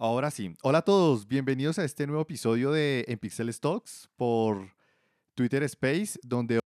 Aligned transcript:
Ahora 0.00 0.30
sí. 0.30 0.54
Hola 0.62 0.78
a 0.78 0.82
todos, 0.82 1.26
bienvenidos 1.26 1.76
a 1.80 1.84
este 1.84 2.06
nuevo 2.06 2.22
episodio 2.22 2.70
de 2.70 3.04
En 3.08 3.18
Pixel 3.18 3.52
Stocks 3.52 4.08
por 4.14 4.72
Twitter 5.34 5.64
Space, 5.64 6.20
donde 6.22 6.60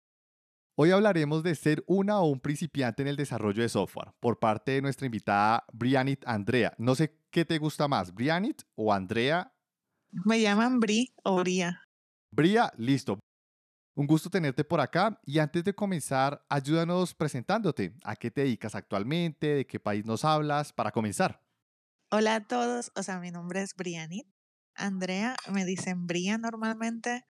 hoy 0.76 0.90
hablaremos 0.90 1.42
de 1.42 1.54
ser 1.54 1.82
una 1.86 2.20
o 2.20 2.26
un 2.26 2.40
principiante 2.40 3.00
en 3.00 3.08
el 3.08 3.16
desarrollo 3.16 3.62
de 3.62 3.70
software 3.70 4.12
por 4.20 4.38
parte 4.38 4.72
de 4.72 4.82
nuestra 4.82 5.06
invitada 5.06 5.64
Brianit 5.72 6.22
Andrea. 6.26 6.74
No 6.76 6.94
sé 6.94 7.16
qué 7.30 7.46
te 7.46 7.56
gusta 7.56 7.88
más, 7.88 8.12
Brianit 8.12 8.64
o 8.74 8.92
Andrea. 8.92 9.50
Me 10.10 10.38
llaman 10.38 10.78
Bri 10.78 11.14
o 11.24 11.36
Bria. 11.36 11.88
Bria, 12.30 12.70
listo. 12.76 13.18
Un 13.94 14.06
gusto 14.06 14.28
tenerte 14.28 14.62
por 14.62 14.80
acá 14.80 15.18
y 15.24 15.38
antes 15.38 15.64
de 15.64 15.74
comenzar, 15.74 16.44
ayúdanos 16.50 17.14
presentándote. 17.14 17.94
¿A 18.04 18.14
qué 18.14 18.30
te 18.30 18.42
dedicas 18.42 18.74
actualmente? 18.74 19.54
¿De 19.54 19.66
qué 19.66 19.80
país 19.80 20.04
nos 20.04 20.22
hablas? 20.22 20.74
Para 20.74 20.90
comenzar. 20.90 21.40
Hola 22.14 22.34
a 22.34 22.46
todos, 22.46 22.92
o 22.94 23.02
sea, 23.02 23.20
mi 23.20 23.30
nombre 23.30 23.62
es 23.62 23.74
Brianit. 23.74 24.26
Andrea, 24.74 25.34
me 25.50 25.64
dicen 25.64 26.06
Bria 26.06 26.36
normalmente. 26.36 27.24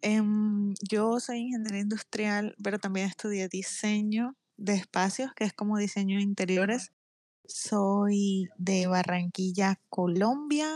Em, 0.00 0.74
yo 0.88 1.18
soy 1.18 1.38
ingeniera 1.38 1.80
industrial, 1.80 2.54
pero 2.62 2.78
también 2.78 3.08
estudié 3.08 3.48
diseño 3.48 4.36
de 4.56 4.74
espacios, 4.74 5.32
que 5.34 5.42
es 5.42 5.52
como 5.52 5.76
diseño 5.76 6.18
de 6.18 6.22
interiores. 6.22 6.92
Soy 7.48 8.48
de 8.58 8.86
Barranquilla, 8.86 9.80
Colombia, 9.88 10.68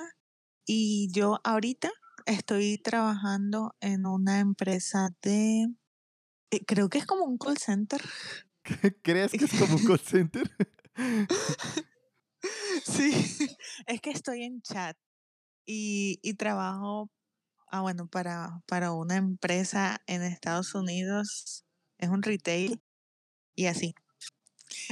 y 0.66 1.08
yo 1.12 1.38
ahorita 1.44 1.92
estoy 2.24 2.78
trabajando 2.78 3.76
en 3.78 4.06
una 4.06 4.40
empresa 4.40 5.10
de, 5.22 5.68
eh, 6.50 6.64
creo 6.66 6.88
que 6.88 6.98
es 6.98 7.06
como 7.06 7.24
un 7.24 7.38
call 7.38 7.58
center. 7.58 8.02
¿Crees 9.04 9.30
que 9.30 9.44
es 9.44 9.56
como 9.56 9.76
un 9.76 9.84
call 9.86 10.00
center? 10.00 10.50
sí, 12.84 13.56
es 13.86 14.00
que 14.00 14.10
estoy 14.10 14.42
en 14.44 14.60
chat 14.62 14.96
y, 15.66 16.18
y 16.22 16.34
trabajo, 16.34 17.10
ah, 17.70 17.82
bueno, 17.82 18.08
para, 18.08 18.60
para 18.66 18.92
una 18.92 19.16
empresa 19.16 20.00
en 20.06 20.22
Estados 20.22 20.74
Unidos, 20.74 21.64
es 21.98 22.08
un 22.10 22.22
retail 22.22 22.82
y 23.56 23.66
así. 23.66 23.94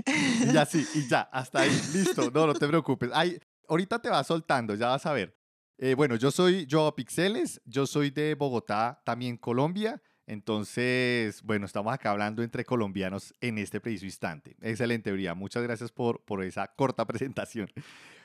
Y 0.06 0.56
así, 0.56 0.88
y 0.92 1.06
ya, 1.06 1.22
hasta 1.32 1.62
ahí, 1.62 1.82
listo, 1.92 2.30
no, 2.30 2.46
no 2.46 2.54
te 2.54 2.66
preocupes. 2.68 3.10
Ay, 3.12 3.38
ahorita 3.68 4.00
te 4.00 4.10
vas 4.10 4.26
soltando, 4.26 4.74
ya 4.74 4.88
vas 4.88 5.06
a 5.06 5.12
ver. 5.12 5.36
Eh, 5.78 5.94
bueno, 5.94 6.16
yo 6.16 6.30
soy 6.30 6.66
Joao 6.70 6.94
Pixeles, 6.94 7.60
yo 7.64 7.86
soy 7.86 8.10
de 8.10 8.34
Bogotá, 8.34 9.02
también 9.04 9.36
Colombia. 9.36 10.00
Entonces, 10.26 11.42
bueno, 11.42 11.66
estamos 11.66 11.92
acá 11.92 12.10
hablando 12.10 12.42
entre 12.42 12.64
colombianos 12.64 13.34
en 13.40 13.58
este 13.58 13.80
preciso 13.80 14.06
instante. 14.06 14.56
Excelente, 14.62 15.12
Bria. 15.12 15.34
Muchas 15.34 15.62
gracias 15.62 15.92
por, 15.92 16.24
por 16.24 16.42
esa 16.42 16.66
corta 16.68 17.06
presentación. 17.06 17.70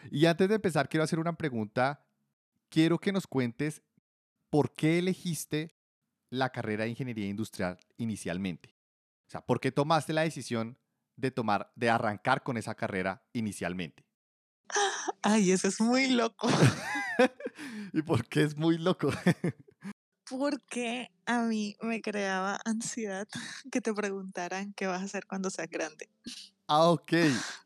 Y 0.09 0.25
antes 0.25 0.47
de 0.47 0.55
empezar, 0.55 0.87
quiero 0.87 1.03
hacer 1.03 1.19
una 1.19 1.33
pregunta. 1.33 2.05
Quiero 2.69 2.99
que 2.99 3.11
nos 3.11 3.27
cuentes 3.27 3.81
por 4.49 4.73
qué 4.73 4.99
elegiste 4.99 5.75
la 6.29 6.51
carrera 6.51 6.83
de 6.83 6.91
ingeniería 6.91 7.27
industrial 7.27 7.77
inicialmente. 7.97 8.75
O 9.27 9.31
sea, 9.31 9.41
¿por 9.41 9.59
qué 9.59 9.71
tomaste 9.71 10.13
la 10.13 10.21
decisión 10.21 10.77
de 11.15 11.31
tomar, 11.31 11.71
de 11.75 11.89
arrancar 11.89 12.43
con 12.43 12.57
esa 12.57 12.75
carrera 12.75 13.23
inicialmente? 13.33 14.05
Ay, 15.21 15.51
eso 15.51 15.67
es 15.67 15.81
muy 15.81 16.07
loco. 16.07 16.47
¿Y 17.93 18.01
por 18.03 18.25
qué 18.25 18.43
es 18.43 18.55
muy 18.55 18.77
loco? 18.77 19.11
Porque 20.29 21.09
a 21.25 21.43
mí 21.43 21.75
me 21.81 22.01
creaba 22.01 22.59
ansiedad 22.65 23.27
que 23.71 23.81
te 23.81 23.93
preguntaran 23.93 24.73
qué 24.73 24.87
vas 24.87 25.01
a 25.01 25.05
hacer 25.05 25.25
cuando 25.27 25.49
seas 25.49 25.69
grande. 25.69 26.09
Ah, 26.67 26.89
ok, 26.91 27.13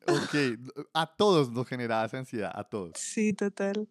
ok. 0.08 0.34
A 0.94 1.06
todos 1.16 1.52
nos 1.52 1.68
generaba 1.68 2.06
esa 2.06 2.18
ansiedad, 2.20 2.52
a 2.54 2.64
todos. 2.64 2.96
Sí, 2.96 3.34
total. 3.34 3.88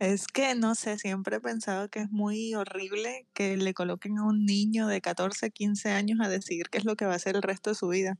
Es 0.00 0.26
que, 0.28 0.54
no 0.56 0.74
sé, 0.76 0.98
siempre 0.98 1.36
he 1.38 1.40
pensado 1.40 1.88
que 1.90 2.00
es 2.00 2.10
muy 2.10 2.54
horrible 2.54 3.28
que 3.34 3.56
le 3.56 3.74
coloquen 3.74 4.18
a 4.18 4.24
un 4.26 4.44
niño 4.46 4.88
de 4.88 5.00
14, 5.02 5.50
15 5.52 5.90
años 5.90 6.20
a 6.22 6.28
decidir 6.28 6.68
qué 6.70 6.78
es 6.78 6.84
lo 6.86 6.96
que 6.96 7.06
va 7.06 7.14
a 7.14 7.16
hacer 7.16 7.36
el 7.36 7.42
resto 7.42 7.70
de 7.70 7.76
su 7.76 7.88
vida. 7.88 8.18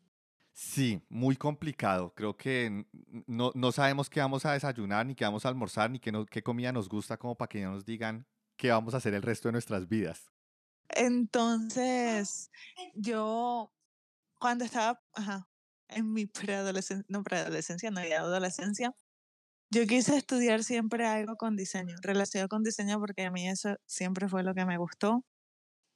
Sí, 0.53 1.03
muy 1.09 1.37
complicado. 1.37 2.15
Creo 2.15 2.37
que 2.37 2.87
no, 3.27 3.50
no 3.55 3.73
sabemos 3.73 4.09
qué 4.09 4.21
vamos 4.21 4.47
a 4.47 4.53
desayunar, 4.53 5.05
ni 5.05 5.15
qué 5.17 5.25
vamos 5.25 5.44
a 5.44 5.49
almorzar, 5.49 5.91
ni 5.91 5.99
qué, 5.99 6.12
qué 6.31 6.43
comida 6.44 6.71
nos 6.73 6.89
gusta, 6.89 7.17
como 7.17 7.37
para 7.37 7.49
que 7.49 7.62
no 7.62 7.73
nos 7.73 7.84
digan 7.84 8.27
qué 8.57 8.71
vamos 8.71 8.95
a 8.95 8.99
hacer 8.99 9.15
el 9.15 9.23
resto 9.23 9.49
de 9.49 9.53
nuestras 9.53 9.89
vidas. 9.89 10.31
Entonces, 10.89 12.51
yo 12.95 13.73
cuando 14.39 14.65
estaba 14.65 15.01
en 15.89 16.13
mi 16.13 16.27
preadolescencia, 16.27 17.07
no 17.09 17.23
preadolescencia, 17.23 17.91
no, 17.91 18.05
ya 18.07 18.21
adolescencia, 18.21 18.93
yo 19.71 19.87
quise 19.87 20.17
estudiar 20.17 20.63
siempre 20.63 21.07
algo 21.07 21.37
con 21.37 21.57
diseño, 21.57 21.97
relacionado 22.03 22.49
con 22.49 22.63
diseño, 22.63 23.01
porque 23.01 23.25
a 23.25 23.31
mí 23.31 23.49
eso 23.49 23.77
siempre 23.87 24.29
fue 24.29 24.43
lo 24.43 24.55
que 24.55 24.67
me 24.67 24.79
gustó. 24.79 25.25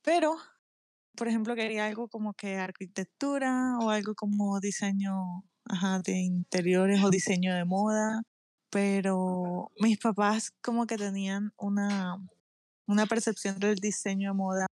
Pero 0.02 0.36
por 1.18 1.28
ejemplo, 1.28 1.56
quería 1.56 1.86
algo 1.86 2.08
como 2.08 2.32
que 2.34 2.56
arquitectura 2.56 3.76
o 3.80 3.90
algo 3.90 4.14
como 4.14 4.60
diseño 4.60 5.42
de 6.04 6.12
interiores 6.12 7.02
o 7.02 7.10
diseño 7.10 7.54
de 7.54 7.64
moda, 7.64 8.22
pero 8.70 9.70
mis 9.80 9.98
papás 9.98 10.52
como 10.62 10.86
que 10.86 10.96
tenían 10.96 11.52
una, 11.58 12.16
una 12.88 13.06
percepción 13.06 13.58
del 13.60 13.76
diseño 13.76 14.30
de 14.30 14.34
moda 14.34 14.66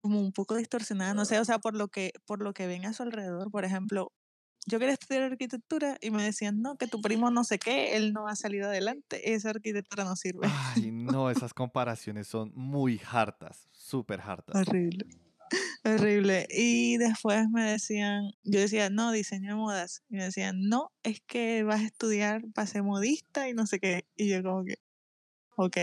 como 0.00 0.20
un 0.20 0.32
poco 0.32 0.56
distorsionada, 0.56 1.14
no 1.14 1.24
sé, 1.24 1.38
o 1.38 1.44
sea, 1.44 1.58
por 1.58 1.76
lo 1.76 1.88
que, 1.88 2.12
por 2.24 2.42
lo 2.42 2.54
que 2.54 2.66
ven 2.66 2.86
a 2.86 2.92
su 2.92 3.02
alrededor, 3.02 3.50
por 3.50 3.64
ejemplo, 3.64 4.10
yo 4.66 4.78
quería 4.78 4.94
estudiar 4.94 5.24
arquitectura 5.24 5.96
y 6.00 6.10
me 6.10 6.22
decían, 6.22 6.62
no, 6.62 6.76
que 6.76 6.86
tu 6.86 7.00
primo 7.00 7.30
no 7.30 7.44
sé 7.44 7.58
qué, 7.58 7.96
él 7.96 8.12
no 8.12 8.28
ha 8.28 8.36
salido 8.36 8.68
adelante, 8.68 9.34
esa 9.34 9.50
arquitectura 9.50 10.04
no 10.04 10.16
sirve. 10.16 10.48
Ay, 10.50 10.92
no, 10.92 11.30
esas 11.30 11.52
comparaciones 11.52 12.28
son 12.28 12.52
muy 12.54 13.00
hartas, 13.10 13.68
súper 13.72 14.20
hartas. 14.20 14.54
Horrible. 14.54 15.06
Horrible. 15.84 16.46
Y 16.50 16.96
después 16.96 17.48
me 17.50 17.72
decían, 17.72 18.32
yo 18.44 18.60
decía, 18.60 18.88
no, 18.88 19.10
diseño 19.10 19.50
de 19.50 19.56
modas. 19.56 20.02
Y 20.08 20.16
me 20.16 20.24
decían, 20.24 20.68
no, 20.68 20.92
es 21.02 21.20
que 21.26 21.64
vas 21.64 21.80
a 21.80 21.84
estudiar 21.86 22.42
para 22.54 22.66
ser 22.66 22.82
modista 22.82 23.48
y 23.48 23.54
no 23.54 23.66
sé 23.66 23.80
qué. 23.80 24.06
Y 24.16 24.28
yo 24.28 24.42
como 24.42 24.64
que, 24.64 24.76
ok. 25.56 25.76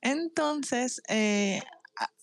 Entonces, 0.00 1.02
eh, 1.08 1.62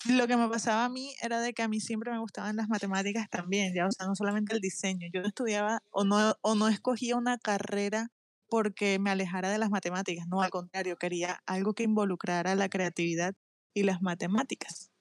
lo 0.09 0.27
que 0.27 0.37
me 0.37 0.49
pasaba 0.49 0.85
a 0.85 0.89
mí 0.89 1.13
era 1.21 1.41
de 1.41 1.53
que 1.53 1.63
a 1.63 1.67
mí 1.67 1.79
siempre 1.79 2.11
me 2.11 2.19
gustaban 2.19 2.55
las 2.55 2.69
matemáticas 2.69 3.29
también, 3.29 3.73
ya, 3.75 3.87
o 3.87 3.91
sea, 3.91 4.07
no 4.07 4.15
solamente 4.15 4.55
el 4.55 4.61
diseño. 4.61 5.07
Yo 5.13 5.21
estudiaba 5.21 5.81
o 5.91 6.03
no, 6.05 6.35
o 6.41 6.55
no 6.55 6.67
escogía 6.69 7.15
una 7.17 7.37
carrera 7.37 8.09
porque 8.49 8.99
me 8.99 9.11
alejara 9.11 9.49
de 9.49 9.57
las 9.57 9.69
matemáticas, 9.71 10.27
no, 10.29 10.41
al 10.41 10.51
contrario, 10.51 10.97
quería 10.97 11.41
algo 11.47 11.73
que 11.73 11.83
involucrara 11.83 12.55
la 12.55 12.69
creatividad 12.69 13.33
y 13.73 13.83
las 13.83 14.01
matemáticas. 14.01 14.91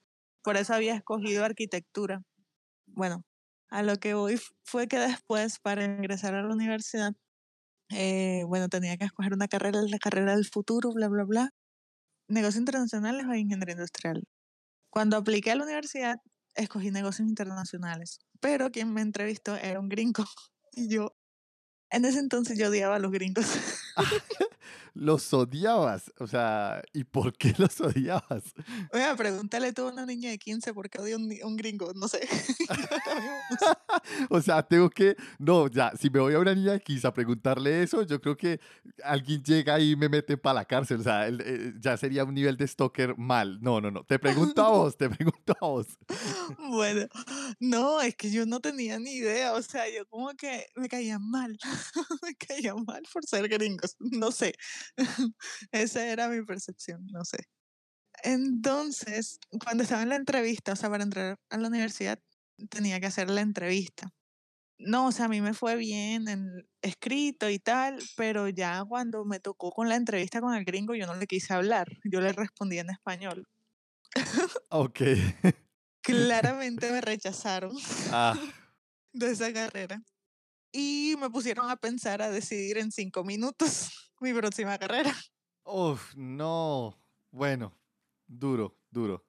Por 0.43 0.57
eso 0.57 0.73
había 0.73 0.95
escogido 0.95 1.45
arquitectura. 1.45 2.23
Bueno, 2.87 3.23
a 3.69 3.83
lo 3.83 3.97
que 3.97 4.13
voy 4.15 4.39
fue 4.63 4.87
que 4.87 4.99
después, 4.99 5.59
para 5.59 5.85
ingresar 5.85 6.35
a 6.35 6.43
la 6.43 6.53
universidad, 6.53 7.13
eh, 7.89 8.43
bueno, 8.47 8.69
tenía 8.69 8.97
que 8.97 9.05
escoger 9.05 9.33
una 9.33 9.47
carrera, 9.47 9.81
la 9.81 9.99
carrera 9.99 10.35
del 10.35 10.45
futuro, 10.45 10.91
bla, 10.93 11.07
bla, 11.07 11.23
bla. 11.23 11.49
Negocios 12.29 12.59
internacionales 12.61 13.25
o 13.29 13.33
ingeniería 13.35 13.73
industrial. 13.73 14.23
Cuando 14.91 15.17
apliqué 15.17 15.51
a 15.51 15.55
la 15.55 15.63
universidad, 15.65 16.17
escogí 16.55 16.91
negocios 16.91 17.27
internacionales, 17.27 18.19
pero 18.39 18.71
quien 18.71 18.93
me 18.93 19.01
entrevistó 19.01 19.55
era 19.57 19.79
un 19.79 19.89
gringo. 19.89 20.25
Y 20.77 20.89
yo, 20.89 21.15
en 21.89 22.05
ese 22.05 22.19
entonces 22.19 22.57
yo 22.59 22.69
odiaba 22.69 22.97
a 22.97 22.99
los 22.99 23.11
gringos. 23.11 23.45
los 24.95 25.31
odiabas. 25.33 26.11
O 26.19 26.25
sea, 26.25 26.81
¿y 26.93 27.03
por 27.03 27.37
qué 27.37 27.53
los 27.57 27.79
odiabas? 27.81 28.43
Oiga, 28.91 29.15
pregúntale 29.15 29.73
tú 29.73 29.87
a 29.87 29.91
una 29.91 30.05
niña 30.05 30.31
de 30.31 30.39
15 30.39 30.73
por 30.73 30.89
qué 30.89 30.99
odia 30.99 31.17
un, 31.17 31.31
un 31.43 31.57
gringo. 31.57 31.93
No 31.93 32.07
sé. 32.07 32.27
o 34.29 34.41
sea, 34.41 34.63
tengo 34.63 34.89
que. 34.89 35.15
No, 35.37 35.67
ya, 35.67 35.91
si 35.99 36.09
me 36.09 36.19
voy 36.19 36.33
a 36.33 36.39
una 36.39 36.55
niña 36.55 36.71
de 36.71 36.81
15 36.81 37.07
a 37.07 37.13
preguntarle 37.13 37.83
eso, 37.83 38.03
yo 38.03 38.19
creo 38.21 38.37
que 38.37 38.59
alguien 39.03 39.43
llega 39.43 39.79
y 39.79 39.95
me 39.95 40.09
mete 40.09 40.37
para 40.37 40.55
la 40.55 40.65
cárcel. 40.65 41.01
O 41.01 41.03
sea, 41.03 41.27
eh, 41.27 41.73
ya 41.79 41.97
sería 41.97 42.23
un 42.23 42.33
nivel 42.33 42.57
de 42.57 42.67
stalker 42.67 43.17
mal. 43.17 43.59
No, 43.61 43.81
no, 43.81 43.91
no. 43.91 44.03
Te 44.05 44.17
pregunto 44.17 44.63
a 44.63 44.69
vos, 44.69 44.97
te 44.97 45.09
pregunto 45.09 45.55
a 45.59 45.65
vos. 45.65 45.87
bueno, 46.71 47.05
no, 47.59 48.01
es 48.01 48.15
que 48.15 48.31
yo 48.31 48.45
no 48.45 48.61
tenía 48.61 48.97
ni 48.97 49.11
idea. 49.11 49.53
O 49.53 49.61
sea, 49.61 49.83
yo 49.89 50.07
como 50.07 50.29
que 50.35 50.67
me 50.75 50.87
caía 50.87 51.19
mal. 51.19 51.59
me 52.21 52.33
caía 52.35 52.73
mal 52.75 53.03
por 53.11 53.25
ser 53.25 53.49
No 53.99 54.31
sé. 54.31 54.53
Esa 55.71 56.07
era 56.07 56.29
mi 56.29 56.43
percepción, 56.43 57.05
no 57.07 57.23
sé. 57.25 57.37
Entonces, 58.23 59.39
cuando 59.63 59.83
estaba 59.83 60.03
en 60.03 60.09
la 60.09 60.15
entrevista, 60.15 60.73
o 60.73 60.75
sea, 60.75 60.89
para 60.89 61.03
entrar 61.03 61.37
a 61.49 61.57
la 61.57 61.67
universidad, 61.67 62.19
tenía 62.69 62.99
que 62.99 63.07
hacer 63.07 63.29
la 63.29 63.41
entrevista. 63.41 64.11
No, 64.77 65.07
o 65.07 65.11
sea, 65.11 65.25
a 65.25 65.29
mí 65.29 65.39
me 65.41 65.53
fue 65.53 65.75
bien 65.75 66.27
en 66.27 66.67
escrito 66.81 67.49
y 67.49 67.59
tal, 67.59 67.99
pero 68.17 68.49
ya 68.49 68.83
cuando 68.83 69.23
me 69.23 69.39
tocó 69.39 69.71
con 69.71 69.87
la 69.87 69.95
entrevista 69.95 70.41
con 70.41 70.53
el 70.53 70.65
gringo, 70.65 70.95
yo 70.95 71.05
no 71.07 71.15
le 71.15 71.27
quise 71.27 71.53
hablar, 71.53 71.87
yo 72.03 72.19
le 72.19 72.33
respondí 72.33 72.79
en 72.79 72.89
español. 72.89 73.47
Ok. 74.69 75.01
Claramente 76.01 76.91
me 76.91 77.01
rechazaron 77.01 77.75
ah. 78.11 78.37
de 79.13 79.31
esa 79.31 79.51
carrera. 79.51 80.03
Y 80.77 81.15
me 81.17 81.29
pusieron 81.29 81.69
a 81.69 81.77
pensar, 81.77 82.21
a 82.21 82.29
decidir 82.29 82.77
en 82.77 82.91
cinco 82.91 83.23
minutos 83.23 84.11
mi 84.19 84.33
próxima 84.33 84.77
carrera. 84.77 85.15
Uf, 85.63 86.13
no. 86.17 87.01
Bueno, 87.31 87.73
duro, 88.27 88.77
duro. 88.91 89.25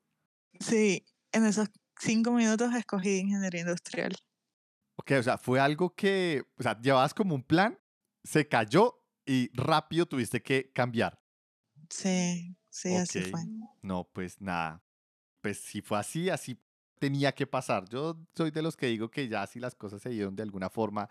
Sí, 0.58 1.04
en 1.30 1.46
esos 1.46 1.68
cinco 2.00 2.32
minutos 2.32 2.74
escogí 2.74 3.18
ingeniería 3.18 3.60
industrial. 3.60 4.16
Ok, 4.96 5.12
o 5.20 5.22
sea, 5.22 5.38
fue 5.38 5.60
algo 5.60 5.94
que, 5.94 6.42
o 6.58 6.64
sea, 6.64 6.80
llevabas 6.80 7.14
como 7.14 7.36
un 7.36 7.44
plan, 7.44 7.78
se 8.24 8.48
cayó 8.48 9.04
y 9.24 9.48
rápido 9.54 10.04
tuviste 10.06 10.42
que 10.42 10.72
cambiar. 10.72 11.22
Sí, 11.90 12.56
sí, 12.70 12.96
así 12.96 13.20
fue. 13.20 13.40
No, 13.82 14.10
pues 14.12 14.40
nada. 14.40 14.82
Pues 15.42 15.60
si 15.60 15.80
fue 15.80 15.98
así, 15.98 16.28
así 16.28 16.60
tenía 16.98 17.32
que 17.32 17.46
pasar. 17.46 17.88
Yo 17.88 18.26
soy 18.34 18.50
de 18.50 18.62
los 18.62 18.76
que 18.76 18.86
digo 18.86 19.12
que 19.12 19.28
ya 19.28 19.46
si 19.46 19.60
las 19.60 19.76
cosas 19.76 20.02
se 20.02 20.10
dieron 20.10 20.34
de 20.34 20.42
alguna 20.42 20.70
forma, 20.70 21.08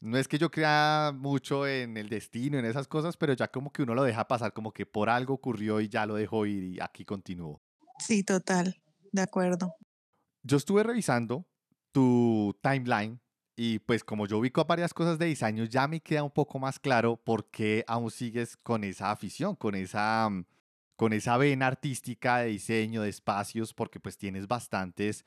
no 0.00 0.18
es 0.18 0.28
que 0.28 0.38
yo 0.38 0.50
crea 0.50 1.12
mucho 1.14 1.66
en 1.66 1.96
el 1.96 2.08
destino, 2.08 2.58
en 2.58 2.64
esas 2.64 2.86
cosas, 2.86 3.16
pero 3.16 3.32
ya 3.32 3.48
como 3.48 3.72
que 3.72 3.82
uno 3.82 3.94
lo 3.94 4.04
deja 4.04 4.28
pasar, 4.28 4.52
como 4.52 4.72
que 4.72 4.86
por 4.86 5.10
algo 5.10 5.34
ocurrió 5.34 5.80
y 5.80 5.88
ya 5.88 6.06
lo 6.06 6.14
dejó 6.14 6.46
ir 6.46 6.64
y 6.64 6.80
aquí 6.80 7.04
continuó. 7.04 7.60
Sí, 7.98 8.22
total, 8.22 8.80
de 9.12 9.22
acuerdo. 9.22 9.74
Yo 10.42 10.56
estuve 10.56 10.82
revisando 10.82 11.46
tu 11.92 12.56
timeline 12.62 13.20
y 13.56 13.80
pues 13.80 14.04
como 14.04 14.26
yo 14.26 14.38
ubico 14.38 14.64
varias 14.64 14.94
cosas 14.94 15.18
de 15.18 15.26
diseño, 15.26 15.64
ya 15.64 15.88
me 15.88 16.00
queda 16.00 16.22
un 16.22 16.30
poco 16.30 16.60
más 16.60 16.78
claro 16.78 17.16
por 17.16 17.50
qué 17.50 17.84
aún 17.88 18.10
sigues 18.12 18.56
con 18.56 18.84
esa 18.84 19.10
afición, 19.10 19.56
con 19.56 19.74
esa, 19.74 20.28
mm, 20.30 20.44
con 20.94 21.12
esa 21.12 21.36
vena 21.36 21.66
artística 21.66 22.38
de 22.38 22.50
diseño, 22.50 23.02
de 23.02 23.08
espacios, 23.08 23.74
porque 23.74 23.98
pues 23.98 24.16
tienes 24.16 24.46
bastantes 24.46 25.24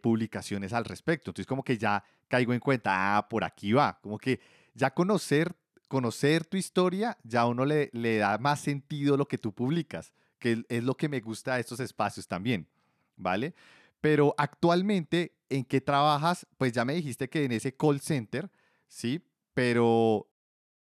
publicaciones 0.00 0.72
al 0.72 0.84
respecto. 0.84 1.30
Entonces 1.30 1.48
como 1.48 1.64
que 1.64 1.76
ya 1.76 2.04
caigo 2.28 2.52
en 2.52 2.60
cuenta, 2.60 3.16
ah, 3.16 3.28
por 3.28 3.44
aquí 3.44 3.72
va, 3.72 3.98
como 4.02 4.18
que 4.18 4.40
ya 4.74 4.92
conocer, 4.92 5.54
conocer 5.88 6.44
tu 6.44 6.56
historia, 6.56 7.16
ya 7.22 7.46
uno 7.46 7.64
le, 7.64 7.90
le 7.92 8.18
da 8.18 8.38
más 8.38 8.60
sentido 8.60 9.16
lo 9.16 9.26
que 9.26 9.38
tú 9.38 9.52
publicas, 9.52 10.12
que 10.38 10.64
es 10.68 10.84
lo 10.84 10.96
que 10.96 11.08
me 11.08 11.20
gusta 11.20 11.54
de 11.54 11.60
estos 11.60 11.80
espacios 11.80 12.26
también, 12.26 12.68
¿vale? 13.16 13.54
Pero 14.00 14.34
actualmente, 14.36 15.34
¿en 15.48 15.64
qué 15.64 15.80
trabajas? 15.80 16.46
Pues 16.58 16.72
ya 16.72 16.84
me 16.84 16.94
dijiste 16.94 17.30
que 17.30 17.44
en 17.44 17.52
ese 17.52 17.74
call 17.74 18.00
center, 18.00 18.50
¿sí? 18.86 19.24
Pero 19.54 20.28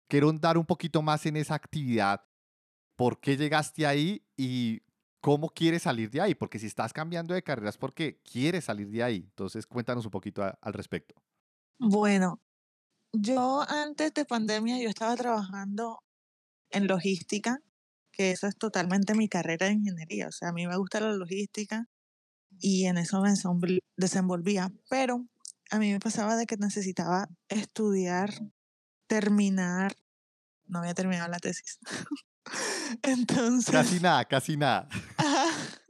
quiero 0.08 0.32
dar 0.34 0.58
un 0.58 0.66
poquito 0.66 1.02
más 1.02 1.26
en 1.26 1.36
esa 1.36 1.56
actividad. 1.56 2.24
¿Por 2.96 3.20
qué 3.20 3.36
llegaste 3.36 3.86
ahí 3.86 4.24
y 4.38 4.82
cómo 5.22 5.50
quieres 5.50 5.84
salir 5.84 6.10
de 6.12 6.22
ahí? 6.22 6.36
Porque 6.36 6.60
si 6.60 6.68
estás 6.68 6.94
cambiando 6.94 7.34
de 7.34 7.44
carrera 7.44 7.70
es 7.70 7.78
porque 7.78 8.20
quieres 8.24 8.66
salir 8.66 8.90
de 8.90 9.04
ahí. 9.04 9.18
Entonces, 9.30 9.68
cuéntanos 9.68 10.06
un 10.06 10.12
poquito 10.12 10.44
a- 10.44 10.58
al 10.62 10.74
respecto. 10.74 11.16
Bueno, 11.80 12.42
yo 13.14 13.62
antes 13.70 14.14
de 14.14 14.26
pandemia 14.26 14.80
yo 14.82 14.90
estaba 14.90 15.16
trabajando 15.18 16.04
en 16.72 16.88
logística, 16.88 17.60
que 18.12 18.32
eso 18.32 18.48
es 18.48 18.58
totalmente 18.58 19.16
mi 19.16 19.30
carrera 19.30 19.68
de 19.68 19.74
ingeniería. 19.74 20.30
O 20.30 20.32
sea, 20.34 20.50
a 20.50 20.54
mí 20.54 20.68
me 20.68 20.78
gusta 20.78 21.00
la 21.02 21.14
logística 21.14 21.88
y 22.60 22.86
en 22.88 22.98
eso 23.00 23.22
me 23.22 23.32
desenvol- 23.32 23.82
desenvolvía, 23.98 24.72
pero 24.90 25.28
a 25.72 25.80
mí 25.80 25.92
me 25.94 26.00
pasaba 26.00 26.36
de 26.38 26.46
que 26.48 26.58
necesitaba 26.58 27.30
estudiar, 27.50 28.32
terminar, 29.08 29.94
no 30.68 30.80
había 30.80 30.96
terminado 30.96 31.30
la 31.32 31.40
tesis. 31.40 31.80
Entonces, 33.04 33.72
Casi 33.72 34.00
nada, 34.00 34.26
casi 34.26 34.58
nada. 34.58 34.88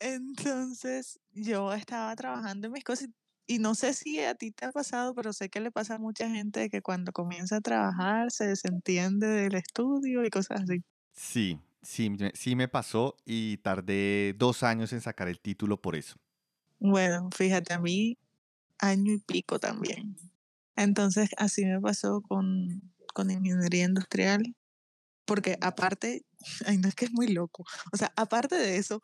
Entonces 0.00 1.20
yo 1.32 1.72
estaba 1.72 2.14
trabajando 2.16 2.68
en 2.68 2.72
mis 2.72 2.84
cosas 2.84 3.08
y, 3.46 3.58
no 3.58 3.74
sé 3.74 3.94
si 3.94 4.20
a 4.20 4.34
ti 4.34 4.52
te 4.52 4.64
ha 4.66 4.72
pasado, 4.72 5.12
pero 5.14 5.32
sé 5.32 5.48
que 5.48 5.60
le 5.60 5.72
pasa 5.72 5.96
a 5.96 5.98
mucha 5.98 6.30
gente 6.30 6.70
que 6.70 6.82
cuando 6.82 7.12
comienza 7.12 7.56
a 7.56 7.60
trabajar 7.60 8.30
se 8.30 8.46
desentiende 8.46 9.26
del 9.26 9.56
estudio 9.56 10.24
y 10.24 10.30
cosas 10.30 10.62
así. 10.62 10.84
Sí, 11.12 11.60
sí, 11.82 12.16
sí 12.34 12.54
me 12.54 12.68
pasó 12.68 13.16
y 13.24 13.56
tardé 13.58 14.34
dos 14.38 14.62
años 14.62 14.92
en 14.92 15.00
sacar 15.00 15.28
el 15.28 15.40
título 15.40 15.82
por 15.82 15.96
eso. 15.96 16.16
Bueno, 16.78 17.28
fíjate, 17.36 17.74
a 17.74 17.80
mí 17.80 18.16
año 18.78 19.12
y 19.12 19.18
pico 19.18 19.58
también. 19.58 20.16
Entonces 20.76 21.30
así 21.36 21.64
me 21.66 21.80
pasó 21.80 22.22
con, 22.22 22.80
con 23.12 23.30
ingeniería 23.30 23.84
industrial, 23.84 24.54
porque 25.30 25.56
aparte, 25.60 26.26
ay, 26.66 26.78
no 26.78 26.88
es 26.88 26.96
que 26.96 27.04
es 27.04 27.12
muy 27.12 27.28
loco, 27.28 27.64
o 27.92 27.96
sea, 27.96 28.12
aparte 28.16 28.56
de 28.56 28.78
eso, 28.78 29.00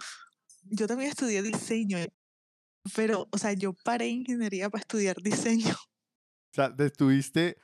yo 0.65 0.89
también 0.89 1.11
estudié 1.11 1.41
diseño, 1.41 1.99
pero, 2.97 3.29
o 3.31 3.39
sea, 3.39 3.53
yo 3.53 3.75
paré 3.85 4.09
ingeniería 4.09 4.69
para 4.69 4.81
estudiar 4.81 5.17
diseño. 5.23 5.73
O 6.53 6.57
sea, 6.57 6.75
te 6.75 6.87
estuviste, 6.87 7.59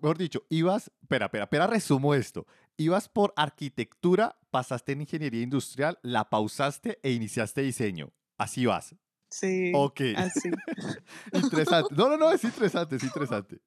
mejor 0.00 0.16
dicho, 0.16 0.46
ibas, 0.48 0.90
espera, 1.02 1.26
espera, 1.26 1.44
espera, 1.44 1.66
resumo 1.66 2.14
esto. 2.14 2.46
Ibas 2.78 3.06
por 3.10 3.34
arquitectura, 3.36 4.38
pasaste 4.50 4.92
en 4.92 5.02
ingeniería 5.02 5.42
industrial, 5.42 5.98
la 6.02 6.30
pausaste 6.30 6.98
e 7.02 7.12
iniciaste 7.12 7.60
diseño. 7.60 8.14
Así 8.38 8.64
vas. 8.64 8.96
Sí, 9.28 9.70
Ok, 9.74 10.00
así. 10.16 10.48
interesante. 11.34 11.94
No, 11.94 12.08
no, 12.08 12.16
no, 12.16 12.32
es 12.32 12.42
interesante, 12.42 12.96
es 12.96 13.02
interesante. 13.02 13.60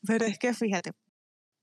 Pero 0.00 0.24
es 0.24 0.38
que 0.38 0.54
fíjate, 0.54 0.92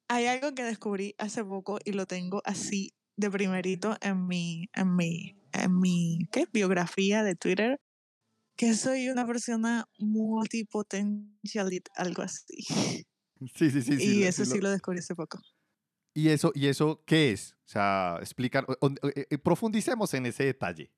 hay 0.09 0.27
algo 0.27 0.53
que 0.55 0.63
descubrí 0.63 1.15
hace 1.19 1.43
poco 1.45 1.79
y 1.85 1.93
lo 1.93 2.05
tengo 2.07 2.41
así 2.45 2.93
de 3.17 3.31
primerito 3.31 3.97
en 4.01 4.27
mi, 4.27 4.69
en 4.73 4.95
mi, 4.95 5.37
en 5.53 5.79
mi 5.79 6.27
¿qué? 6.31 6.45
biografía 6.53 7.23
de 7.23 7.35
Twitter, 7.35 7.79
que 8.57 8.75
soy 8.75 9.09
una 9.09 9.27
persona 9.27 9.85
multipotential, 9.99 11.71
algo 11.95 12.23
así. 12.23 12.65
Sí, 13.55 13.69
sí, 13.71 13.81
sí. 13.81 14.01
sí 14.01 14.13
y 14.19 14.23
lo- 14.23 14.25
eso 14.25 14.45
sí 14.45 14.45
sí 14.45 14.59
lo- 14.59 14.61
lo 14.61 14.71
descubrí 14.71 14.99
hace 14.99 15.15
poco. 15.15 15.39
¿Y 16.13 16.29
eso, 16.29 16.51
¿Y 16.55 16.67
eso 16.67 17.03
qué 17.05 17.31
es? 17.31 17.53
O 17.65 17.69
sea, 17.71 18.17
explicar, 18.21 18.65
o- 18.67 18.77
o- 18.87 19.07
eh, 19.15 19.27
eh, 19.29 19.37
profundicemos 19.37 20.13
en 20.13 20.25
ese 20.25 20.43
detalle. 20.45 20.91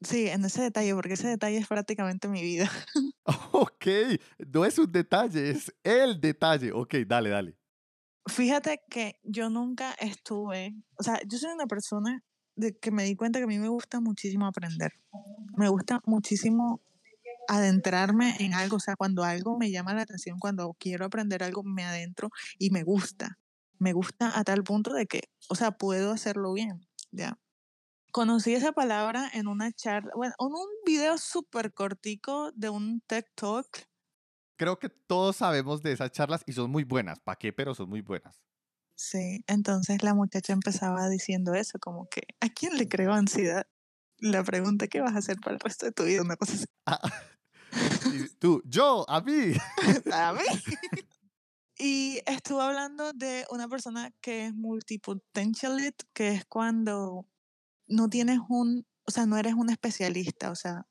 Sí, 0.00 0.28
en 0.28 0.44
ese 0.44 0.62
detalle, 0.62 0.94
porque 0.94 1.14
ese 1.14 1.28
detalle 1.28 1.58
es 1.58 1.66
prácticamente 1.68 2.28
mi 2.28 2.42
vida. 2.42 2.70
Ok, 3.52 3.86
no 4.52 4.64
es 4.64 4.78
un 4.78 4.90
detalle, 4.90 5.50
es 5.50 5.74
el 5.82 6.20
detalle. 6.20 6.72
Ok, 6.72 6.94
dale, 7.06 7.30
dale. 7.30 7.57
Fíjate 8.28 8.80
que 8.90 9.18
yo 9.22 9.50
nunca 9.50 9.92
estuve, 9.98 10.74
o 10.98 11.02
sea, 11.02 11.20
yo 11.26 11.38
soy 11.38 11.52
una 11.52 11.66
persona 11.66 12.22
de 12.56 12.76
que 12.76 12.90
me 12.90 13.04
di 13.04 13.16
cuenta 13.16 13.38
que 13.38 13.44
a 13.44 13.48
mí 13.48 13.58
me 13.58 13.68
gusta 13.68 14.00
muchísimo 14.00 14.46
aprender. 14.46 14.92
Me 15.56 15.68
gusta 15.68 16.00
muchísimo 16.04 16.82
adentrarme 17.48 18.36
en 18.40 18.54
algo, 18.54 18.76
o 18.76 18.80
sea, 18.80 18.96
cuando 18.96 19.24
algo 19.24 19.56
me 19.56 19.70
llama 19.70 19.94
la 19.94 20.02
atención, 20.02 20.38
cuando 20.38 20.76
quiero 20.78 21.06
aprender 21.06 21.42
algo, 21.42 21.62
me 21.62 21.84
adentro 21.84 22.30
y 22.58 22.70
me 22.70 22.82
gusta. 22.82 23.38
Me 23.78 23.92
gusta 23.92 24.38
a 24.38 24.44
tal 24.44 24.64
punto 24.64 24.92
de 24.92 25.06
que, 25.06 25.22
o 25.48 25.54
sea, 25.54 25.70
puedo 25.70 26.12
hacerlo 26.12 26.52
bien, 26.52 26.86
¿ya? 27.10 27.38
Conocí 28.12 28.54
esa 28.54 28.72
palabra 28.72 29.30
en 29.32 29.46
una 29.46 29.72
charla, 29.72 30.10
bueno, 30.16 30.34
en 30.38 30.46
un 30.46 30.68
video 30.84 31.16
súper 31.18 31.72
cortico 31.72 32.50
de 32.52 32.70
un 32.70 33.00
TED 33.06 33.24
Talk 33.34 33.88
Creo 34.58 34.78
que 34.78 34.88
todos 34.88 35.36
sabemos 35.36 35.82
de 35.82 35.92
esas 35.92 36.10
charlas 36.10 36.42
y 36.44 36.52
son 36.52 36.70
muy 36.70 36.82
buenas. 36.82 37.20
¿Para 37.20 37.36
qué? 37.36 37.52
Pero 37.52 37.76
son 37.76 37.88
muy 37.88 38.02
buenas. 38.02 38.42
Sí, 38.96 39.44
entonces 39.46 40.02
la 40.02 40.14
muchacha 40.14 40.52
empezaba 40.92 41.08
diciendo 41.08 41.54
eso, 41.54 41.78
como 41.78 42.08
que, 42.08 42.22
¿a 42.40 42.48
quién 42.48 42.76
le 42.76 42.88
creó 42.88 43.12
ansiedad? 43.14 43.66
La 44.18 44.42
pregunta, 44.42 44.88
¿qué 44.88 45.00
vas 45.00 45.14
a 45.14 45.18
hacer 45.18 45.36
para 45.38 45.54
el 45.54 45.60
resto 45.60 45.86
de 45.86 45.92
tu 45.92 46.04
vida? 46.04 46.22
Una 46.22 46.36
cosa 46.36 46.54
así. 46.54 46.64
Ah, 46.86 47.00
tú, 48.40 48.60
yo, 48.66 49.08
a 49.08 49.20
mí. 49.20 49.52
A 50.12 50.32
mí. 50.32 50.40
Y 51.78 52.20
estuvo 52.26 52.60
hablando 52.60 53.12
de 53.12 53.46
una 53.50 53.68
persona 53.68 54.12
que 54.20 54.46
es 54.46 54.54
multipotentialite, 54.54 56.04
que 56.12 56.30
es 56.30 56.44
cuando 56.44 57.28
no 57.86 58.08
tienes 58.10 58.40
un, 58.48 58.84
o 59.06 59.12
sea, 59.12 59.26
no 59.26 59.36
eres 59.36 59.54
un 59.54 59.70
especialista, 59.70 60.50
o 60.50 60.56
sea, 60.56 60.88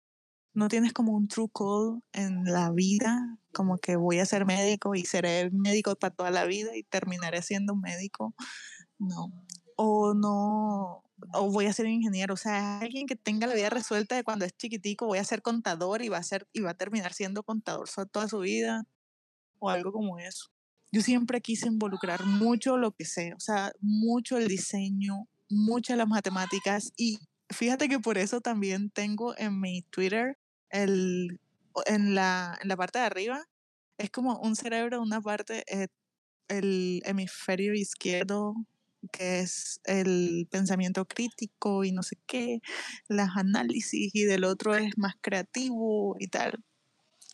no 0.53 0.69
tienes 0.69 0.93
como 0.93 1.12
un 1.12 1.27
true 1.27 1.50
call 1.53 2.01
en 2.13 2.45
la 2.45 2.71
vida, 2.71 3.38
como 3.58 3.80
que 3.80 3.96
voy 3.96 4.20
a 4.20 4.26
ser 4.28 4.46
médico 4.46 4.94
y 4.94 5.04
seré 5.04 5.50
médico 5.50 5.96
para 5.96 6.14
toda 6.14 6.30
la 6.30 6.46
vida 6.46 6.78
y 6.78 6.84
terminaré 6.84 7.42
siendo 7.42 7.76
médico. 7.76 8.36
No. 9.00 9.34
O 9.76 10.14
no, 10.14 11.04
o 11.34 11.52
voy 11.52 11.66
a 11.66 11.74
ser 11.74 11.88
ingeniero, 11.88 12.36
o 12.36 12.38
sea, 12.38 12.80
alguien 12.80 13.08
que 13.08 13.16
tenga 13.16 13.48
la 13.48 13.56
vida 13.56 13.72
resuelta 13.72 14.16
de 14.16 14.24
cuando 14.24 14.46
es 14.46 14.56
chiquitico, 14.56 15.08
voy 15.08 15.18
a 15.18 15.24
ser 15.24 15.42
contador 15.42 16.04
y 16.04 16.10
va 16.10 16.18
a 16.18 16.24
ser 16.24 16.48
y 16.54 16.62
va 16.62 16.72
a 16.72 16.78
terminar 16.78 17.14
siendo 17.14 17.42
contador 17.42 17.90
toda 18.12 18.28
su 18.28 18.40
vida 18.40 18.84
o 19.60 19.72
algo 19.72 19.92
como 19.92 20.20
eso. 20.20 20.50
Yo 20.92 21.02
siempre 21.02 21.42
quise 21.42 21.68
involucrar 21.68 22.26
mucho 22.26 22.78
lo 22.78 22.92
que 22.92 23.06
sé, 23.06 23.34
o 23.34 23.40
sea, 23.40 23.72
mucho 23.82 24.38
el 24.38 24.48
diseño, 24.48 25.28
mucho 25.50 25.96
las 25.96 26.08
matemáticas 26.08 26.94
y 26.96 27.20
fíjate 27.50 27.90
que 27.90 28.00
por 28.00 28.20
eso 28.20 28.40
también 28.40 28.92
tengo 28.92 29.36
en 29.38 29.60
mi 29.60 29.82
Twitter 29.82 30.38
el 30.70 31.40
en 31.86 32.15
la, 32.15 32.57
en 32.62 32.67
la 32.67 32.77
parte 32.77 33.00
de 33.00 33.05
arriba 33.05 33.46
es 33.98 34.10
como 34.10 34.39
un 34.39 34.55
cerebro, 34.55 35.01
una 35.01 35.22
parte 35.22 35.63
eh, 35.67 35.88
el 36.48 37.01
hemisferio 37.05 37.74
izquierdo 37.74 38.53
que 39.12 39.39
es 39.39 39.79
el 39.86 40.48
pensamiento 40.51 41.05
crítico 41.05 41.84
y 41.84 41.91
no 41.91 42.03
sé 42.03 42.17
qué, 42.25 42.60
las 43.07 43.38
análisis 43.38 44.12
y 44.13 44.24
del 44.25 44.43
otro 44.43 44.75
es 44.75 44.98
más 44.98 45.15
creativo 45.22 46.15
y 46.19 46.27
tal. 46.27 46.63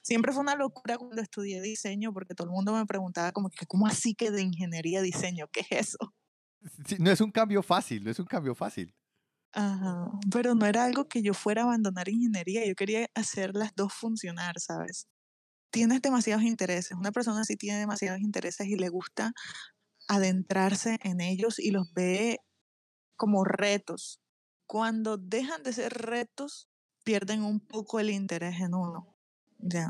Siempre 0.02 0.34
fue 0.34 0.42
una 0.42 0.56
locura 0.56 0.98
cuando 0.98 1.22
estudié 1.22 1.62
diseño 1.62 2.14
porque 2.14 2.36
todo 2.36 2.48
el 2.48 2.54
mundo 2.54 2.74
me 2.74 2.86
preguntaba 2.86 3.32
como 3.32 3.50
que, 3.50 3.66
¿cómo 3.66 3.88
así 3.88 4.16
que 4.16 4.32
de 4.32 4.42
ingeniería 4.42 5.02
diseño? 5.02 5.48
¿Qué 5.52 5.62
es 5.62 5.88
eso? 5.90 6.14
Sí, 6.86 6.98
no 7.00 7.12
es 7.12 7.22
un 7.22 7.32
cambio 7.32 7.64
fácil, 7.64 8.04
no 8.04 8.12
es 8.12 8.20
un 8.20 8.26
cambio 8.26 8.56
fácil. 8.56 8.94
Ajá, 9.56 10.10
pero 10.32 10.56
no 10.56 10.66
era 10.66 10.84
algo 10.84 11.08
que 11.08 11.22
yo 11.22 11.34
fuera 11.36 11.62
a 11.62 11.66
abandonar 11.66 12.10
ingeniería, 12.10 12.66
yo 12.66 12.74
quería 12.76 13.08
hacer 13.14 13.54
las 13.56 13.76
dos 13.76 13.94
funcionar, 13.94 14.60
¿sabes? 14.60 15.08
Tienes 15.72 16.02
demasiados 16.02 16.44
intereses, 16.44 16.98
una 16.98 17.12
persona 17.12 17.44
sí 17.46 17.58
tiene 17.58 17.80
demasiados 17.80 18.22
intereses 18.22 18.68
y 18.68 18.76
le 18.78 18.90
gusta 18.90 19.34
adentrarse 20.10 21.00
en 21.04 21.22
ellos 21.22 21.60
y 21.60 21.72
los 21.72 21.94
ve 21.94 22.40
como 23.18 23.46
retos. 23.46 24.20
Cuando 24.68 25.18
dejan 25.18 25.64
de 25.64 25.74
ser 25.74 25.94
retos, 25.94 26.70
pierden 27.06 27.44
un 27.44 27.60
poco 27.60 28.00
el 28.00 28.10
interés 28.12 28.62
en 28.62 28.76
uno. 28.76 29.16
Ya. 29.60 29.90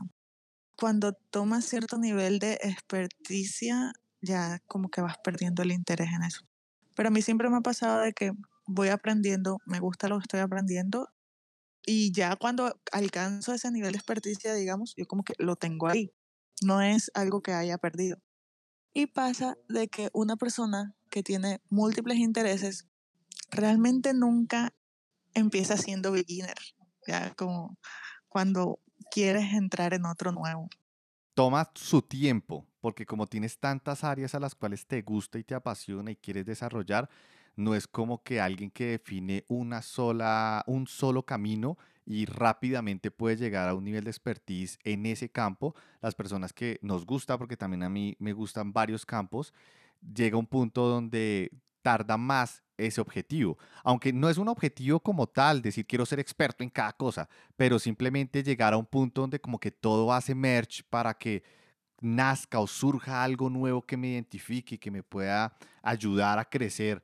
Cuando 0.77 1.13
tomas 1.31 1.65
cierto 1.65 1.97
nivel 1.97 2.39
de 2.39 2.59
experticia, 2.63 3.93
ya 4.21 4.59
como 4.67 4.89
que 4.89 5.01
vas 5.01 5.17
perdiendo 5.23 5.63
el 5.63 5.71
interés 5.73 6.09
en 6.13 6.23
eso. 6.23 6.41
Pero 6.95 7.09
a 7.09 7.11
mí 7.11 7.21
siempre 7.21 7.49
me 7.49 7.57
ha 7.57 7.61
pasado 7.61 8.01
de 8.01 8.13
que 8.13 8.33
voy 8.65 8.89
aprendiendo, 8.89 9.57
me 9.65 9.79
gusta 9.79 10.07
lo 10.07 10.17
que 10.17 10.23
estoy 10.23 10.39
aprendiendo 10.41 11.09
y 11.85 12.13
ya 12.13 12.35
cuando 12.35 12.79
alcanzo 12.91 13.53
ese 13.53 13.71
nivel 13.71 13.91
de 13.91 13.97
experticia, 13.97 14.53
digamos, 14.53 14.93
yo 14.95 15.05
como 15.05 15.23
que 15.23 15.33
lo 15.37 15.55
tengo 15.55 15.87
ahí. 15.87 16.11
No 16.61 16.81
es 16.81 17.11
algo 17.13 17.41
que 17.41 17.51
haya 17.51 17.77
perdido. 17.77 18.17
Y 18.93 19.07
pasa 19.07 19.57
de 19.67 19.87
que 19.87 20.09
una 20.13 20.37
persona 20.37 20.95
que 21.09 21.23
tiene 21.23 21.61
múltiples 21.69 22.17
intereses 22.17 22.87
realmente 23.51 24.13
nunca 24.13 24.73
empieza 25.33 25.77
siendo 25.77 26.11
beginner, 26.11 26.57
ya 27.07 27.33
como 27.35 27.77
cuando 28.29 28.79
quieres 29.11 29.53
entrar 29.53 29.93
en 29.93 30.05
otro 30.05 30.31
nuevo. 30.31 30.69
Toma 31.33 31.71
su 31.75 32.01
tiempo, 32.01 32.67
porque 32.79 33.05
como 33.05 33.27
tienes 33.27 33.57
tantas 33.59 34.03
áreas 34.03 34.35
a 34.35 34.39
las 34.39 34.55
cuales 34.55 34.85
te 34.85 35.01
gusta 35.01 35.39
y 35.39 35.43
te 35.43 35.55
apasiona 35.55 36.11
y 36.11 36.15
quieres 36.15 36.45
desarrollar, 36.45 37.09
no 37.55 37.75
es 37.75 37.87
como 37.87 38.23
que 38.23 38.41
alguien 38.41 38.71
que 38.71 38.87
define 38.87 39.45
una 39.47 39.81
sola, 39.81 40.63
un 40.67 40.87
solo 40.87 41.23
camino 41.23 41.77
y 42.05 42.25
rápidamente 42.25 43.11
puede 43.11 43.37
llegar 43.37 43.69
a 43.69 43.75
un 43.75 43.83
nivel 43.83 44.03
de 44.03 44.11
expertise 44.11 44.77
en 44.83 45.05
ese 45.05 45.29
campo. 45.29 45.75
Las 46.01 46.15
personas 46.15 46.53
que 46.53 46.79
nos 46.81 47.05
gusta, 47.05 47.37
porque 47.37 47.57
también 47.57 47.83
a 47.83 47.89
mí 47.89 48.15
me 48.19 48.33
gustan 48.33 48.73
varios 48.73 49.05
campos, 49.05 49.53
llega 50.13 50.37
un 50.37 50.47
punto 50.47 50.87
donde 50.87 51.51
tarda 51.81 52.17
más 52.17 52.63
ese 52.77 53.01
objetivo. 53.01 53.57
Aunque 53.83 54.11
no 54.11 54.29
es 54.29 54.37
un 54.37 54.47
objetivo 54.47 54.99
como 54.99 55.27
tal, 55.27 55.61
decir 55.61 55.85
quiero 55.85 56.05
ser 56.05 56.19
experto 56.19 56.63
en 56.63 56.69
cada 56.69 56.93
cosa, 56.93 57.29
pero 57.55 57.77
simplemente 57.77 58.43
llegar 58.43 58.73
a 58.73 58.77
un 58.77 58.85
punto 58.85 59.21
donde 59.21 59.39
como 59.39 59.59
que 59.59 59.71
todo 59.71 60.11
hace 60.11 60.33
merge 60.33 60.83
para 60.89 61.13
que 61.13 61.43
nazca 62.01 62.59
o 62.59 62.67
surja 62.67 63.23
algo 63.23 63.49
nuevo 63.49 63.81
que 63.81 63.95
me 63.95 64.09
identifique 64.09 64.75
y 64.75 64.77
que 64.77 64.91
me 64.91 65.03
pueda 65.03 65.55
ayudar 65.81 66.39
a 66.39 66.45
crecer 66.45 67.01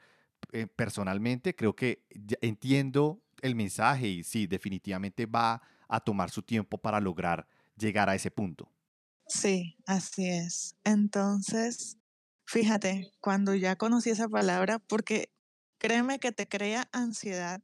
eh, 0.51 0.67
personalmente, 0.67 1.55
creo 1.55 1.75
que 1.75 2.05
entiendo 2.41 3.21
el 3.41 3.55
mensaje 3.55 4.07
y 4.07 4.23
sí, 4.23 4.47
definitivamente 4.47 5.25
va 5.25 5.61
a 5.87 5.99
tomar 5.99 6.29
su 6.29 6.41
tiempo 6.41 6.77
para 6.77 6.99
lograr 6.99 7.47
llegar 7.77 8.09
a 8.09 8.15
ese 8.15 8.31
punto. 8.31 8.71
Sí, 9.27 9.77
así 9.85 10.27
es. 10.27 10.75
Entonces, 10.83 11.97
fíjate, 12.45 13.11
cuando 13.21 13.53
ya 13.55 13.75
conocí 13.75 14.09
esa 14.09 14.27
palabra, 14.27 14.79
porque 14.79 15.31
créeme 15.77 16.19
que 16.19 16.31
te 16.31 16.47
crea 16.47 16.89
ansiedad 16.91 17.61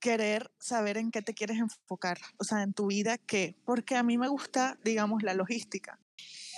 querer 0.00 0.52
saber 0.58 0.98
en 0.98 1.10
qué 1.10 1.22
te 1.22 1.32
quieres 1.32 1.58
enfocar, 1.58 2.18
o 2.38 2.44
sea, 2.44 2.62
en 2.62 2.74
tu 2.74 2.88
vida, 2.88 3.16
¿qué? 3.16 3.56
Porque 3.64 3.96
a 3.96 4.02
mí 4.02 4.18
me 4.18 4.28
gusta, 4.28 4.78
digamos, 4.84 5.22
la 5.22 5.32
logística, 5.32 5.98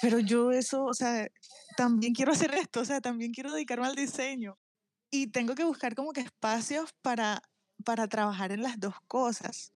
pero 0.03 0.19
yo 0.19 0.51
eso, 0.51 0.85
o 0.85 0.95
sea, 0.95 1.29
también 1.77 2.13
quiero 2.13 2.33
hacer 2.33 2.53
esto, 2.55 2.81
o 2.81 2.85
sea, 2.85 3.01
también 3.01 3.33
quiero 3.33 3.53
dedicarme 3.53 3.87
al 3.87 3.95
diseño, 3.95 4.59
y 5.11 5.29
tengo 5.29 5.55
que 5.55 5.65
buscar 5.65 5.95
como 5.95 6.13
que 6.13 6.21
espacios 6.21 6.93
para, 7.03 7.43
para 7.85 8.09
trabajar 8.09 8.53
en 8.53 8.63
las 8.63 8.79
dos 8.81 8.95
cosas, 9.07 9.73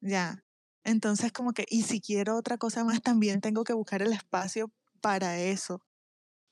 ya. 0.00 0.44
Entonces 0.84 1.32
como 1.32 1.52
que, 1.52 1.66
y 1.68 1.82
si 1.82 2.00
quiero 2.00 2.36
otra 2.36 2.58
cosa 2.58 2.84
más, 2.84 3.02
también 3.02 3.40
tengo 3.40 3.64
que 3.64 3.72
buscar 3.72 4.02
el 4.02 4.12
espacio 4.12 4.72
para 5.00 5.38
eso. 5.38 5.82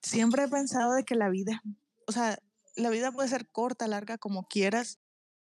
Siempre 0.03 0.45
he 0.45 0.49
pensado 0.49 0.95
de 0.95 1.05
que 1.05 1.17
la 1.17 1.29
vida 1.29 1.63
o 2.11 2.13
sea, 2.13 2.43
la 2.75 2.91
vida 2.91 3.13
puede 3.13 3.29
ser 3.29 3.49
corta, 3.49 3.87
larga, 3.87 4.19
como 4.19 4.49
quieras, 4.49 4.99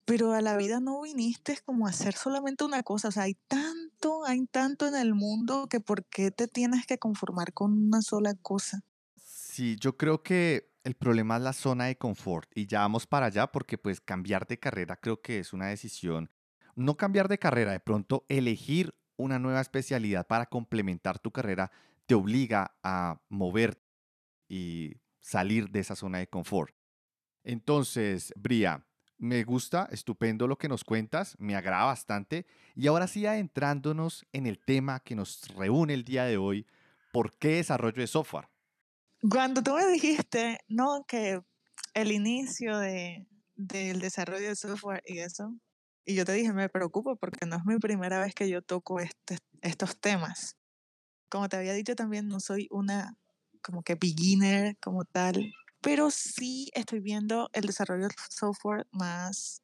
pero 0.04 0.34
a 0.34 0.42
la 0.42 0.58
vida 0.58 0.82
no 0.82 1.02
viniste 1.02 1.58
como 1.64 1.88
a 1.88 1.92
hacer 1.92 2.14
solamente 2.14 2.66
una 2.66 2.84
cosa, 2.84 3.08
o 3.08 3.12
sea, 3.12 3.24
hay 3.24 3.36
tanto, 3.48 4.26
hay 4.26 4.46
tanto 4.48 4.86
en 4.86 4.96
el 4.96 5.14
mundo 5.14 5.68
que 5.70 5.80
por 5.80 6.04
qué 6.06 6.30
te 6.30 6.50
tienes 6.50 6.86
que 6.86 6.98
conformar 6.98 7.54
con 7.54 7.72
una 7.72 8.02
sola 8.02 8.34
cosa. 8.36 8.82
Sí, 9.16 9.78
yo 9.80 9.96
creo 9.96 10.24
que 10.24 10.71
el 10.84 10.96
problema 10.96 11.38
es 11.38 11.44
la 11.44 11.54
zona 11.54 11.86
de 11.86 11.98
confort 11.98 12.50
y 12.56 12.66
ya 12.66 12.80
vamos 12.80 13.06
para 13.08 13.28
allá 13.28 13.48
porque 13.48 13.78
pues 13.78 14.02
cambiar 14.02 14.48
de 14.48 14.60
carrera 14.60 14.98
creo 14.98 15.22
que 15.22 15.40
es 15.40 15.54
una 15.54 15.68
decisión. 15.68 16.32
No 16.76 16.98
cambiar 16.98 17.28
de 17.28 17.38
carrera, 17.38 17.72
de 17.72 17.80
pronto 17.80 18.26
elegir 18.30 18.96
una 19.18 19.40
nueva 19.40 19.62
especialidad 19.62 20.28
para 20.28 20.48
complementar 20.48 21.20
tu 21.20 21.32
carrera 21.32 21.72
te 22.08 22.16
obliga 22.16 22.76
a 22.84 23.22
mover 23.30 23.82
y 24.48 24.96
salir 25.20 25.70
de 25.70 25.80
esa 25.80 25.96
zona 25.96 26.18
de 26.18 26.28
confort. 26.28 26.76
Entonces, 27.44 28.34
Bria, 28.36 28.86
me 29.18 29.44
gusta, 29.44 29.88
estupendo 29.92 30.48
lo 30.48 30.58
que 30.58 30.68
nos 30.68 30.84
cuentas, 30.84 31.36
me 31.40 31.56
agrada 31.56 31.86
bastante. 31.86 32.46
Y 32.76 32.88
ahora 32.88 33.08
sí, 33.08 33.26
adentrándonos 33.26 34.26
en 34.34 34.48
el 34.48 34.60
tema 34.60 35.00
que 35.02 35.16
nos 35.16 35.48
reúne 35.56 35.94
el 35.94 36.04
día 36.04 36.26
de 36.26 36.38
hoy, 36.38 36.66
¿por 37.14 37.38
qué 37.38 37.58
desarrollo 37.58 38.02
de 38.02 38.08
software? 38.08 38.50
Cuando 39.30 39.62
tú 39.62 39.74
me 39.76 39.88
dijiste, 39.88 40.60
no, 40.68 41.06
que 41.08 41.42
el 41.94 42.12
inicio 42.12 42.78
de, 42.80 43.28
del 43.56 44.00
desarrollo 44.00 44.48
de 44.48 44.56
software 44.56 45.04
y 45.06 45.20
eso, 45.20 45.54
y 46.06 46.16
yo 46.16 46.26
te 46.26 46.34
dije, 46.34 46.52
me 46.54 46.70
preocupo 46.70 47.16
porque 47.16 47.46
no 47.46 47.58
es 47.58 47.66
mi 47.66 47.78
primera 47.78 48.20
vez 48.20 48.34
que 48.34 48.50
yo 48.50 48.62
toco 48.62 49.00
este, 49.00 49.38
estos 49.62 50.00
temas. 50.00 50.58
Como 51.30 51.48
te 51.48 51.58
había 51.58 51.74
dicho 51.74 51.96
también, 51.96 52.28
no 52.28 52.40
soy 52.40 52.68
una 52.72 53.16
como 53.62 53.84
que 53.84 53.94
beginner 53.94 54.76
como 54.80 55.06
tal, 55.06 55.54
pero 55.82 56.10
sí 56.10 56.72
estoy 56.74 57.00
viendo 57.00 57.50
el 57.54 57.66
desarrollo 57.66 58.08
del 58.08 58.16
software 58.30 58.88
más, 58.92 59.62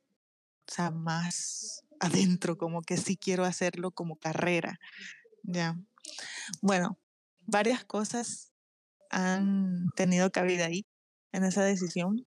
o 0.69 0.73
sea, 0.73 0.91
más 0.91 1.83
adentro, 1.99 2.57
como 2.57 2.83
que 2.83 2.97
sí 2.97 3.17
quiero 3.17 3.43
hacerlo 3.43 3.89
como 3.89 4.17
carrera. 4.17 4.79
Ya. 5.41 5.79
Bueno, 6.61 6.99
varias 7.47 7.83
cosas 7.83 8.53
han 9.11 9.89
tenido 9.95 10.31
cabida 10.31 10.65
ahí, 10.67 10.85
en 11.31 11.43
esa 11.43 11.63
decisión. 11.63 12.25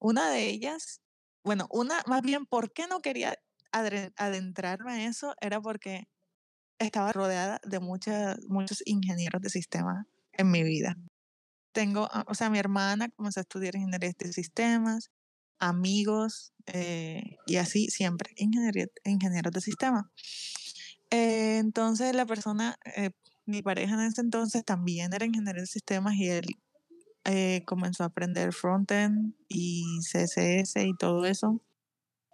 Una 0.00 0.30
de 0.30 0.48
ellas, 0.48 1.00
bueno, 1.44 1.66
una, 1.70 2.02
más 2.06 2.22
bien, 2.22 2.46
¿por 2.46 2.72
qué 2.72 2.86
no 2.88 3.00
quería 3.00 3.36
adentrarme 3.72 4.92
a 4.92 5.06
eso? 5.08 5.34
Era 5.40 5.60
porque 5.60 6.04
estaba 6.78 7.12
rodeada 7.12 7.60
de 7.64 7.80
muchas, 7.80 8.38
muchos 8.48 8.82
ingenieros 8.86 9.42
de 9.42 9.50
sistemas 9.50 10.06
en 10.32 10.50
mi 10.50 10.62
vida. 10.62 10.96
Tengo, 11.72 12.08
o 12.26 12.34
sea, 12.34 12.50
mi 12.50 12.58
hermana 12.58 13.08
comenzó 13.10 13.40
a 13.40 13.42
estudiar 13.42 13.76
ingeniería 13.76 14.12
de 14.18 14.32
sistemas, 14.32 15.10
amigos 15.60 16.52
eh, 16.66 17.36
y 17.46 17.56
así 17.56 17.88
siempre, 17.88 18.32
ingeniería, 18.36 18.86
ingenieros 19.04 19.52
de 19.52 19.60
sistemas. 19.60 20.06
Eh, 21.10 21.58
entonces 21.58 22.14
la 22.14 22.26
persona 22.26 22.76
eh, 22.96 23.10
mi 23.50 23.62
pareja 23.62 23.94
en 23.94 24.00
ese 24.00 24.20
entonces 24.20 24.64
también 24.64 25.12
era 25.12 25.26
ingeniero 25.26 25.60
de 25.60 25.66
sistemas 25.66 26.14
y 26.14 26.28
él 26.28 26.46
eh, 27.24 27.62
comenzó 27.66 28.04
a 28.04 28.06
aprender 28.06 28.52
frontend 28.52 29.34
y 29.48 29.98
CSS 30.00 30.76
y 30.76 30.94
todo 30.96 31.26
eso. 31.26 31.60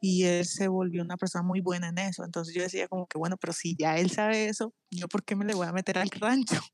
Y 0.01 0.25
él 0.25 0.45
se 0.45 0.69
volvió 0.69 1.03
una 1.03 1.17
persona 1.17 1.43
muy 1.43 1.61
buena 1.61 1.89
en 1.89 1.99
eso. 1.99 2.25
Entonces 2.25 2.55
yo 2.55 2.63
decía 2.63 2.87
como 2.87 3.07
que, 3.07 3.19
bueno, 3.19 3.37
pero 3.37 3.53
si 3.53 3.75
ya 3.77 3.97
él 3.97 4.11
sabe 4.11 4.47
eso, 4.47 4.75
¿yo 4.91 5.09
por 5.09 5.25
qué 5.25 5.35
me 5.35 5.45
le 5.45 5.55
voy 5.55 5.67
a 5.67 5.73
meter 5.73 5.99
al 5.99 6.11
rancho? 6.11 6.61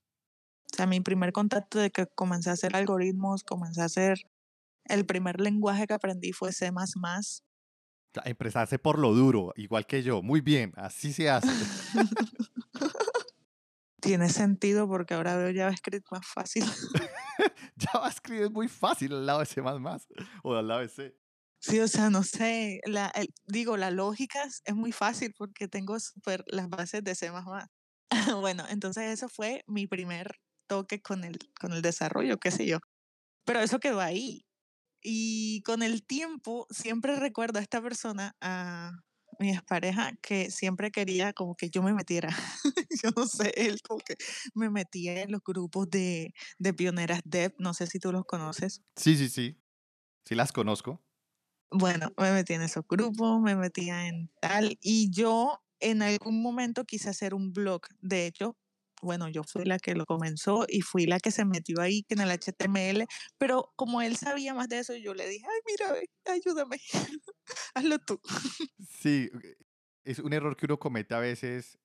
O 0.64 0.74
sea, 0.74 0.86
mi 0.86 1.00
primer 1.00 1.32
contacto 1.32 1.78
de 1.78 1.90
que 1.90 2.06
comencé 2.06 2.48
a 2.48 2.54
hacer 2.54 2.74
algoritmos, 2.74 3.44
comencé 3.44 3.82
a 3.82 3.84
hacer... 3.84 4.18
El 4.86 5.04
primer 5.04 5.38
lenguaje 5.38 5.86
que 5.86 5.92
aprendí 5.92 6.32
fue 6.32 6.50
C++. 6.50 6.72
Empezarse 8.24 8.78
por 8.78 8.98
lo 8.98 9.14
duro, 9.14 9.52
igual 9.56 9.86
que 9.86 10.02
yo. 10.02 10.22
Muy 10.22 10.40
bien, 10.40 10.72
así 10.76 11.12
se 11.12 11.28
hace. 11.30 11.48
Tiene 14.02 14.28
sentido 14.30 14.88
porque 14.88 15.14
ahora 15.14 15.36
veo 15.36 15.54
JavaScript 15.54 16.10
más 16.10 16.26
fácil. 16.26 16.64
JavaScript 17.78 18.42
es 18.42 18.50
muy 18.50 18.66
fácil 18.66 19.12
al 19.12 19.26
lado 19.26 19.38
de 19.38 19.46
C 19.46 19.60
o 20.42 20.54
al 20.56 20.66
lado 20.66 20.80
de 20.80 20.88
C. 20.88 21.16
Sí, 21.60 21.78
o 21.78 21.86
sea, 21.86 22.10
no 22.10 22.24
sé, 22.24 22.80
la, 22.84 23.12
digo, 23.46 23.76
la 23.76 23.92
lógica 23.92 24.42
es 24.64 24.74
muy 24.74 24.90
fácil 24.90 25.32
porque 25.38 25.68
tengo 25.68 26.00
super 26.00 26.42
las 26.48 26.68
bases 26.68 27.04
de 27.04 27.14
C++. 27.14 27.30
bueno, 28.40 28.64
entonces 28.68 29.04
eso 29.04 29.28
fue 29.28 29.62
mi 29.68 29.86
primer 29.86 30.34
toque 30.66 31.00
con 31.00 31.22
el, 31.22 31.38
con 31.60 31.72
el 31.72 31.80
desarrollo, 31.80 32.38
qué 32.38 32.50
sé 32.50 32.66
yo. 32.66 32.80
Pero 33.44 33.60
eso 33.60 33.78
quedó 33.78 34.00
ahí. 34.00 34.44
Y 35.00 35.62
con 35.62 35.84
el 35.84 36.04
tiempo 36.04 36.66
siempre 36.70 37.14
recuerdo 37.20 37.60
a 37.60 37.62
esta 37.62 37.80
persona, 37.80 38.34
a, 38.40 38.90
mi 39.42 39.50
expareja 39.50 40.12
que 40.22 40.50
siempre 40.50 40.90
quería 40.92 41.32
como 41.32 41.56
que 41.56 41.68
yo 41.70 41.82
me 41.82 41.92
metiera. 41.92 42.28
yo 43.02 43.10
no 43.16 43.26
sé, 43.26 43.52
él 43.56 43.80
como 43.82 44.00
que 44.00 44.16
me 44.54 44.70
metía 44.70 45.22
en 45.22 45.32
los 45.32 45.42
grupos 45.44 45.90
de, 45.90 46.32
de 46.58 46.74
pioneras 46.74 47.20
Dev, 47.24 47.54
no 47.58 47.74
sé 47.74 47.86
si 47.88 47.98
tú 47.98 48.12
los 48.12 48.24
conoces. 48.24 48.82
Sí, 48.96 49.16
sí, 49.16 49.28
sí. 49.28 49.58
Sí 50.24 50.34
las 50.36 50.52
conozco. 50.52 51.02
Bueno, 51.70 52.12
me 52.18 52.32
metí 52.32 52.52
en 52.52 52.62
esos 52.62 52.84
grupos, 52.86 53.40
me 53.40 53.56
metía 53.56 54.06
en 54.06 54.30
tal, 54.40 54.78
y 54.82 55.10
yo 55.10 55.62
en 55.80 56.02
algún 56.02 56.42
momento 56.42 56.84
quise 56.84 57.08
hacer 57.10 57.34
un 57.34 57.52
blog. 57.52 57.82
De 58.00 58.26
hecho, 58.26 58.56
bueno, 59.02 59.28
yo 59.28 59.42
fui 59.44 59.64
la 59.64 59.78
que 59.78 59.94
lo 59.94 60.06
comenzó 60.06 60.64
y 60.68 60.82
fui 60.82 61.06
la 61.06 61.20
que 61.20 61.30
se 61.30 61.44
metió 61.44 61.80
ahí 61.80 62.04
en 62.08 62.20
el 62.20 62.30
HTML, 62.30 63.06
pero 63.38 63.72
como 63.76 64.02
él 64.02 64.16
sabía 64.16 64.54
más 64.54 64.68
de 64.68 64.78
eso, 64.80 64.94
yo 64.96 65.14
le 65.14 65.28
dije, 65.28 65.44
ay, 65.46 65.60
mira, 65.66 66.00
ayúdame, 66.26 66.78
hazlo 67.74 67.98
tú. 67.98 68.20
Sí, 68.78 69.30
es 70.04 70.18
un 70.18 70.32
error 70.32 70.56
que 70.56 70.66
uno 70.66 70.78
comete 70.78 71.14
a 71.14 71.18
veces, 71.20 71.78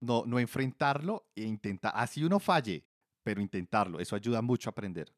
no, 0.00 0.24
no 0.26 0.38
enfrentarlo 0.40 1.30
e 1.36 1.44
intentar, 1.44 1.92
así 1.96 2.24
uno 2.24 2.40
falle, 2.40 2.86
pero 3.24 3.40
intentarlo, 3.42 4.00
eso 4.00 4.16
ayuda 4.16 4.42
mucho 4.42 4.70
a 4.70 4.72
aprender. 4.72 5.14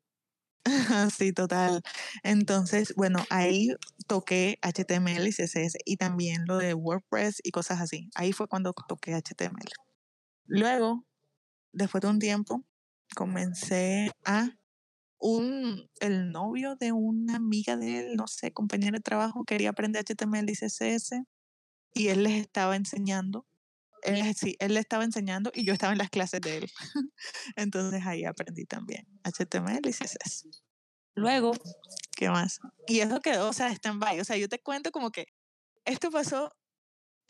Sí, 1.17 1.33
total. 1.33 1.83
Entonces, 2.23 2.95
bueno, 2.97 3.25
ahí 3.31 3.69
toqué 4.07 4.59
HTML 4.63 5.29
y 5.29 5.33
CSS 5.33 5.79
y 5.85 5.97
también 5.97 6.45
lo 6.47 6.59
de 6.59 6.75
WordPress 6.75 7.41
y 7.43 7.51
cosas 7.51 7.81
así. 7.81 8.11
Ahí 8.15 8.33
fue 8.33 8.47
cuando 8.49 8.73
toqué 8.73 9.15
HTML. 9.15 9.71
Luego, 10.47 11.07
después 11.73 12.03
de 12.03 12.09
un 12.09 12.19
tiempo, 12.19 12.65
comencé 13.15 14.11
a 14.25 14.51
un, 15.19 15.89
el 16.01 16.33
novio 16.33 16.77
de 16.77 16.93
una 16.93 17.37
amiga 17.37 17.77
de 17.77 18.01
él, 18.01 18.17
no 18.17 18.27
sé, 18.27 18.53
compañera 18.53 18.99
de 18.99 19.03
trabajo, 19.03 19.45
quería 19.45 19.71
aprender 19.71 20.05
HTML 20.05 20.51
y 20.51 20.55
CSS 20.55 21.23
y 21.93 22.09
él 22.09 22.23
les 22.25 22.41
estaba 22.41 22.77
enseñando. 22.77 23.47
Él, 24.03 24.35
sí, 24.35 24.57
él 24.61 24.75
le 24.75 24.81
estaba 24.81 25.05
enseñando 25.05 25.51
y 25.55 25.65
yo 25.65 25.75
estaba 25.75 25.93
en 25.93 25.99
las 25.99 26.09
clases 26.09 26.41
de 26.41 26.59
él. 26.59 26.71
Entonces 27.57 28.07
ahí 28.07 28.25
aprendí 28.25 28.65
también 28.65 29.07
HTML 29.25 29.87
y 29.87 29.93
CSS. 29.93 30.47
Luego, 31.15 31.53
¿qué 32.17 32.31
más? 32.31 32.61
Y 32.87 33.01
eso 33.01 33.21
quedó, 33.21 33.51
o 33.51 33.53
sea, 33.53 33.71
stand-by. 33.71 34.21
O 34.21 34.25
sea, 34.25 34.39
yo 34.39 34.49
te 34.49 34.59
cuento 34.59 34.91
como 34.91 35.11
que 35.11 35.27
esto 35.85 36.11
pasó 36.11 36.51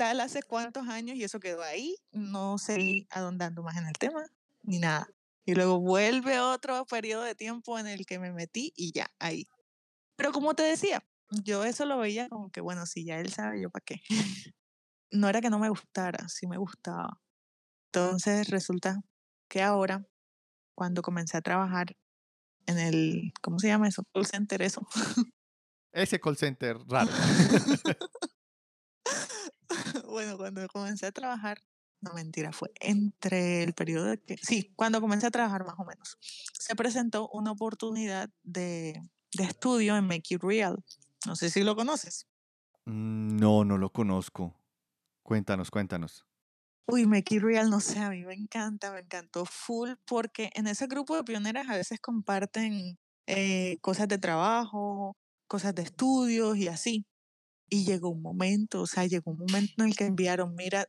tal 0.00 0.20
hace 0.20 0.42
cuántos 0.42 0.88
años 0.88 1.18
y 1.18 1.24
eso 1.24 1.40
quedó 1.40 1.62
ahí. 1.62 1.94
No 2.10 2.56
seguí 2.56 3.06
adondando 3.10 3.62
más 3.62 3.76
en 3.76 3.86
el 3.86 3.92
tema 3.92 4.24
ni 4.62 4.78
nada. 4.78 5.06
Y 5.44 5.54
luego 5.54 5.78
vuelve 5.78 6.40
otro 6.40 6.86
periodo 6.86 7.22
de 7.22 7.34
tiempo 7.34 7.78
en 7.78 7.86
el 7.86 8.06
que 8.06 8.18
me 8.18 8.32
metí 8.32 8.72
y 8.76 8.92
ya, 8.92 9.10
ahí. 9.18 9.46
Pero 10.16 10.32
como 10.32 10.54
te 10.54 10.62
decía, 10.62 11.04
yo 11.44 11.64
eso 11.64 11.84
lo 11.84 11.98
veía 11.98 12.30
como 12.30 12.50
que, 12.50 12.62
bueno, 12.62 12.86
si 12.86 13.04
ya 13.04 13.20
él 13.20 13.30
sabe, 13.30 13.60
yo 13.60 13.68
para 13.68 13.84
qué. 13.84 14.00
no 15.10 15.28
era 15.28 15.42
que 15.42 15.50
no 15.50 15.58
me 15.58 15.68
gustara, 15.68 16.26
sí 16.30 16.46
me 16.46 16.56
gustaba. 16.56 17.20
Entonces 17.92 18.48
resulta 18.48 19.02
que 19.50 19.60
ahora, 19.60 20.06
cuando 20.74 21.02
comencé 21.02 21.36
a 21.36 21.42
trabajar 21.42 21.94
en 22.64 22.78
el, 22.78 23.34
¿cómo 23.42 23.58
se 23.58 23.68
llama 23.68 23.86
eso? 23.86 24.02
Call 24.14 24.24
center, 24.24 24.62
eso. 24.62 24.80
Ese 25.92 26.18
call 26.18 26.38
center 26.38 26.78
raro. 26.88 27.10
bueno, 30.10 30.36
cuando 30.36 30.66
comencé 30.68 31.06
a 31.06 31.12
trabajar, 31.12 31.58
no 32.00 32.12
mentira, 32.14 32.52
fue 32.52 32.70
entre 32.80 33.62
el 33.62 33.74
periodo 33.74 34.06
de 34.06 34.18
que, 34.18 34.36
sí, 34.38 34.72
cuando 34.76 35.00
comencé 35.00 35.26
a 35.26 35.30
trabajar 35.30 35.64
más 35.64 35.76
o 35.78 35.84
menos, 35.84 36.16
se 36.20 36.74
presentó 36.76 37.28
una 37.32 37.52
oportunidad 37.52 38.30
de, 38.42 39.00
de 39.32 39.44
estudio 39.44 39.96
en 39.96 40.06
Make 40.06 40.34
It 40.34 40.42
Real. 40.42 40.82
No 41.26 41.36
sé 41.36 41.50
si 41.50 41.62
lo 41.62 41.76
conoces. 41.76 42.26
Mm, 42.86 43.36
no, 43.36 43.64
no 43.64 43.78
lo 43.78 43.90
conozco. 43.90 44.54
Cuéntanos, 45.22 45.70
cuéntanos. 45.70 46.26
Uy, 46.86 47.06
Make 47.06 47.36
It 47.36 47.42
Real, 47.42 47.70
no 47.70 47.80
sé, 47.80 48.00
a 48.00 48.10
mí 48.10 48.24
me 48.24 48.34
encanta, 48.34 48.92
me 48.92 49.00
encantó 49.00 49.44
full, 49.46 49.90
porque 50.06 50.50
en 50.54 50.66
ese 50.66 50.86
grupo 50.88 51.16
de 51.16 51.22
pioneras 51.24 51.68
a 51.68 51.76
veces 51.76 52.00
comparten 52.00 52.98
eh, 53.26 53.78
cosas 53.80 54.08
de 54.08 54.18
trabajo, 54.18 55.16
cosas 55.46 55.74
de 55.74 55.82
estudios 55.82 56.56
y 56.56 56.68
así. 56.68 57.06
Y 57.70 57.84
llegó 57.84 58.10
un 58.10 58.20
momento, 58.20 58.82
o 58.82 58.86
sea, 58.86 59.06
llegó 59.06 59.30
un 59.30 59.38
momento 59.38 59.72
en 59.78 59.88
el 59.88 59.96
que 59.96 60.04
enviaron, 60.04 60.54
mira, 60.54 60.86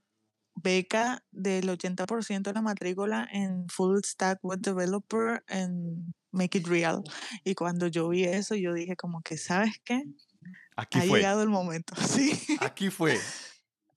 beca 0.56 1.24
del 1.32 1.70
80% 1.70 2.42
de 2.42 2.54
la 2.54 2.62
matrícula 2.62 3.28
en 3.32 3.68
Full 3.70 4.00
Stack 4.04 4.40
Web 4.44 4.60
Developer 4.60 5.44
en 5.48 6.14
Make 6.32 6.58
It 6.58 6.68
Real. 6.68 7.04
Y 7.44 7.56
cuando 7.56 7.88
yo 7.88 8.10
vi 8.10 8.24
eso, 8.24 8.56
yo 8.56 8.74
dije 8.74 8.96
como 8.96 9.22
que, 9.22 9.38
¿sabes 9.38 9.80
qué? 9.84 10.04
Aquí 10.76 11.00
ha 11.00 11.06
llegado 11.06 11.44
el 11.44 11.50
momento, 11.50 11.94
sí. 12.02 12.32
Aquí 12.60 12.90
fue. 12.90 13.18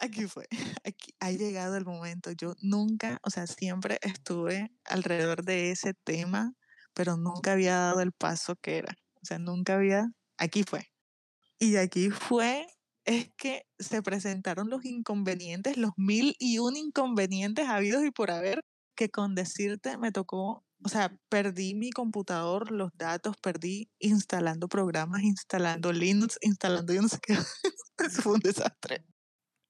Aquí 0.00 0.26
fue, 0.26 0.46
aquí 0.85 1.14
ha 1.20 1.30
llegado 1.30 1.76
el 1.76 1.87
momento. 1.87 2.32
Yo 2.32 2.54
nunca, 2.61 3.18
o 3.22 3.30
sea, 3.30 3.46
siempre 3.46 3.98
estuve 4.02 4.70
alrededor 4.85 5.44
de 5.44 5.70
ese 5.70 5.94
tema, 5.94 6.52
pero 6.92 7.16
nunca 7.16 7.52
había 7.52 7.78
dado 7.78 8.00
el 8.00 8.12
paso 8.12 8.56
que 8.56 8.78
era. 8.78 8.98
O 9.22 9.24
sea, 9.24 9.38
nunca 9.38 9.76
había, 9.76 10.11
aquí 10.37 10.62
fue. 10.64 10.90
Y 11.59 11.76
aquí 11.76 12.11
fue, 12.11 12.66
es 13.04 13.30
que 13.36 13.66
se 13.78 14.02
presentaron 14.02 14.70
los 14.70 14.84
inconvenientes, 14.84 15.76
los 15.76 15.92
mil 15.96 16.36
y 16.38 16.58
un 16.58 16.76
inconvenientes 16.76 17.68
habidos 17.68 18.04
y 18.04 18.10
por 18.10 18.30
haber, 18.30 18.64
que 18.96 19.10
con 19.10 19.34
decirte 19.34 19.98
me 19.98 20.12
tocó, 20.12 20.64
o 20.84 20.88
sea, 20.88 21.16
perdí 21.28 21.74
mi 21.74 21.90
computador, 21.90 22.70
los 22.70 22.90
datos, 22.96 23.36
perdí 23.38 23.90
instalando 23.98 24.68
programas, 24.68 25.22
instalando 25.22 25.92
Linux, 25.92 26.38
instalando 26.42 26.92
yo 26.92 27.02
no 27.02 27.08
sé 27.08 27.18
qué. 27.22 27.34
Eso 27.98 28.22
fue 28.22 28.34
un 28.34 28.40
desastre. 28.40 29.04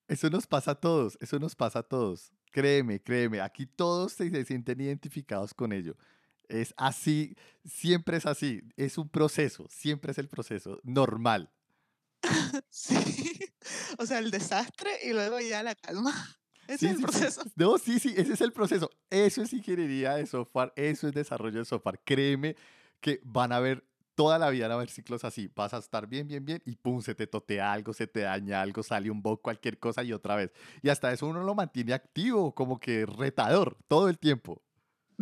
Eso 0.09 0.29
nos 0.29 0.47
pasa 0.47 0.73
a 0.73 0.75
todos, 0.75 1.17
eso 1.21 1.39
nos 1.39 1.55
pasa 1.55 1.79
a 1.79 1.83
todos. 1.83 2.31
Créeme, 2.51 3.03
créeme, 3.03 3.41
aquí 3.41 3.67
todos 3.67 4.13
se, 4.13 4.45
sienten 4.45 4.81
identificados 4.81 5.55
con 5.55 5.73
ello. 5.73 5.97
Es 6.49 6.75
así, 6.77 7.37
siempre 7.65 8.19
es 8.19 8.27
así, 8.27 8.61
es 8.77 8.99
un 8.99 9.09
proceso, 9.09 9.67
siempre 9.71 10.13
es 10.13 10.19
el 10.19 10.29
proceso 10.29 10.79
normal. 10.83 11.51
Sí, 12.71 13.39
o 13.99 14.07
sea, 14.07 14.19
el 14.19 14.31
desastre 14.31 14.91
y 15.05 15.13
luego 15.13 15.41
ya 15.41 15.63
la 15.63 15.75
calma. 15.75 16.13
Ese 16.69 16.87
es 16.87 16.97
el 16.97 17.03
proceso. 17.03 17.43
No, 17.57 17.77
sí, 17.77 17.99
sí, 17.99 18.15
ese 18.17 18.33
es 18.33 18.41
el 18.41 18.51
proceso. 18.51 18.89
Eso 19.11 19.43
es 19.43 19.53
ingeniería 19.53 20.15
de 20.15 20.25
software, 20.25 20.73
eso 20.77 21.07
es 21.07 21.13
desarrollo 21.13 21.59
de 21.59 21.67
software. 21.67 22.01
Créeme 22.03 22.57
que 23.03 23.21
van 23.23 23.53
a 23.53 23.57
haber 23.57 23.85
toda 24.15 24.39
la 24.39 24.51
vida 24.51 24.65
van 24.65 24.73
a 24.73 24.75
haber 24.77 24.91
ciclos 24.91 25.25
así. 25.25 25.51
Vas 25.55 25.75
a 25.75 25.79
estar 25.79 26.07
bien, 26.07 26.27
bien, 26.27 26.45
bien 26.45 26.63
y 26.65 26.77
pum, 26.77 27.03
se 27.03 27.15
te 27.15 27.27
totea 27.27 27.73
algo, 27.73 27.93
se 27.93 28.07
te 28.07 28.21
daña 28.21 28.63
algo, 28.63 28.83
sale 28.83 29.11
un 29.11 29.23
bug, 29.23 29.43
cualquier 29.43 29.79
cosa 29.79 30.03
y 30.03 30.13
otra 30.13 30.37
vez. 30.37 30.53
Y 30.83 30.89
hasta 30.89 31.13
eso 31.13 31.27
uno 31.27 31.43
lo 31.43 31.55
mantiene 31.55 31.93
activo, 31.93 32.55
como 32.55 32.81
que 32.81 33.07
retador, 33.07 33.77
todo 33.89 34.09
el 34.09 34.19
tiempo. 34.19 34.63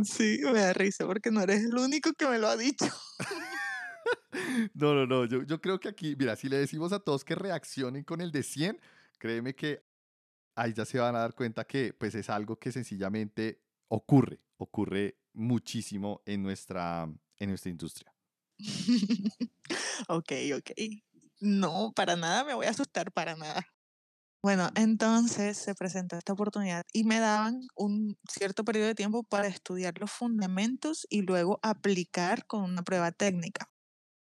Sí, 0.04 0.40
me 0.44 0.60
da 0.60 0.72
risa 0.72 1.06
porque 1.06 1.30
no 1.30 1.42
eres 1.42 1.64
el 1.64 1.76
único 1.76 2.12
que 2.12 2.26
me 2.26 2.38
lo 2.38 2.48
ha 2.48 2.56
dicho. 2.56 2.86
no, 4.74 4.94
no, 4.94 5.06
no. 5.06 5.24
Yo, 5.24 5.42
yo 5.42 5.60
creo 5.60 5.80
que 5.80 5.88
aquí, 5.88 6.16
mira, 6.16 6.36
si 6.36 6.48
le 6.48 6.58
decimos 6.58 6.92
a 6.92 7.00
todos 7.00 7.24
que 7.24 7.34
reaccionen 7.34 8.04
con 8.04 8.20
el 8.20 8.32
de 8.32 8.42
100, 8.42 8.80
créeme 9.18 9.54
que 9.54 9.84
ahí 10.54 10.72
ya 10.72 10.84
se 10.84 10.98
van 10.98 11.16
a 11.16 11.20
dar 11.20 11.34
cuenta 11.34 11.64
que 11.64 11.92
pues 11.94 12.14
es 12.14 12.28
algo 12.30 12.58
que 12.58 12.72
sencillamente 12.72 13.62
ocurre, 13.88 14.40
ocurre 14.56 15.18
muchísimo 15.32 16.22
en 16.26 16.42
nuestra, 16.42 17.08
en 17.38 17.48
nuestra 17.48 17.70
industria. 17.70 18.12
ok, 20.08 20.32
ok. 20.56 20.70
No, 21.40 21.92
para 21.94 22.16
nada 22.16 22.44
me 22.44 22.54
voy 22.54 22.66
a 22.66 22.70
asustar, 22.70 23.12
para 23.12 23.36
nada. 23.36 23.66
Bueno, 24.42 24.70
entonces 24.74 25.56
se 25.56 25.74
presentó 25.74 26.16
esta 26.16 26.32
oportunidad 26.32 26.84
y 26.92 27.04
me 27.04 27.20
daban 27.20 27.60
un 27.76 28.16
cierto 28.28 28.64
periodo 28.64 28.88
de 28.88 28.96
tiempo 28.96 29.22
para 29.22 29.46
estudiar 29.46 29.94
los 30.00 30.10
fundamentos 30.10 31.06
y 31.08 31.22
luego 31.22 31.60
aplicar 31.62 32.44
con 32.46 32.64
una 32.64 32.82
prueba 32.82 33.12
técnica. 33.12 33.71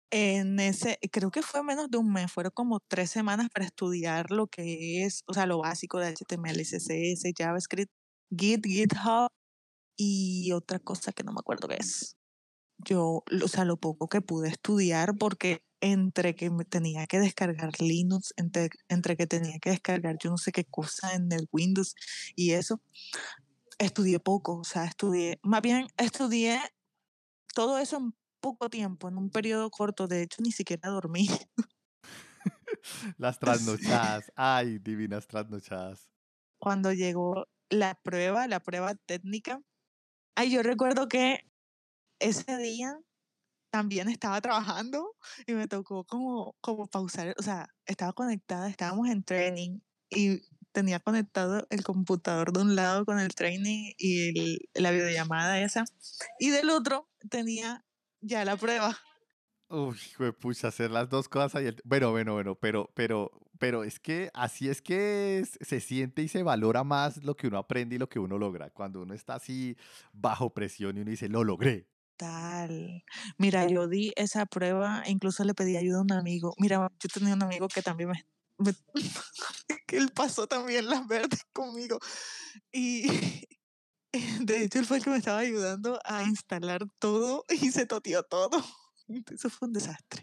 En 0.09 0.59
ese, 0.59 0.97
creo 1.11 1.31
que 1.31 1.41
fue 1.41 1.63
menos 1.63 1.91
de 1.91 1.97
un 1.97 2.11
mes, 2.13 2.31
fueron 2.31 2.51
como 2.53 2.79
tres 2.79 3.11
semanas 3.11 3.49
para 3.53 3.65
estudiar 3.65 4.31
lo 4.31 4.47
que 4.47 5.03
es, 5.03 5.23
o 5.27 5.33
sea, 5.33 5.45
lo 5.45 5.59
básico 5.59 5.99
de 5.99 6.07
HTML, 6.07 6.61
CSS, 6.61 7.33
JavaScript, 7.37 7.91
Git, 8.31 8.65
GitHub 8.65 9.29
y 9.97 10.51
otra 10.53 10.79
cosa 10.79 11.11
que 11.11 11.23
no 11.23 11.33
me 11.33 11.39
acuerdo 11.39 11.67
qué 11.67 11.77
es. 11.79 12.15
Yo, 12.77 13.23
o 13.43 13.47
sea, 13.47 13.65
lo 13.65 13.77
poco 13.77 14.07
que 14.07 14.21
pude 14.21 14.49
estudiar, 14.49 15.17
porque 15.17 15.63
entre 15.81 16.35
que 16.35 16.49
tenía 16.69 17.07
que 17.07 17.19
descargar 17.19 17.71
Linux, 17.79 18.33
entre, 18.37 18.69
entre 18.89 19.17
que 19.17 19.27
tenía 19.27 19.59
que 19.59 19.71
descargar 19.71 20.17
yo 20.21 20.29
no 20.29 20.37
sé 20.37 20.51
qué 20.51 20.65
cosa 20.65 21.13
en 21.13 21.31
el 21.31 21.47
Windows 21.51 21.95
y 22.35 22.51
eso, 22.51 22.81
estudié 23.79 24.19
poco, 24.19 24.57
o 24.59 24.63
sea, 24.63 24.85
estudié, 24.85 25.39
más 25.43 25.61
bien 25.61 25.87
estudié 25.97 26.59
todo 27.53 27.77
eso 27.79 27.97
en 27.97 28.13
poco 28.39 28.69
tiempo, 28.69 29.07
en 29.07 29.17
un 29.17 29.29
periodo 29.29 29.69
corto, 29.69 30.07
de 30.07 30.23
hecho 30.23 30.41
ni 30.41 30.51
siquiera 30.51 30.89
dormí. 30.89 31.27
Las 33.17 33.39
trasnochadas, 33.39 34.31
ay, 34.35 34.79
divinas 34.79 35.27
trasnochadas. 35.27 36.09
Cuando 36.59 36.93
llegó 36.93 37.47
la 37.69 37.95
prueba, 37.95 38.47
la 38.47 38.59
prueba 38.61 38.95
técnica, 38.95 39.61
ay, 40.35 40.51
yo 40.51 40.63
recuerdo 40.63 41.07
que 41.07 41.41
ese 42.19 42.57
día 42.57 42.97
también 43.69 44.09
estaba 44.09 44.41
trabajando 44.41 45.15
y 45.45 45.53
me 45.53 45.67
tocó 45.67 46.05
como, 46.05 46.55
como 46.61 46.87
pausar, 46.87 47.35
o 47.37 47.43
sea, 47.43 47.69
estaba 47.85 48.13
conectada, 48.13 48.69
estábamos 48.69 49.09
en 49.09 49.23
training 49.23 49.79
y 50.09 50.41
tenía 50.71 50.99
conectado 50.99 51.65
el 51.69 51.83
computador 51.83 52.53
de 52.53 52.61
un 52.61 52.75
lado 52.75 53.05
con 53.05 53.19
el 53.19 53.33
training 53.35 53.93
y 53.97 54.59
la 54.73 54.91
videollamada 54.91 55.59
esa 55.59 55.85
y 56.39 56.49
del 56.51 56.69
otro 56.69 57.09
tenía 57.29 57.83
ya 58.21 58.45
la 58.45 58.57
prueba. 58.57 58.97
Uy, 59.69 59.97
pucha, 60.39 60.69
hacer 60.69 60.91
las 60.91 61.09
dos 61.09 61.27
cosas 61.27 61.55
ahí. 61.55 61.75
Bueno, 61.83 62.11
bueno, 62.11 62.33
bueno, 62.33 62.55
pero, 62.55 62.89
pero, 62.95 63.31
pero 63.59 63.83
es 63.83 63.99
que 63.99 64.29
así 64.33 64.69
es 64.69 64.81
que 64.81 65.43
se 65.59 65.81
siente 65.81 66.21
y 66.21 66.29
se 66.29 66.41
valora 66.41 66.85
más 66.85 67.23
lo 67.23 67.35
que 67.35 67.47
uno 67.47 67.57
aprende 67.57 67.95
y 67.95 67.99
lo 67.99 68.07
que 68.07 68.19
uno 68.19 68.37
logra. 68.37 68.69
Cuando 68.69 69.01
uno 69.01 69.13
está 69.13 69.35
así 69.35 69.75
bajo 70.13 70.53
presión 70.53 70.97
y 70.97 71.01
uno 71.01 71.11
dice, 71.11 71.27
lo 71.27 71.43
logré. 71.43 71.89
Tal. 72.15 73.03
Mira, 73.37 73.67
yo 73.67 73.87
di 73.87 74.13
esa 74.15 74.45
prueba, 74.45 75.03
incluso 75.05 75.43
le 75.43 75.53
pedí 75.53 75.75
ayuda 75.75 75.99
a 75.99 76.01
un 76.01 76.13
amigo. 76.13 76.53
Mira, 76.57 76.89
yo 76.99 77.09
tenía 77.13 77.33
un 77.33 77.43
amigo 77.43 77.67
que 77.67 77.81
también 77.81 78.09
me, 78.09 78.25
que 79.87 79.97
él 79.97 80.11
pasó 80.13 80.47
también 80.47 80.87
las 80.87 81.07
verdes 81.07 81.43
conmigo. 81.53 81.99
Y 82.71 83.03
de 84.41 84.63
hecho, 84.63 84.79
él 84.79 84.85
fue 84.85 84.97
el 84.97 85.03
que 85.03 85.09
me 85.09 85.17
estaba 85.17 85.39
ayudando 85.39 85.99
a 86.05 86.23
instalar 86.23 86.87
todo 86.99 87.45
y 87.61 87.71
se 87.71 87.85
toteó 87.85 88.23
todo. 88.23 88.63
Eso 89.31 89.49
fue 89.49 89.67
un 89.67 89.73
desastre. 89.73 90.21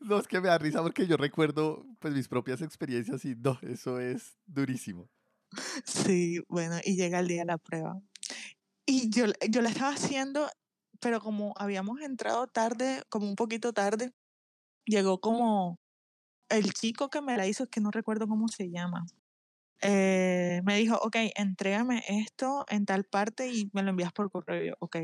no, 0.00 0.18
es 0.18 0.26
que 0.26 0.40
me 0.40 0.48
da 0.48 0.58
risa 0.58 0.82
porque 0.82 1.06
yo 1.06 1.16
recuerdo 1.16 1.86
pues 1.98 2.14
mis 2.14 2.28
propias 2.28 2.60
experiencias 2.60 3.24
y 3.24 3.34
no, 3.36 3.58
eso 3.62 4.00
es 4.00 4.36
durísimo. 4.44 5.08
Sí, 5.84 6.40
bueno, 6.48 6.76
y 6.84 6.96
llega 6.96 7.20
el 7.20 7.28
día 7.28 7.40
de 7.40 7.46
la 7.46 7.58
prueba. 7.58 8.00
Y 8.84 9.10
yo, 9.10 9.26
yo 9.48 9.62
la 9.62 9.70
estaba 9.70 9.94
haciendo, 9.94 10.48
pero 11.00 11.20
como 11.20 11.54
habíamos 11.56 12.00
entrado 12.00 12.48
tarde, 12.48 13.02
como 13.08 13.28
un 13.28 13.36
poquito 13.36 13.72
tarde, 13.72 14.12
llegó 14.84 15.20
como 15.20 15.78
el 16.48 16.72
chico 16.74 17.08
que 17.08 17.22
me 17.22 17.36
la 17.36 17.46
hizo, 17.46 17.64
es 17.64 17.70
que 17.70 17.80
no 17.80 17.90
recuerdo 17.90 18.28
cómo 18.28 18.48
se 18.48 18.70
llama. 18.70 19.06
Eh, 19.82 20.60
me 20.64 20.76
dijo, 20.76 20.96
ok, 20.96 21.16
entrégame 21.34 22.04
esto 22.08 22.64
en 22.68 22.86
tal 22.86 23.04
parte 23.04 23.48
y 23.48 23.68
me 23.72 23.82
lo 23.82 23.90
envías 23.90 24.12
por 24.12 24.30
correo. 24.30 24.76
ok, 24.78 24.96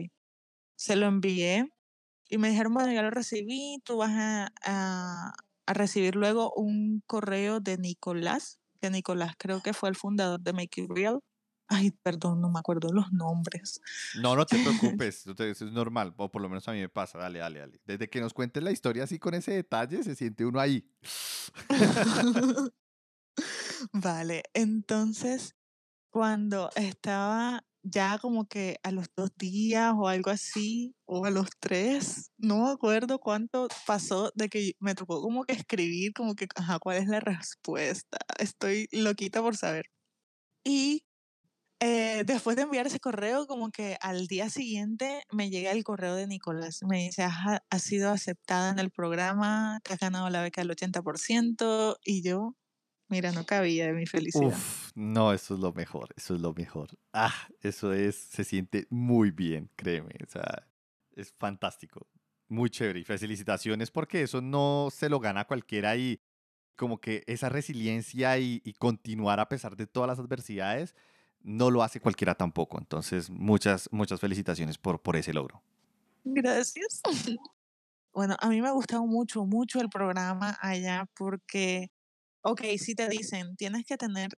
se 0.76 0.96
lo 0.96 1.06
envié 1.06 1.72
y 2.28 2.38
me 2.38 2.50
dijeron, 2.50 2.74
bueno, 2.74 2.92
ya 2.92 3.02
lo 3.02 3.10
recibí, 3.10 3.80
tú 3.84 3.98
vas 3.98 4.12
a, 4.12 4.52
a, 4.64 5.32
recibir 5.66 6.14
luego 6.14 6.52
un 6.54 7.02
correo 7.06 7.60
de 7.60 7.78
Nicolás, 7.78 8.60
que 8.80 8.90
Nicolás 8.90 9.34
creo 9.38 9.62
que 9.62 9.72
fue 9.72 9.88
el 9.88 9.96
fundador 9.96 10.40
de 10.40 10.52
Make 10.52 10.82
It 10.82 10.90
Real. 10.90 11.20
Ay, 11.70 11.90
perdón, 11.90 12.40
no 12.40 12.48
me 12.48 12.58
acuerdo 12.58 12.92
los 12.92 13.12
nombres. 13.12 13.80
No, 14.22 14.36
no 14.36 14.46
te 14.46 14.56
preocupes, 15.02 15.26
eso 15.26 15.66
es 15.66 15.72
normal, 15.72 16.14
o 16.16 16.30
por 16.30 16.40
lo 16.40 16.48
menos 16.48 16.68
a 16.68 16.72
mí 16.72 16.80
me 16.80 16.88
pasa, 16.88 17.18
dale, 17.18 17.40
dale, 17.40 17.60
dale. 17.60 17.80
Desde 17.84 18.08
que 18.08 18.20
nos 18.20 18.32
cuentes 18.32 18.62
la 18.62 18.70
historia 18.70 19.04
así 19.04 19.18
con 19.18 19.34
ese 19.34 19.52
detalle, 19.52 20.02
se 20.02 20.14
siente 20.14 20.46
uno 20.46 20.60
ahí. 20.60 20.88
vale, 23.92 24.42
entonces, 24.54 25.54
cuando 26.10 26.70
estaba 26.76 27.64
ya 27.82 28.18
como 28.18 28.46
que 28.46 28.78
a 28.82 28.90
los 28.90 29.06
dos 29.16 29.30
días 29.36 29.94
o 29.96 30.08
algo 30.08 30.30
así, 30.30 30.94
o 31.06 31.24
a 31.24 31.30
los 31.30 31.48
tres, 31.60 32.30
no 32.38 32.64
me 32.64 32.70
acuerdo 32.70 33.18
cuánto 33.18 33.68
pasó 33.86 34.32
de 34.34 34.48
que 34.48 34.72
me 34.80 34.94
tocó 34.94 35.22
como 35.22 35.44
que 35.44 35.54
escribir, 35.54 36.12
como 36.12 36.34
que, 36.34 36.48
ajá, 36.56 36.78
¿cuál 36.78 36.98
es 36.98 37.08
la 37.08 37.20
respuesta? 37.20 38.18
Estoy 38.38 38.88
loquita 38.92 39.42
por 39.42 39.56
saber. 39.56 39.86
Y 40.64 41.04
eh, 41.80 42.24
después 42.26 42.56
de 42.56 42.62
enviar 42.62 42.86
ese 42.88 42.98
correo, 43.00 43.46
como 43.46 43.70
que 43.70 43.96
al 44.00 44.26
día 44.26 44.50
siguiente 44.50 45.22
me 45.32 45.48
llega 45.50 45.70
el 45.70 45.84
correo 45.84 46.16
de 46.16 46.26
Nicolás. 46.26 46.80
Me 46.88 47.04
dice, 47.04 47.22
has, 47.22 47.60
has 47.70 47.82
sido 47.82 48.10
aceptada 48.10 48.70
en 48.70 48.80
el 48.80 48.90
programa, 48.90 49.80
te 49.84 49.94
has 49.94 50.00
ganado 50.00 50.28
la 50.30 50.42
beca 50.42 50.60
del 50.62 50.70
80%, 50.70 51.96
y 52.04 52.22
yo, 52.22 52.56
Mira, 53.08 53.32
no 53.32 53.44
cabía 53.44 53.86
de 53.86 53.92
mi 53.92 54.06
felicidad. 54.06 54.48
Uf, 54.48 54.92
no, 54.94 55.32
eso 55.32 55.54
es 55.54 55.60
lo 55.60 55.72
mejor, 55.72 56.08
eso 56.16 56.34
es 56.34 56.40
lo 56.40 56.52
mejor. 56.52 56.90
Ah, 57.12 57.48
eso 57.60 57.92
es, 57.92 58.16
se 58.16 58.44
siente 58.44 58.86
muy 58.90 59.30
bien, 59.30 59.70
créeme. 59.76 60.14
O 60.26 60.30
sea, 60.30 60.68
es 61.16 61.32
fantástico. 61.38 62.06
Muy 62.48 62.70
chévere. 62.70 63.00
Y 63.00 63.04
felicitaciones 63.04 63.90
porque 63.90 64.22
eso 64.22 64.40
no 64.40 64.88
se 64.92 65.08
lo 65.08 65.20
gana 65.20 65.46
cualquiera 65.46 65.96
y 65.96 66.20
como 66.76 67.00
que 67.00 67.24
esa 67.26 67.48
resiliencia 67.48 68.38
y, 68.38 68.60
y 68.64 68.74
continuar 68.74 69.40
a 69.40 69.48
pesar 69.48 69.76
de 69.76 69.86
todas 69.86 70.08
las 70.08 70.18
adversidades 70.18 70.94
no 71.40 71.70
lo 71.70 71.82
hace 71.82 72.00
cualquiera 72.00 72.34
tampoco. 72.34 72.78
Entonces, 72.78 73.30
muchas, 73.30 73.88
muchas 73.92 74.20
felicitaciones 74.20 74.78
por, 74.78 75.00
por 75.02 75.16
ese 75.16 75.32
logro. 75.32 75.62
Gracias. 76.24 77.00
Bueno, 78.12 78.36
a 78.40 78.48
mí 78.48 78.60
me 78.60 78.66
ha 78.66 78.72
gustado 78.72 79.06
mucho, 79.06 79.44
mucho 79.46 79.80
el 79.80 79.88
programa 79.90 80.58
allá 80.60 81.06
porque 81.16 81.92
ok, 82.42 82.62
si 82.78 82.94
te 82.94 83.08
dicen, 83.08 83.56
tienes 83.56 83.84
que 83.86 83.96
tener 83.96 84.30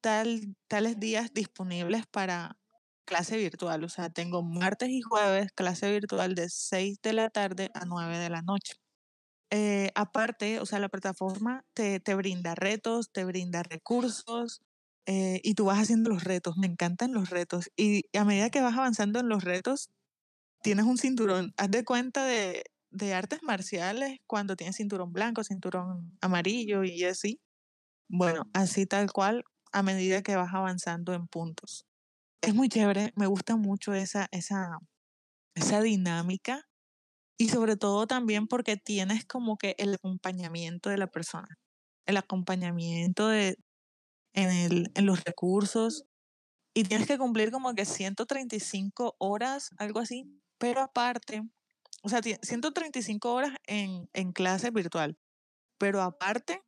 tal, 0.00 0.56
tales 0.68 0.98
días 1.00 1.32
disponibles 1.34 2.06
para 2.06 2.56
clase 3.04 3.36
virtual, 3.38 3.84
o 3.84 3.88
sea, 3.88 4.10
tengo 4.10 4.42
martes 4.42 4.90
y 4.90 5.02
jueves 5.02 5.52
clase 5.52 5.90
virtual 5.92 6.34
de 6.34 6.48
6 6.48 6.98
de 7.02 7.12
la 7.12 7.30
tarde 7.30 7.70
a 7.74 7.84
9 7.84 8.18
de 8.18 8.30
la 8.30 8.42
noche. 8.42 8.74
Eh, 9.50 9.90
aparte, 9.96 10.60
o 10.60 10.66
sea, 10.66 10.78
la 10.78 10.88
plataforma 10.88 11.64
te, 11.74 12.00
te, 12.00 12.14
brinda 12.14 12.54
retos, 12.54 13.10
te 13.12 13.24
brinda 13.24 13.64
recursos 13.64 14.62
eh, 15.06 15.40
y 15.42 15.54
tú 15.54 15.64
vas 15.66 15.78
haciendo 15.80 16.10
los 16.10 16.24
retos. 16.24 16.56
Me 16.56 16.68
encantan 16.68 17.12
los 17.12 17.30
retos. 17.30 17.70
Y 17.76 18.04
a 18.16 18.24
medida 18.24 18.50
que 18.50 18.60
vas 18.60 18.76
avanzando 18.76 19.18
en 19.18 19.28
los 19.28 19.42
retos, 19.44 19.90
tienes 20.62 20.86
un 20.86 20.98
cinturón. 20.98 21.52
Haz 21.56 21.70
de 21.70 21.84
cuenta 21.84 22.24
de, 22.26 22.64
de 22.90 23.14
artes 23.14 23.42
marciales 23.42 24.18
cuando 24.26 24.56
tienes 24.56 24.76
cinturón 24.76 25.12
blanco, 25.12 25.44
cinturón 25.44 26.16
amarillo 26.20 26.84
y 26.84 27.04
así. 27.04 27.40
Bueno, 28.08 28.44
así 28.54 28.86
tal 28.86 29.12
cual 29.12 29.44
a 29.72 29.82
medida 29.82 30.22
que 30.22 30.36
vas 30.36 30.54
avanzando 30.54 31.14
en 31.14 31.26
puntos. 31.28 31.86
Es 32.42 32.54
muy 32.54 32.68
chévere, 32.68 33.12
me 33.16 33.26
gusta 33.26 33.56
mucho 33.56 33.94
esa, 33.94 34.28
esa, 34.32 34.78
esa 35.54 35.82
dinámica 35.82 36.68
y 37.38 37.48
sobre 37.48 37.76
todo 37.76 38.06
también 38.06 38.48
porque 38.48 38.76
tienes 38.76 39.24
como 39.26 39.56
que 39.58 39.74
el 39.78 39.94
acompañamiento 39.94 40.90
de 40.90 40.98
la 40.98 41.08
persona, 41.08 41.58
el 42.06 42.16
acompañamiento 42.18 43.28
de, 43.28 43.56
en, 44.34 44.50
el, 44.50 44.92
en 44.94 45.06
los 45.06 45.24
recursos 45.24 46.04
y 46.74 46.84
tienes 46.84 47.08
que 47.08 47.18
cumplir 47.18 47.50
como 47.50 47.74
que 47.74 47.84
135 47.84 49.16
horas, 49.18 49.70
algo 49.78 50.00
así, 50.00 50.40
pero 50.58 50.82
aparte 50.82 51.42
o 52.02 52.08
sea, 52.08 52.20
135 52.22 53.32
horas 53.32 53.52
en, 53.66 54.08
en 54.12 54.32
clase 54.32 54.70
virtual, 54.70 55.16
pero 55.78 56.02
aparte 56.02 56.62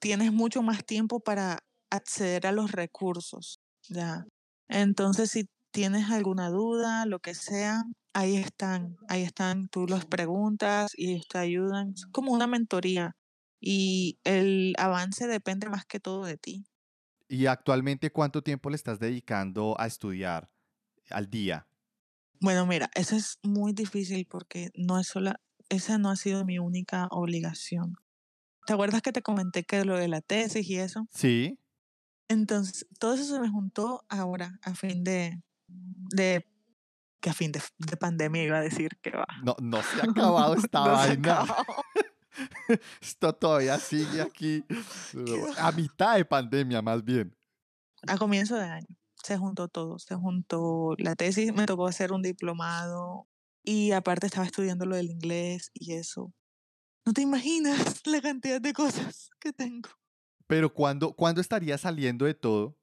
tienes 0.00 0.32
mucho 0.32 0.62
más 0.62 0.84
tiempo 0.84 1.20
para 1.20 1.60
acceder 1.90 2.46
a 2.46 2.52
los 2.52 2.72
recursos, 2.72 3.60
¿ya? 3.88 4.24
Entonces, 4.68 5.30
si 5.30 5.48
tienes 5.70 6.10
alguna 6.10 6.50
duda, 6.50 7.06
lo 7.06 7.20
que 7.20 7.34
sea, 7.34 7.84
ahí 8.12 8.36
están, 8.36 8.96
ahí 9.08 9.22
están, 9.22 9.68
tú 9.68 9.86
los 9.86 10.06
preguntas 10.06 10.92
y 10.96 11.20
te 11.28 11.38
ayudan. 11.38 11.92
Es 11.94 12.06
como 12.06 12.32
una 12.32 12.46
mentoría 12.46 13.16
y 13.60 14.18
el 14.24 14.74
avance 14.78 15.26
depende 15.26 15.68
más 15.68 15.84
que 15.84 16.00
todo 16.00 16.24
de 16.24 16.36
ti. 16.36 16.64
¿Y 17.28 17.46
actualmente 17.46 18.12
cuánto 18.12 18.42
tiempo 18.42 18.70
le 18.70 18.76
estás 18.76 19.00
dedicando 19.00 19.74
a 19.78 19.86
estudiar 19.86 20.50
al 21.10 21.30
día? 21.30 21.66
Bueno, 22.40 22.66
mira, 22.66 22.90
eso 22.94 23.16
es 23.16 23.38
muy 23.42 23.72
difícil 23.72 24.26
porque 24.28 24.70
no 24.74 24.98
es 24.98 25.08
sola, 25.08 25.40
esa 25.68 25.98
no 25.98 26.10
ha 26.10 26.16
sido 26.16 26.44
mi 26.44 26.58
única 26.58 27.08
obligación. 27.10 27.94
¿Te 28.66 28.72
acuerdas 28.72 29.02
que 29.02 29.12
te 29.12 29.22
comenté 29.22 29.64
que 29.64 29.84
lo 29.84 29.96
de 29.96 30.08
la 30.08 30.20
tesis 30.20 30.68
y 30.68 30.76
eso? 30.78 31.06
Sí. 31.10 31.58
Entonces, 32.28 32.86
todo 32.98 33.14
eso 33.14 33.24
se 33.24 33.40
me 33.40 33.48
juntó 33.48 34.04
ahora, 34.08 34.58
a 34.62 34.74
fin 34.74 35.04
de, 35.04 35.42
de 35.68 36.46
que 37.20 37.30
a 37.30 37.34
fin 37.34 37.52
de, 37.52 37.62
de, 37.78 37.96
pandemia 37.96 38.42
iba 38.42 38.58
a 38.58 38.62
decir 38.62 38.98
que 39.02 39.10
va. 39.10 39.26
No, 39.42 39.56
no 39.60 39.82
se 39.82 40.00
ha 40.00 40.04
acabado 40.10 40.54
esta 40.54 40.80
vaina. 40.80 41.44
Esto 43.00 43.34
todavía 43.34 43.78
sigue 43.78 44.20
aquí. 44.20 44.64
A 45.58 45.70
mitad 45.72 46.16
de 46.16 46.24
pandemia, 46.24 46.82
más 46.82 47.04
bien. 47.04 47.34
A 48.06 48.18
comienzo 48.18 48.56
de 48.56 48.64
año 48.64 48.96
se 49.24 49.38
juntó 49.38 49.68
todo, 49.68 49.98
se 49.98 50.14
juntó 50.14 50.94
la 50.98 51.16
tesis, 51.16 51.52
me 51.54 51.66
tocó 51.66 51.86
hacer 51.86 52.12
un 52.12 52.22
diplomado 52.22 53.26
y 53.62 53.92
aparte 53.92 54.26
estaba 54.26 54.46
estudiando 54.46 54.84
lo 54.84 54.96
del 54.96 55.10
inglés 55.10 55.70
y 55.72 55.94
eso. 55.94 56.32
No 57.06 57.12
te 57.12 57.22
imaginas 57.22 57.74
la 58.06 58.20
cantidad 58.20 58.60
de 58.60 58.72
cosas 58.72 59.30
que 59.40 59.52
tengo. 59.52 59.88
Pero 60.46 60.72
¿cuándo, 60.72 61.14
¿cuándo 61.14 61.40
estarías 61.40 61.80
saliendo 61.80 62.26
de 62.26 62.34
todo? 62.34 62.76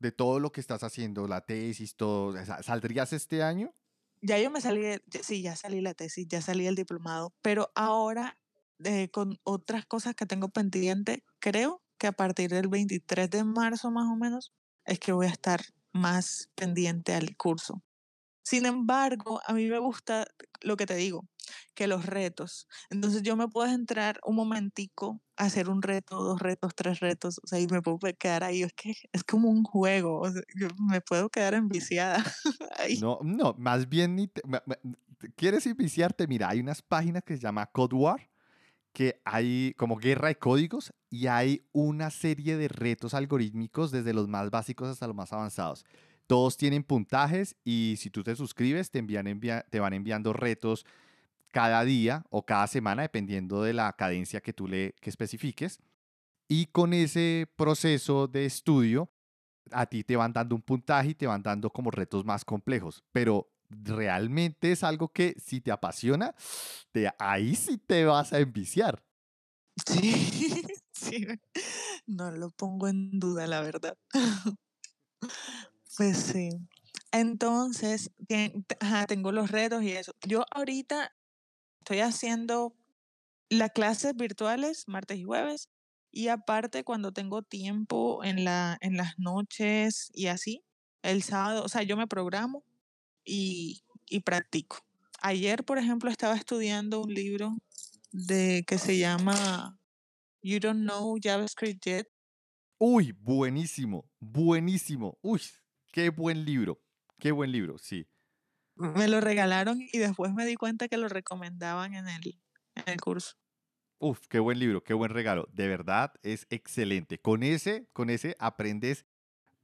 De 0.00 0.10
todo 0.12 0.40
lo 0.40 0.50
que 0.50 0.60
estás 0.60 0.82
haciendo, 0.82 1.28
la 1.28 1.44
tesis, 1.44 1.96
todo. 1.96 2.34
¿Saldrías 2.62 3.12
este 3.12 3.42
año? 3.42 3.72
Ya 4.20 4.38
yo 4.38 4.50
me 4.50 4.60
salí, 4.60 4.82
sí, 5.22 5.42
ya 5.42 5.54
salí 5.54 5.80
la 5.80 5.94
tesis, 5.94 6.26
ya 6.28 6.42
salí 6.42 6.66
el 6.66 6.74
diplomado, 6.74 7.32
pero 7.40 7.70
ahora 7.76 8.36
eh, 8.82 9.10
con 9.10 9.38
otras 9.44 9.86
cosas 9.86 10.16
que 10.16 10.26
tengo 10.26 10.48
pendiente, 10.48 11.24
creo 11.38 11.82
que 11.98 12.08
a 12.08 12.12
partir 12.12 12.50
del 12.50 12.68
23 12.68 13.30
de 13.30 13.44
marzo 13.44 13.92
más 13.92 14.06
o 14.06 14.16
menos 14.16 14.52
es 14.88 14.98
que 14.98 15.12
voy 15.12 15.26
a 15.26 15.30
estar 15.30 15.60
más 15.92 16.50
pendiente 16.54 17.14
al 17.14 17.36
curso. 17.36 17.82
Sin 18.42 18.64
embargo, 18.64 19.40
a 19.46 19.52
mí 19.52 19.66
me 19.66 19.78
gusta 19.78 20.26
lo 20.62 20.76
que 20.76 20.86
te 20.86 20.94
digo, 20.94 21.28
que 21.74 21.86
los 21.86 22.06
retos. 22.06 22.66
Entonces 22.88 23.22
yo 23.22 23.36
me 23.36 23.48
puedo 23.48 23.70
entrar 23.70 24.18
un 24.24 24.36
momentico 24.36 25.20
a 25.36 25.44
hacer 25.44 25.68
un 25.68 25.82
reto, 25.82 26.22
dos 26.22 26.40
retos, 26.40 26.74
tres 26.74 27.00
retos, 27.00 27.40
o 27.44 27.46
sea, 27.46 27.60
y 27.60 27.66
me 27.66 27.82
puedo 27.82 27.98
quedar 28.18 28.44
ahí. 28.44 28.62
Es 28.62 28.72
que 28.72 28.94
es 29.12 29.22
como 29.22 29.50
un 29.50 29.64
juego, 29.64 30.22
yo 30.56 30.68
me 30.78 31.02
puedo 31.02 31.28
quedar 31.28 31.54
enviciada. 31.54 32.24
ahí. 32.78 32.98
No, 32.98 33.18
no, 33.22 33.54
más 33.58 33.88
bien 33.88 34.16
ni 34.16 34.30
quieres 35.36 35.66
iniciarte, 35.66 36.26
mira, 36.26 36.48
hay 36.48 36.60
unas 36.60 36.80
páginas 36.80 37.22
que 37.24 37.36
se 37.36 37.42
llama 37.42 37.66
Code 37.66 37.96
War, 37.96 38.30
que 38.92 39.20
hay 39.24 39.74
como 39.76 39.96
guerra 39.96 40.28
de 40.28 40.36
códigos 40.36 40.92
y 41.10 41.26
hay 41.26 41.62
una 41.72 42.10
serie 42.10 42.56
de 42.56 42.68
retos 42.68 43.14
algorítmicos 43.14 43.90
desde 43.90 44.12
los 44.12 44.28
más 44.28 44.50
básicos 44.50 44.88
hasta 44.88 45.06
los 45.06 45.16
más 45.16 45.32
avanzados. 45.32 45.84
Todos 46.26 46.56
tienen 46.56 46.82
puntajes 46.82 47.56
y 47.64 47.94
si 47.98 48.10
tú 48.10 48.22
te 48.22 48.36
suscribes 48.36 48.90
te, 48.90 49.00
van 49.80 49.92
enviando 49.94 50.32
retos 50.32 50.84
cada 51.50 51.84
día 51.84 52.24
o 52.30 52.44
cada 52.44 52.66
semana, 52.66 53.02
dependiendo 53.02 53.62
de 53.62 53.72
la 53.72 53.92
cadencia 53.94 54.40
que 54.40 54.52
tú 54.52 54.68
le 54.68 54.94
que 55.00 55.10
especifiques. 55.10 55.80
Y 56.46 56.66
con 56.66 56.92
ese 56.92 57.46
proceso 57.56 58.26
de 58.26 58.46
estudio, 58.46 59.10
a 59.70 59.86
ti 59.86 60.04
te 60.04 60.16
van 60.16 60.32
dando 60.32 60.54
un 60.54 60.62
puntaje 60.62 61.10
y 61.10 61.14
te 61.14 61.26
van 61.26 61.42
dando 61.42 61.70
como 61.70 61.90
retos 61.90 62.24
más 62.24 62.44
complejos. 62.44 63.02
Pero 63.12 63.48
realmente 63.70 64.72
es 64.72 64.82
algo 64.82 65.08
que 65.08 65.34
si 65.38 65.60
te 65.60 65.70
apasiona, 65.70 66.34
te, 66.92 67.10
ahí 67.18 67.54
sí 67.54 67.78
te 67.78 68.04
vas 68.04 68.32
a 68.32 68.38
enviciar. 68.38 69.02
Sí, 69.86 70.12
sí, 70.92 71.26
no 72.06 72.30
lo 72.30 72.50
pongo 72.50 72.88
en 72.88 73.18
duda, 73.18 73.46
la 73.46 73.60
verdad. 73.60 73.96
Pues 75.96 76.16
sí. 76.18 76.50
Entonces, 77.10 78.10
tengo 79.08 79.32
los 79.32 79.50
retos 79.50 79.82
y 79.82 79.92
eso. 79.92 80.12
Yo 80.26 80.44
ahorita 80.50 81.12
estoy 81.80 82.00
haciendo 82.00 82.76
las 83.48 83.70
clases 83.72 84.14
virtuales 84.14 84.84
martes 84.88 85.18
y 85.18 85.24
jueves 85.24 85.70
y 86.10 86.28
aparte 86.28 86.84
cuando 86.84 87.12
tengo 87.12 87.42
tiempo 87.42 88.22
en, 88.24 88.44
la, 88.44 88.78
en 88.80 88.96
las 88.96 89.18
noches 89.18 90.10
y 90.12 90.26
así, 90.26 90.64
el 91.02 91.22
sábado, 91.22 91.64
o 91.64 91.68
sea, 91.68 91.82
yo 91.82 91.96
me 91.96 92.06
programo 92.06 92.64
y, 93.28 93.82
y 94.08 94.20
practico. 94.20 94.78
Ayer, 95.20 95.64
por 95.64 95.78
ejemplo, 95.78 96.10
estaba 96.10 96.34
estudiando 96.34 97.02
un 97.02 97.12
libro 97.12 97.56
de 98.12 98.64
que 98.66 98.78
se 98.78 98.98
llama 98.98 99.78
You 100.42 100.60
Don't 100.60 100.82
Know 100.82 101.18
JavaScript 101.22 101.84
Yet. 101.84 102.08
Uy, 102.78 103.12
buenísimo, 103.12 104.08
buenísimo. 104.20 105.18
Uy, 105.20 105.42
qué 105.92 106.10
buen 106.10 106.44
libro, 106.44 106.80
qué 107.18 107.32
buen 107.32 107.52
libro, 107.52 107.76
sí. 107.78 108.08
Me 108.76 109.08
lo 109.08 109.20
regalaron 109.20 109.80
y 109.80 109.98
después 109.98 110.32
me 110.32 110.46
di 110.46 110.54
cuenta 110.54 110.88
que 110.88 110.96
lo 110.96 111.08
recomendaban 111.08 111.94
en 111.94 112.08
el, 112.08 112.40
en 112.76 112.84
el 112.86 113.00
curso. 113.00 113.34
Uf, 113.98 114.28
qué 114.28 114.38
buen 114.38 114.60
libro, 114.60 114.84
qué 114.84 114.94
buen 114.94 115.10
regalo. 115.10 115.48
De 115.52 115.66
verdad 115.66 116.12
es 116.22 116.46
excelente. 116.50 117.20
Con 117.20 117.42
ese, 117.42 117.88
con 117.92 118.10
ese 118.10 118.36
aprendes 118.38 119.04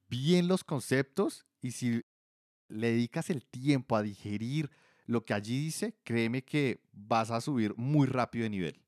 bien 0.09 0.49
los 0.49 0.65
conceptos 0.65 1.47
y 1.61 1.71
si 1.71 2.03
le 2.69 2.91
dedicas 2.93 3.31
el 3.31 3.45
tiempo 3.47 3.97
a 3.97 4.03
digerir 4.03 4.71
lo 5.07 5.25
que 5.25 5.35
allí 5.35 5.59
dice, 5.59 5.97
créeme 6.05 6.45
que 6.45 6.81
vas 6.93 7.31
a 7.31 7.41
subir 7.41 7.75
muy 7.77 8.07
rápido 8.07 8.45
de 8.45 8.51
nivel. 8.51 8.81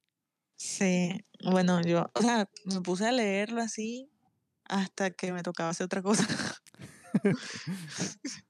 Sí, 0.58 1.24
bueno, 1.44 1.82
yo, 1.82 2.10
o 2.14 2.22
sea, 2.22 2.48
me 2.64 2.80
puse 2.80 3.06
a 3.06 3.12
leerlo 3.12 3.60
así 3.60 4.10
hasta 4.64 5.10
que 5.10 5.32
me 5.32 5.42
tocaba 5.42 5.70
hacer 5.70 5.84
otra 5.86 6.02
cosa. 6.02 6.26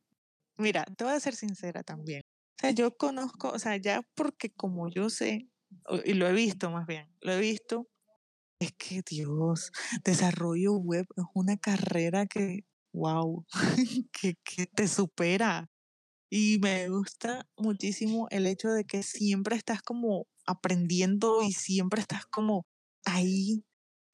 Mira, 0.58 0.84
te 0.96 1.04
voy 1.04 1.12
a 1.12 1.20
ser 1.20 1.34
sincera 1.34 1.82
también. 1.82 2.22
O 2.56 2.60
sea, 2.60 2.70
yo 2.70 2.96
conozco, 2.96 3.50
o 3.50 3.58
sea, 3.58 3.76
ya 3.76 4.02
porque 4.14 4.50
como 4.50 4.88
yo 4.88 5.10
sé, 5.10 5.50
y 6.04 6.14
lo 6.14 6.26
he 6.26 6.32
visto 6.32 6.70
más 6.70 6.86
bien, 6.86 7.10
lo 7.20 7.32
he 7.32 7.40
visto, 7.40 7.88
es 8.60 8.72
que 8.72 9.02
Dios, 9.08 9.72
desarrollo 10.04 10.74
web 10.74 11.06
es 11.16 11.24
una 11.34 11.56
carrera 11.58 12.26
que 12.26 12.64
wow, 12.96 13.44
que, 14.12 14.35
que 14.44 14.66
te 14.66 14.88
supera. 14.88 15.68
Y 16.30 16.59
me 16.61 16.88
gusta 16.88 17.46
muchísimo 17.56 18.26
el 18.30 18.46
hecho 18.46 18.70
de 18.70 18.85
que 18.85 19.02
siempre 19.02 19.56
estás 19.56 19.82
como 19.82 20.26
aprendiendo 20.46 21.42
y 21.42 21.52
siempre 21.52 22.00
estás 22.00 22.26
como 22.26 22.66
ahí. 23.04 23.64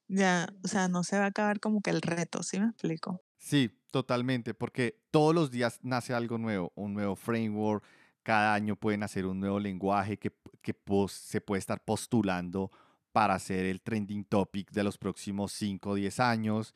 Ya, 0.07 0.47
o 0.63 0.67
sea, 0.67 0.87
no 0.89 1.03
se 1.03 1.17
va 1.17 1.25
a 1.25 1.27
acabar 1.29 1.59
como 1.59 1.81
que 1.81 1.89
el 1.89 2.01
reto, 2.01 2.43
¿sí 2.43 2.59
me 2.59 2.67
explico? 2.67 3.21
Sí, 3.37 3.71
totalmente, 3.91 4.53
porque 4.53 5.01
todos 5.11 5.33
los 5.33 5.51
días 5.51 5.79
nace 5.83 6.13
algo 6.13 6.37
nuevo, 6.37 6.71
un 6.75 6.93
nuevo 6.93 7.15
framework, 7.15 7.83
cada 8.23 8.53
año 8.53 8.75
pueden 8.75 9.03
hacer 9.03 9.25
un 9.25 9.39
nuevo 9.39 9.59
lenguaje 9.59 10.17
que, 10.17 10.31
que 10.61 10.75
se 11.09 11.41
puede 11.41 11.59
estar 11.59 11.83
postulando 11.83 12.71
para 13.11 13.37
ser 13.39 13.65
el 13.65 13.81
trending 13.81 14.25
topic 14.25 14.71
de 14.71 14.83
los 14.83 14.97
próximos 14.97 15.51
5 15.53 15.91
o 15.91 15.95
10 15.95 16.19
años. 16.19 16.73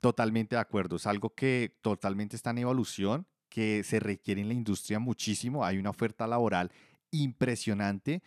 Totalmente 0.00 0.56
de 0.56 0.60
acuerdo, 0.60 0.96
es 0.96 1.06
algo 1.06 1.34
que 1.34 1.76
totalmente 1.82 2.36
está 2.36 2.50
en 2.50 2.58
evolución, 2.58 3.26
que 3.50 3.82
se 3.84 4.00
requiere 4.00 4.40
en 4.40 4.48
la 4.48 4.54
industria 4.54 4.98
muchísimo, 4.98 5.64
hay 5.64 5.78
una 5.78 5.90
oferta 5.90 6.26
laboral 6.26 6.70
impresionante 7.10 8.22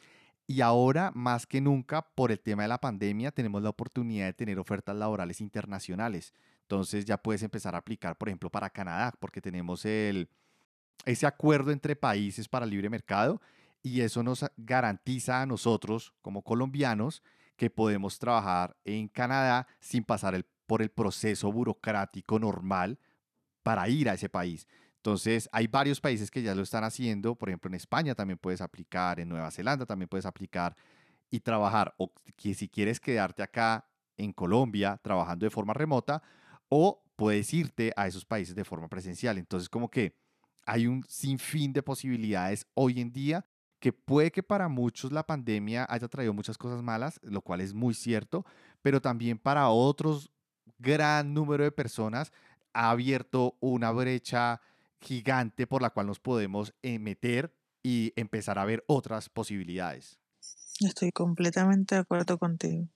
y 0.46 0.62
ahora 0.62 1.12
más 1.16 1.48
que 1.48 1.62
nunca 1.62 2.02
por 2.02 2.32
el 2.32 2.40
tema 2.40 2.64
de 2.64 2.70
la 2.70 2.80
pandemia 2.80 3.32
tenemos 3.32 3.64
la 3.64 3.70
oportunidad 3.70 4.26
de 4.26 4.34
tener 4.34 4.60
ofertas 4.60 4.96
laborales 4.96 5.42
internacionales. 5.42 6.34
Entonces 6.62 7.06
ya 7.06 7.18
puedes 7.18 7.44
empezar 7.44 7.76
a 7.76 7.80
aplicar, 7.80 8.18
por 8.18 8.30
ejemplo, 8.30 8.50
para 8.50 8.70
Canadá, 8.70 9.14
porque 9.20 9.42
tenemos 9.42 9.86
el, 9.86 10.30
ese 11.06 11.26
acuerdo 11.26 11.72
entre 11.72 11.96
países 11.96 12.48
para 12.48 12.66
libre 12.66 12.90
mercado 12.90 13.42
y 13.82 14.02
eso 14.02 14.22
nos 14.22 14.46
garantiza 14.58 15.42
a 15.42 15.46
nosotros 15.46 16.14
como 16.22 16.42
colombianos 16.42 17.24
que 17.56 17.70
podemos 17.70 18.20
trabajar 18.20 18.76
en 18.86 19.08
Canadá 19.08 19.68
sin 19.80 20.04
pasar 20.04 20.36
el 20.36 20.46
por 20.66 20.82
el 20.82 20.90
proceso 20.90 21.52
burocrático 21.52 22.40
normal 22.40 23.00
para 23.64 23.88
ir 23.90 24.10
a 24.10 24.14
ese 24.14 24.30
país. 24.30 24.68
Entonces, 24.98 25.50
hay 25.52 25.68
varios 25.68 26.00
países 26.00 26.32
que 26.32 26.42
ya 26.42 26.56
lo 26.56 26.64
están 26.64 26.84
haciendo. 26.84 27.36
Por 27.36 27.50
ejemplo, 27.50 27.70
en 27.70 27.76
España 27.76 28.16
también 28.16 28.38
puedes 28.38 28.62
aplicar, 28.62 29.20
en 29.20 29.28
Nueva 29.30 29.52
Zelanda 29.52 29.86
también 29.86 30.08
puedes 30.08 30.26
aplicar 30.26 30.76
y 31.30 31.42
trabajar. 31.42 31.94
O 31.98 32.14
que 32.38 32.54
si 32.54 32.70
quieres 32.70 33.00
quedarte 33.00 33.44
acá 33.44 33.86
en 34.16 34.32
Colombia 34.32 35.00
trabajando 35.04 35.46
de 35.46 35.50
forma 35.50 35.74
remota, 35.74 36.24
o 36.70 37.04
puedes 37.16 37.54
irte 37.54 37.92
a 37.96 38.08
esos 38.08 38.26
países 38.26 38.56
de 38.56 38.64
forma 38.64 38.88
presencial. 38.88 39.38
Entonces, 39.38 39.68
como 39.68 39.90
que 39.90 40.16
hay 40.66 40.88
un 40.88 41.04
sinfín 41.08 41.74
de 41.74 41.84
posibilidades 41.84 42.66
hoy 42.74 43.02
en 43.02 43.12
día 43.12 43.46
que 43.80 43.92
puede 43.92 44.32
que 44.32 44.42
para 44.42 44.70
muchos 44.70 45.12
la 45.12 45.26
pandemia 45.26 45.86
haya 45.90 46.08
traído 46.08 46.34
muchas 46.34 46.58
cosas 46.58 46.82
malas, 46.82 47.20
lo 47.22 47.42
cual 47.42 47.60
es 47.60 47.74
muy 47.74 47.94
cierto, 47.94 48.46
pero 48.82 49.02
también 49.02 49.38
para 49.38 49.68
otros 49.68 50.32
gran 50.84 51.34
número 51.34 51.64
de 51.64 51.72
personas 51.72 52.32
ha 52.74 52.92
abierto 52.92 53.58
una 53.60 53.92
brecha 53.92 54.62
gigante 55.00 55.66
por 55.66 55.82
la 55.82 55.90
cual 55.90 56.08
nos 56.08 56.20
podemos 56.20 56.74
eh, 56.84 57.00
meter 57.00 57.56
y 57.82 58.14
empezar 58.16 58.60
a 58.60 58.66
ver 58.66 58.84
otras 58.88 59.30
posibilidades. 59.30 60.20
Estoy 60.80 61.12
completamente 61.12 61.96
de 61.96 62.02
acuerdo 62.02 62.38
contigo. 62.38 62.88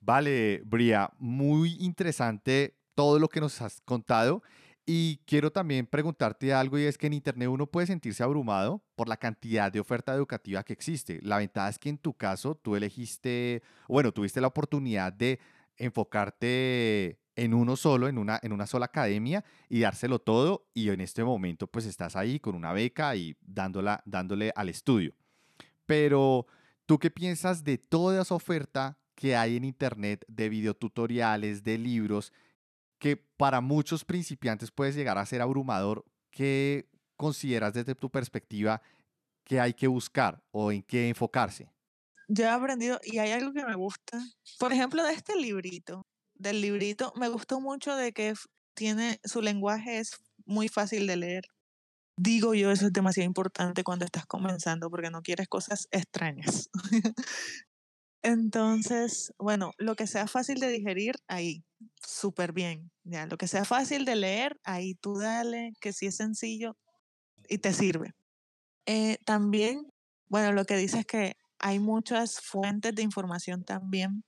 Vale, 0.00 0.62
Bria, 0.64 1.10
muy 1.18 1.76
interesante 1.80 2.76
todo 2.94 3.18
lo 3.18 3.28
que 3.28 3.40
nos 3.40 3.60
has 3.60 3.80
contado 3.80 4.42
y 4.88 5.18
quiero 5.26 5.50
también 5.50 5.86
preguntarte 5.86 6.54
algo 6.54 6.78
y 6.78 6.84
es 6.84 6.96
que 6.96 7.08
en 7.08 7.14
Internet 7.14 7.48
uno 7.48 7.66
puede 7.66 7.88
sentirse 7.88 8.22
abrumado 8.22 8.84
por 8.94 9.08
la 9.08 9.16
cantidad 9.16 9.72
de 9.72 9.80
oferta 9.80 10.14
educativa 10.14 10.62
que 10.62 10.72
existe. 10.72 11.18
La 11.22 11.38
ventaja 11.38 11.70
es 11.70 11.78
que 11.80 11.88
en 11.88 11.98
tu 11.98 12.14
caso 12.14 12.54
tú 12.54 12.76
elegiste, 12.76 13.62
bueno, 13.88 14.12
tuviste 14.12 14.40
la 14.40 14.46
oportunidad 14.46 15.12
de 15.12 15.40
enfocarte 15.76 17.18
en 17.36 17.52
uno 17.54 17.76
solo, 17.76 18.08
en 18.08 18.18
una, 18.18 18.40
en 18.42 18.52
una 18.52 18.66
sola 18.66 18.86
academia 18.86 19.44
y 19.68 19.80
dárselo 19.80 20.18
todo 20.18 20.66
y 20.72 20.88
en 20.88 21.00
este 21.00 21.22
momento 21.22 21.66
pues 21.66 21.84
estás 21.84 22.16
ahí 22.16 22.40
con 22.40 22.54
una 22.54 22.72
beca 22.72 23.14
y 23.14 23.36
dándola, 23.42 24.02
dándole 24.06 24.52
al 24.56 24.70
estudio. 24.70 25.14
Pero 25.84 26.46
tú 26.86 26.98
qué 26.98 27.10
piensas 27.10 27.62
de 27.62 27.78
toda 27.78 28.22
esa 28.22 28.34
oferta 28.34 28.98
que 29.14 29.36
hay 29.36 29.56
en 29.56 29.64
internet 29.64 30.24
de 30.28 30.48
videotutoriales, 30.48 31.62
de 31.62 31.78
libros, 31.78 32.32
que 32.98 33.16
para 33.16 33.60
muchos 33.60 34.04
principiantes 34.04 34.70
puede 34.70 34.92
llegar 34.92 35.18
a 35.18 35.26
ser 35.26 35.42
abrumador? 35.42 36.04
¿Qué 36.30 36.88
consideras 37.16 37.74
desde 37.74 37.94
tu 37.94 38.10
perspectiva 38.10 38.82
que 39.44 39.60
hay 39.60 39.74
que 39.74 39.86
buscar 39.86 40.42
o 40.50 40.72
en 40.72 40.82
qué 40.82 41.08
enfocarse? 41.08 41.70
Yo 42.28 42.44
he 42.44 42.48
aprendido 42.48 43.00
y 43.02 43.18
hay 43.18 43.32
algo 43.32 43.52
que 43.52 43.64
me 43.64 43.74
gusta. 43.76 44.18
Por 44.58 44.72
ejemplo, 44.72 45.04
de 45.04 45.12
este 45.12 45.36
librito, 45.36 46.06
del 46.34 46.60
librito, 46.60 47.12
me 47.16 47.28
gustó 47.28 47.60
mucho 47.60 47.94
de 47.96 48.12
que 48.12 48.34
tiene, 48.74 49.20
su 49.24 49.42
lenguaje 49.42 49.98
es 49.98 50.16
muy 50.44 50.68
fácil 50.68 51.06
de 51.06 51.16
leer. 51.16 51.44
Digo 52.18 52.54
yo, 52.54 52.70
eso 52.70 52.86
es 52.86 52.92
demasiado 52.92 53.26
importante 53.26 53.84
cuando 53.84 54.04
estás 54.04 54.26
comenzando 54.26 54.90
porque 54.90 55.10
no 55.10 55.22
quieres 55.22 55.48
cosas 55.48 55.88
extrañas. 55.90 56.70
Entonces, 58.22 59.32
bueno, 59.38 59.72
lo 59.78 59.94
que 59.94 60.06
sea 60.06 60.26
fácil 60.26 60.58
de 60.58 60.68
digerir, 60.68 61.14
ahí, 61.28 61.64
súper 62.04 62.52
bien. 62.52 62.90
Ya, 63.04 63.26
lo 63.26 63.36
que 63.36 63.46
sea 63.46 63.64
fácil 63.64 64.04
de 64.04 64.16
leer, 64.16 64.58
ahí 64.64 64.94
tú 64.94 65.16
dale, 65.18 65.72
que 65.80 65.92
si 65.92 66.06
es 66.06 66.16
sencillo 66.16 66.76
y 67.48 67.58
te 67.58 67.72
sirve. 67.72 68.14
Eh, 68.86 69.18
también, 69.24 69.88
bueno, 70.28 70.52
lo 70.52 70.64
que 70.64 70.76
dice 70.76 71.00
es 71.00 71.06
que 71.06 71.36
hay 71.58 71.78
muchas 71.80 72.40
fuentes 72.40 72.94
de 72.94 73.02
información 73.02 73.64
también. 73.64 74.24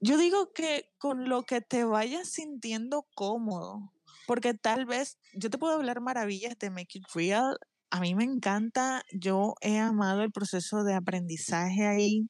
Yo 0.00 0.16
digo 0.16 0.52
que 0.52 0.90
con 0.98 1.28
lo 1.28 1.42
que 1.42 1.60
te 1.60 1.84
vayas 1.84 2.30
sintiendo 2.30 3.06
cómodo, 3.14 3.92
porque 4.26 4.54
tal 4.54 4.86
vez 4.86 5.18
yo 5.34 5.50
te 5.50 5.58
puedo 5.58 5.74
hablar 5.74 6.00
maravillas 6.00 6.58
de 6.58 6.70
Make 6.70 6.98
It 6.98 7.06
Real 7.14 7.58
a 7.90 8.00
mí 8.00 8.14
me 8.14 8.24
encanta, 8.24 9.02
yo 9.12 9.54
he 9.60 9.78
amado 9.78 10.22
el 10.22 10.30
proceso 10.32 10.84
de 10.84 10.94
aprendizaje 10.94 11.86
ahí 11.86 12.28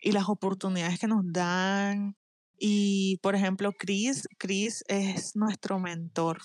y 0.00 0.12
las 0.12 0.28
oportunidades 0.28 1.00
que 1.00 1.08
nos 1.08 1.24
dan. 1.24 2.16
Y, 2.58 3.18
por 3.22 3.34
ejemplo, 3.34 3.72
Chris, 3.72 4.28
Chris 4.38 4.84
es 4.88 5.36
nuestro 5.36 5.78
mentor. 5.80 6.38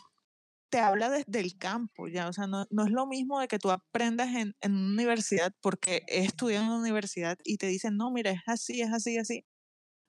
Te 0.71 0.79
habla 0.79 1.09
desde 1.09 1.41
el 1.41 1.57
campo, 1.57 2.07
ya, 2.07 2.29
o 2.29 2.33
sea, 2.33 2.47
no, 2.47 2.65
no 2.71 2.85
es 2.85 2.91
lo 2.91 3.05
mismo 3.07 3.39
de 3.41 3.47
que 3.49 3.59
tú 3.59 3.71
aprendas 3.71 4.29
en, 4.35 4.55
en 4.61 4.73
una 4.73 4.93
universidad, 4.93 5.53
porque 5.61 6.03
he 6.07 6.23
estudiado 6.23 6.63
en 6.65 6.71
una 6.71 6.79
universidad 6.81 7.37
y 7.43 7.57
te 7.57 7.67
dicen, 7.67 7.97
no, 7.97 8.09
mira, 8.11 8.31
es 8.31 8.41
así, 8.47 8.81
es 8.81 8.91
así, 8.93 9.17
así. 9.17 9.45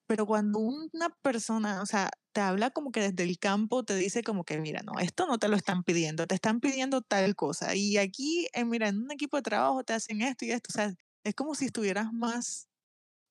Pero 0.07 0.27
cuando 0.27 0.59
una 0.61 1.11
persona, 1.23 1.83
o 1.83 1.87
sea, 1.87 2.11
te 2.33 2.41
habla 2.41 2.71
como 2.71 2.93
que 2.93 3.01
desde 3.01 3.25
el 3.25 3.39
campo, 3.39 3.85
te 3.85 3.97
dice 3.97 4.23
como 4.23 4.45
que, 4.45 4.61
mira, 4.61 4.83
no, 4.85 5.01
esto 5.01 5.27
no 5.27 5.39
te 5.39 5.49
lo 5.49 5.57
están 5.57 5.85
pidiendo, 5.85 6.27
te 6.27 6.35
están 6.35 6.61
pidiendo 6.61 7.03
tal 7.03 7.37
cosa. 7.37 7.75
Y 7.77 7.97
aquí, 7.99 8.49
eh, 8.55 8.65
mira, 8.65 8.89
en 8.89 8.99
un 9.03 9.13
equipo 9.13 9.37
de 9.39 9.43
trabajo 9.45 9.85
te 9.85 9.95
hacen 9.95 10.23
esto 10.23 10.45
y 10.45 10.53
esto. 10.53 10.69
O 10.71 10.75
sea, 10.75 10.95
es 11.25 11.35
como 11.35 11.55
si 11.55 11.67
estuvieras 11.67 12.13
más, 12.13 12.69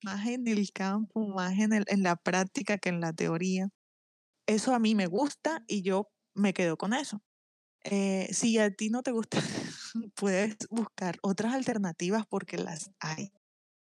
más 0.04 0.28
en 0.28 0.48
el 0.48 0.72
campo, 0.74 1.28
más 1.28 1.54
en, 1.60 1.74
el, 1.74 1.86
en 1.88 2.04
la 2.04 2.16
práctica 2.18 2.78
que 2.80 2.90
en 2.90 3.02
la 3.02 3.14
teoría. 3.14 3.70
Eso 4.48 4.74
a 4.76 4.80
mí 4.80 4.96
me 4.96 5.08
gusta 5.08 5.64
y 5.68 5.84
yo 5.84 6.10
me 6.34 6.54
quedo 6.54 6.78
con 6.78 6.94
eso. 6.94 7.22
Eh, 7.84 8.30
si 8.32 8.58
a 8.60 8.72
ti 8.72 8.90
no 8.90 9.04
te 9.04 9.12
gusta, 9.12 9.40
puedes 10.16 10.58
buscar 10.70 11.18
otras 11.22 11.54
alternativas 11.54 12.26
porque 12.28 12.58
las 12.58 12.92
hay. 13.00 13.32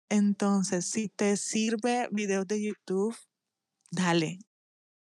Entonces, 0.08 0.86
si 0.86 1.08
te 1.08 1.36
sirve 1.36 2.08
videos 2.12 2.46
de 2.46 2.62
YouTube, 2.62 3.16
dale, 3.90 4.38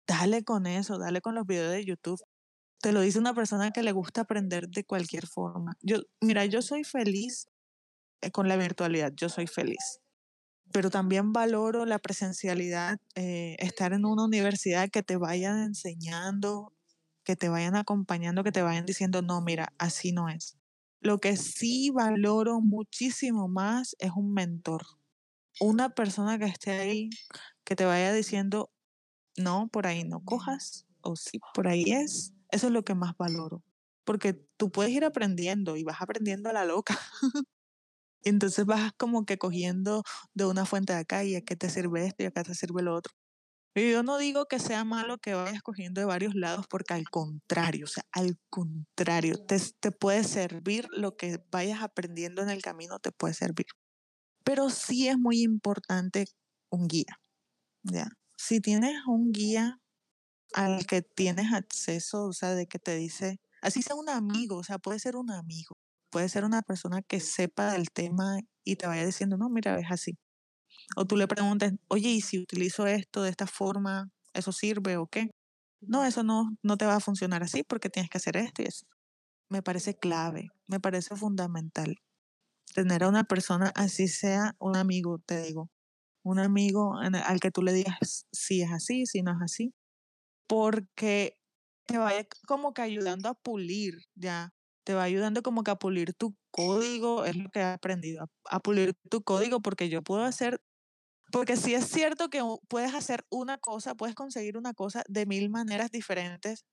dale 0.08 0.44
con 0.44 0.68
eso, 0.68 0.98
dale 0.98 1.22
con 1.22 1.36
los 1.36 1.46
videos 1.48 1.72
de 1.74 1.86
YouTube. 1.86 2.22
Te 2.82 2.92
lo 2.94 3.02
dice 3.02 3.20
una 3.20 3.34
persona 3.34 3.72
que 3.72 3.84
le 3.84 3.92
gusta 3.92 4.22
aprender 4.22 4.70
de 4.70 4.84
cualquier 4.84 5.28
forma. 5.28 5.74
Yo, 5.82 5.98
mira, 6.22 6.46
yo 6.46 6.62
soy 6.62 6.84
feliz 6.84 7.48
eh, 8.22 8.32
con 8.32 8.48
la 8.48 8.58
virtualidad, 8.58 9.14
yo 9.16 9.30
soy 9.30 9.48
feliz. 9.48 10.00
Pero 10.72 10.90
también 10.92 11.34
valoro 11.34 11.86
la 11.86 12.00
presencialidad, 12.00 13.00
eh, 13.16 13.56
estar 13.60 13.94
en 13.94 14.06
una 14.06 14.26
universidad 14.26 14.90
que 14.90 15.04
te 15.04 15.18
vayan 15.18 15.64
enseñando, 15.64 16.74
que 17.30 17.36
te 17.36 17.48
vayan 17.48 17.76
acompañando, 17.76 18.44
que 18.44 18.52
te 18.52 18.64
vayan 18.64 18.88
diciendo, 18.88 19.22
no, 19.22 19.40
mira, 19.40 19.72
así 19.78 20.12
no 20.12 20.30
es. 20.30 20.58
Lo 21.00 21.20
que 21.20 21.38
sí 21.38 21.92
valoro 21.92 22.60
muchísimo 22.60 23.48
más 23.48 23.96
es 24.00 24.10
un 24.16 24.34
mentor. 24.34 24.82
Una 25.60 25.92
persona 25.92 26.40
que 26.40 26.46
esté 26.46 26.72
ahí, 26.72 27.12
que 27.66 27.76
te 27.76 27.86
vaya 27.86 28.12
diciendo, 28.14 28.72
no, 29.38 29.68
por 29.68 29.86
ahí 29.86 30.06
no 30.06 30.26
cojas, 30.26 30.88
o 31.02 31.16
sí, 31.16 31.40
por 31.54 31.68
ahí 31.68 31.84
es. 31.92 32.34
Eso 32.50 32.66
es 32.66 32.74
lo 32.74 32.84
que 32.84 32.96
más 32.96 33.16
valoro. 33.16 33.62
Porque 34.06 34.34
tú 34.58 34.72
puedes 34.72 34.92
ir 34.92 35.06
aprendiendo 35.06 35.78
y 35.78 35.84
vas 35.84 36.02
aprendiendo 36.02 36.50
a 36.50 36.54
la 36.54 36.66
loca. 36.66 36.98
Entonces 38.24 38.66
vas 38.66 38.92
como 38.98 39.24
que 39.28 39.38
cogiendo 39.38 40.02
de 40.34 40.48
una 40.48 40.66
fuente 40.66 40.94
de 40.94 41.00
acá 41.00 41.24
y 41.24 41.36
a 41.36 41.42
qué 41.42 41.56
te 41.56 41.70
sirve 41.70 42.08
esto 42.08 42.24
y 42.24 42.26
acá 42.26 42.42
te 42.42 42.56
sirve 42.56 42.82
lo 42.82 42.96
otro. 42.96 43.14
Y 43.76 43.92
yo 43.92 44.04
no 44.04 44.18
digo 44.18 44.46
que 44.48 44.60
sea 44.60 44.84
malo 44.84 45.20
que 45.20 45.36
vayas 45.36 45.62
cogiendo 45.62 46.02
de 46.02 46.06
varios 46.06 46.36
lados, 46.36 46.66
porque 46.70 46.94
al 46.94 47.10
contrario, 47.10 47.86
o 47.86 47.88
sea, 47.88 48.04
al 48.12 48.38
contrario, 48.50 49.36
te, 49.46 49.60
te 49.80 49.92
puede 49.92 50.24
servir 50.24 50.88
lo 50.92 51.16
que 51.16 51.44
vayas 51.52 51.82
aprendiendo 51.82 52.42
en 52.42 52.50
el 52.50 52.62
camino, 52.62 53.00
te 53.00 53.12
puede 53.12 53.34
servir. 53.36 53.68
Pero 54.44 54.70
sí 54.70 55.08
es 55.08 55.18
muy 55.18 55.42
importante 55.44 56.26
un 56.72 56.88
guía, 56.88 57.20
¿ya? 57.84 58.10
Si 58.38 58.62
tienes 58.62 58.96
un 59.08 59.32
guía 59.32 59.80
al 60.54 60.86
que 60.88 61.02
tienes 61.02 61.54
acceso, 61.54 62.26
o 62.26 62.34
sea, 62.34 62.56
de 62.56 62.68
que 62.68 62.80
te 62.80 62.96
dice, 62.96 63.40
así 63.62 63.82
sea 63.82 63.96
un 63.96 64.10
amigo, 64.10 64.58
o 64.58 64.64
sea, 64.64 64.80
puede 64.80 65.00
ser 65.00 65.16
un 65.16 65.32
amigo, 65.32 65.76
puede 66.12 66.30
ser 66.30 66.46
una 66.46 66.62
persona 66.64 67.02
que 67.04 67.20
sepa 67.20 67.74
del 67.74 67.92
tema 67.92 68.40
y 68.64 68.76
te 68.78 68.88
vaya 68.88 69.06
diciendo, 69.06 69.38
no, 69.38 69.50
mira, 69.50 69.80
es 69.80 69.92
así. 69.92 70.18
O 70.96 71.06
tú 71.06 71.18
le 71.18 71.28
preguntas, 71.28 71.74
oye, 71.88 72.10
¿y 72.10 72.22
si 72.22 72.40
utilizo 72.40 72.88
esto 72.88 73.24
de 73.24 73.30
esta 73.30 73.48
forma, 73.48 74.10
eso 74.34 74.52
sirve 74.52 74.98
o 74.98 75.08
qué? 75.08 75.32
No, 75.82 76.06
eso 76.06 76.24
no, 76.24 76.56
no 76.64 76.78
te 76.78 76.86
va 76.86 76.96
a 76.96 77.00
funcionar 77.00 77.44
así 77.44 77.64
porque 77.64 77.90
tienes 77.90 78.10
que 78.10 78.18
hacer 78.18 78.38
esto 78.38 78.62
y 78.64 78.66
eso. 78.66 78.86
Me 79.50 79.64
parece 79.64 79.98
clave, 79.98 80.50
me 80.68 80.80
parece 80.80 81.16
fundamental. 81.16 81.98
Tener 82.76 83.04
a 83.04 83.10
una 83.10 83.24
persona, 83.26 83.72
así 83.76 84.08
sea 84.08 84.56
un 84.60 84.78
amigo, 84.78 85.20
te 85.26 85.42
digo, 85.42 85.70
un 86.24 86.40
amigo 86.40 86.96
al 86.98 87.40
que 87.40 87.52
tú 87.52 87.64
le 87.64 87.74
digas 87.74 88.28
si 88.32 88.62
es 88.64 88.72
así, 88.72 89.06
si 89.08 89.24
no 89.24 89.32
es 89.34 89.40
así, 89.44 89.74
porque 90.48 91.38
te 91.88 91.98
va 91.98 92.12
como 92.48 92.74
que 92.74 92.82
ayudando 92.84 93.30
a 93.30 93.34
pulir, 93.36 93.96
ya, 94.16 94.52
te 94.86 94.94
va 94.94 95.04
ayudando 95.04 95.44
como 95.44 95.64
que 95.64 95.72
a 95.72 95.76
pulir 95.78 96.14
tu 96.14 96.36
código, 96.52 97.26
es 97.26 97.36
lo 97.38 97.50
que 97.52 97.60
he 97.62 97.64
aprendido, 97.64 98.28
a 98.50 98.60
pulir 98.60 98.96
tu 99.10 99.24
código, 99.24 99.62
porque 99.62 99.90
yo 99.90 100.02
puedo 100.04 100.24
hacer 100.24 100.62
porque 101.32 101.58
sí 101.58 101.74
es 101.74 101.86
cierto 101.88 102.30
que 102.30 102.42
puedes 102.68 102.94
hacer 102.94 103.26
una 103.30 103.58
cosa, 103.58 103.96
puedes 103.96 104.16
conseguir 104.16 104.58
una 104.58 104.74
cosa 104.74 105.04
de 105.08 105.26
mil 105.26 105.50
maneras 105.50 105.92
diferentes, 105.92 106.66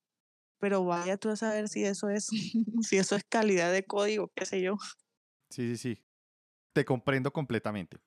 pero 0.59 0.85
vaya 0.85 1.17
tú 1.17 1.31
a 1.31 1.37
saber 1.37 1.69
si 1.69 1.85
eso 1.85 2.09
es, 2.09 2.27
si 2.83 2.97
eso 2.99 3.17
es 3.17 3.25
calidad 3.29 3.73
de 3.73 3.85
código, 3.85 4.31
qué 4.35 4.47
sé 4.47 4.63
yo. 4.63 4.77
Sí, 5.51 5.69
sí, 5.69 5.77
sí. 5.77 6.03
Te 6.73 6.85
comprendo 6.85 7.33
completamente. 7.33 7.99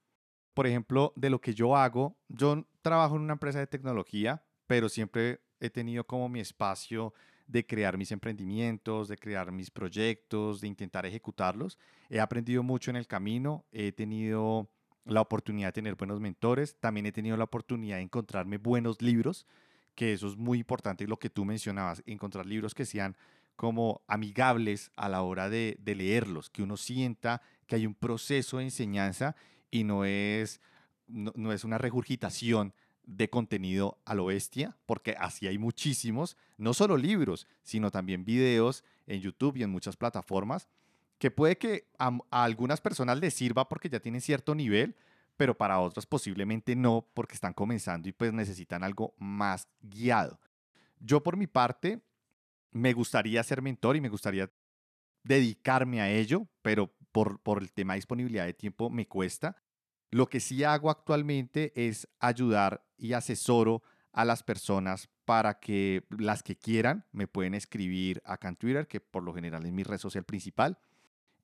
Por 0.53 0.67
ejemplo, 0.67 1.13
de 1.15 1.29
lo 1.29 1.41
que 1.41 1.53
yo 1.53 1.75
hago, 1.75 2.17
yo 2.27 2.67
trabajo 2.81 3.15
en 3.15 3.21
una 3.23 3.33
empresa 3.33 3.59
de 3.59 3.67
tecnología, 3.67 4.45
pero 4.67 4.89
siempre 4.89 5.41
he 5.59 5.69
tenido 5.69 6.05
como 6.05 6.29
mi 6.29 6.39
espacio 6.39 7.13
de 7.47 7.65
crear 7.65 7.97
mis 7.97 8.11
emprendimientos, 8.11 9.07
de 9.07 9.17
crear 9.17 9.51
mis 9.51 9.71
proyectos, 9.71 10.61
de 10.61 10.67
intentar 10.67 11.05
ejecutarlos. 11.05 11.79
He 12.09 12.19
aprendido 12.19 12.61
mucho 12.63 12.91
en 12.91 12.97
el 12.97 13.07
camino, 13.07 13.65
he 13.71 13.91
tenido 13.91 14.71
la 15.09 15.21
oportunidad 15.21 15.69
de 15.69 15.73
tener 15.73 15.95
buenos 15.95 16.19
mentores, 16.19 16.75
también 16.79 17.05
he 17.05 17.11
tenido 17.11 17.37
la 17.37 17.45
oportunidad 17.45 17.97
de 17.97 18.03
encontrarme 18.03 18.57
buenos 18.57 19.01
libros, 19.01 19.45
que 19.95 20.13
eso 20.13 20.27
es 20.27 20.37
muy 20.37 20.59
importante, 20.59 21.07
lo 21.07 21.17
que 21.17 21.29
tú 21.29 21.45
mencionabas, 21.45 22.03
encontrar 22.05 22.45
libros 22.45 22.73
que 22.73 22.85
sean 22.85 23.17
como 23.55 24.01
amigables 24.07 24.91
a 24.95 25.09
la 25.09 25.21
hora 25.21 25.49
de, 25.49 25.77
leerlos, 25.83 26.49
que 26.49 26.63
uno 26.63 26.77
sienta 26.77 27.41
que 27.67 27.75
hay 27.75 27.85
un 27.85 27.93
proceso 27.93 28.57
de 28.57 28.63
enseñanza 28.63 29.35
y 29.69 29.83
no 29.83 30.05
es, 30.05 30.61
no, 31.07 31.51
es 31.51 31.65
una 31.65 31.77
regurgitación 31.77 32.73
de 33.03 33.29
contenido 33.29 33.97
a 34.05 34.15
lo 34.15 34.27
bestia, 34.27 34.77
porque 34.85 35.15
así 35.19 35.47
hay 35.47 35.57
muchísimos, 35.57 36.37
no 36.57 36.73
solo 36.73 36.95
libros, 36.95 37.47
sino 37.63 37.91
también 37.91 38.23
videos 38.23 38.85
en 39.07 39.19
YouTube 39.19 39.57
y 39.57 39.63
en 39.63 39.71
muchas 39.71 39.97
plataformas 39.97 40.69
que 41.19 41.29
puede 41.29 41.57
que 41.57 41.87
a, 41.99 42.17
algunas 42.31 42.81
personas 42.81 43.19
les 43.19 43.33
sirva 43.33 43.67
porque 43.67 43.89
ya 43.89 43.99
tienen 43.99 44.21
cierto 44.21 44.55
nivel, 44.55 44.95
pero 45.37 45.55
para 45.55 45.79
otros 45.79 46.05
posiblemente 46.05 46.75
no 46.75 47.07
porque 47.13 47.35
están 47.35 47.53
comenzando 47.53 48.09
y 48.09 48.13
pues 48.13 48.33
necesitan 48.33 48.83
algo 48.83 49.13
más 49.17 49.67
guiado. 49.81 50.39
Yo 50.99 51.21
por 51.21 51.37
mi 51.37 51.45
parte 51.45 52.01
me 52.71 52.93
gustaría 52.93 53.43
ser 53.43 53.61
mentor 53.61 53.97
y 53.97 54.01
me 54.01 54.09
gustaría 54.09 54.49
dedicarme 55.23 56.01
a 56.01 56.09
ello, 56.09 56.47
pero 56.61 56.93
por, 57.11 57.39
por 57.39 57.61
el 57.61 57.71
tema 57.71 57.93
de 57.93 57.97
disponibilidad 57.97 58.45
de 58.45 58.53
tiempo 58.53 58.89
me 58.89 59.07
cuesta. 59.07 59.57
Lo 60.11 60.27
que 60.27 60.39
sí 60.39 60.63
hago 60.63 60.89
actualmente 60.89 61.73
es 61.75 62.07
ayudar 62.19 62.83
y 62.97 63.13
asesoro 63.13 63.83
a 64.11 64.25
las 64.25 64.41
personas 64.41 65.09
para 65.25 65.59
que 65.59 66.05
las 66.17 66.43
que 66.43 66.55
quieran 66.55 67.05
me 67.11 67.27
pueden 67.27 67.53
escribir 67.53 68.21
acá 68.25 68.47
en 68.47 68.55
Twitter, 68.55 68.87
que 68.87 68.99
por 68.99 69.23
lo 69.23 69.33
general 69.33 69.65
es 69.65 69.71
mi 69.71 69.83
red 69.83 69.99
social 69.99 70.23
principal, 70.23 70.79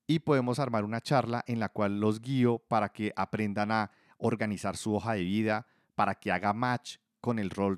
y 0.07 0.19
podemos 0.19 0.59
armar 0.59 0.83
una 0.83 1.01
charla 1.01 1.43
en 1.47 1.59
la 1.59 1.69
cual 1.69 1.99
los 1.99 2.21
guío 2.21 2.59
para 2.59 2.89
que 2.89 3.11
aprendan 3.15 3.71
a 3.71 3.91
organizar 4.17 4.77
su 4.77 4.95
hoja 4.95 5.13
de 5.13 5.23
vida, 5.23 5.67
para 5.95 6.15
que 6.15 6.31
haga 6.31 6.53
match 6.53 6.97
con 7.21 7.39
el 7.39 7.49
rol, 7.49 7.77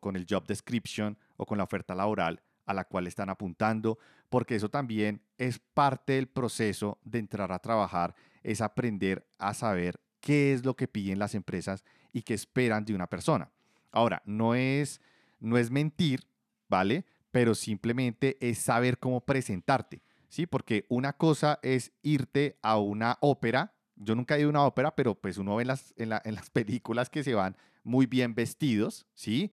con 0.00 0.16
el 0.16 0.26
job 0.28 0.46
description 0.46 1.18
o 1.36 1.46
con 1.46 1.58
la 1.58 1.64
oferta 1.64 1.94
laboral 1.94 2.42
a 2.66 2.74
la 2.74 2.84
cual 2.84 3.06
están 3.06 3.28
apuntando, 3.28 3.98
porque 4.30 4.54
eso 4.54 4.70
también 4.70 5.22
es 5.38 5.58
parte 5.58 6.14
del 6.14 6.28
proceso 6.28 6.98
de 7.04 7.18
entrar 7.18 7.52
a 7.52 7.58
trabajar, 7.58 8.14
es 8.42 8.60
aprender 8.60 9.26
a 9.38 9.54
saber 9.54 10.00
qué 10.20 10.52
es 10.52 10.64
lo 10.64 10.74
que 10.74 10.88
piden 10.88 11.18
las 11.18 11.34
empresas 11.34 11.84
y 12.12 12.22
qué 12.22 12.34
esperan 12.34 12.84
de 12.84 12.94
una 12.94 13.06
persona. 13.06 13.50
Ahora, 13.90 14.22
no 14.24 14.54
es, 14.54 15.00
no 15.40 15.58
es 15.58 15.70
mentir, 15.70 16.26
¿vale? 16.68 17.04
Pero 17.30 17.54
simplemente 17.54 18.38
es 18.40 18.58
saber 18.58 18.98
cómo 18.98 19.20
presentarte. 19.20 20.02
¿Sí? 20.28 20.46
Porque 20.46 20.86
una 20.88 21.12
cosa 21.14 21.58
es 21.62 21.92
irte 22.02 22.58
a 22.62 22.78
una 22.78 23.18
ópera. 23.20 23.74
Yo 23.96 24.14
nunca 24.14 24.36
he 24.36 24.40
ido 24.40 24.48
a 24.48 24.50
una 24.50 24.64
ópera, 24.64 24.94
pero 24.94 25.14
pues 25.14 25.38
uno 25.38 25.56
ve 25.56 25.62
en 25.62 25.68
las, 25.68 25.94
en, 25.96 26.08
las 26.08 26.50
películas 26.50 27.10
que 27.10 27.22
se 27.24 27.34
van 27.34 27.56
muy 27.82 28.06
bien 28.06 28.34
vestidos, 28.34 29.06
¿sí? 29.14 29.54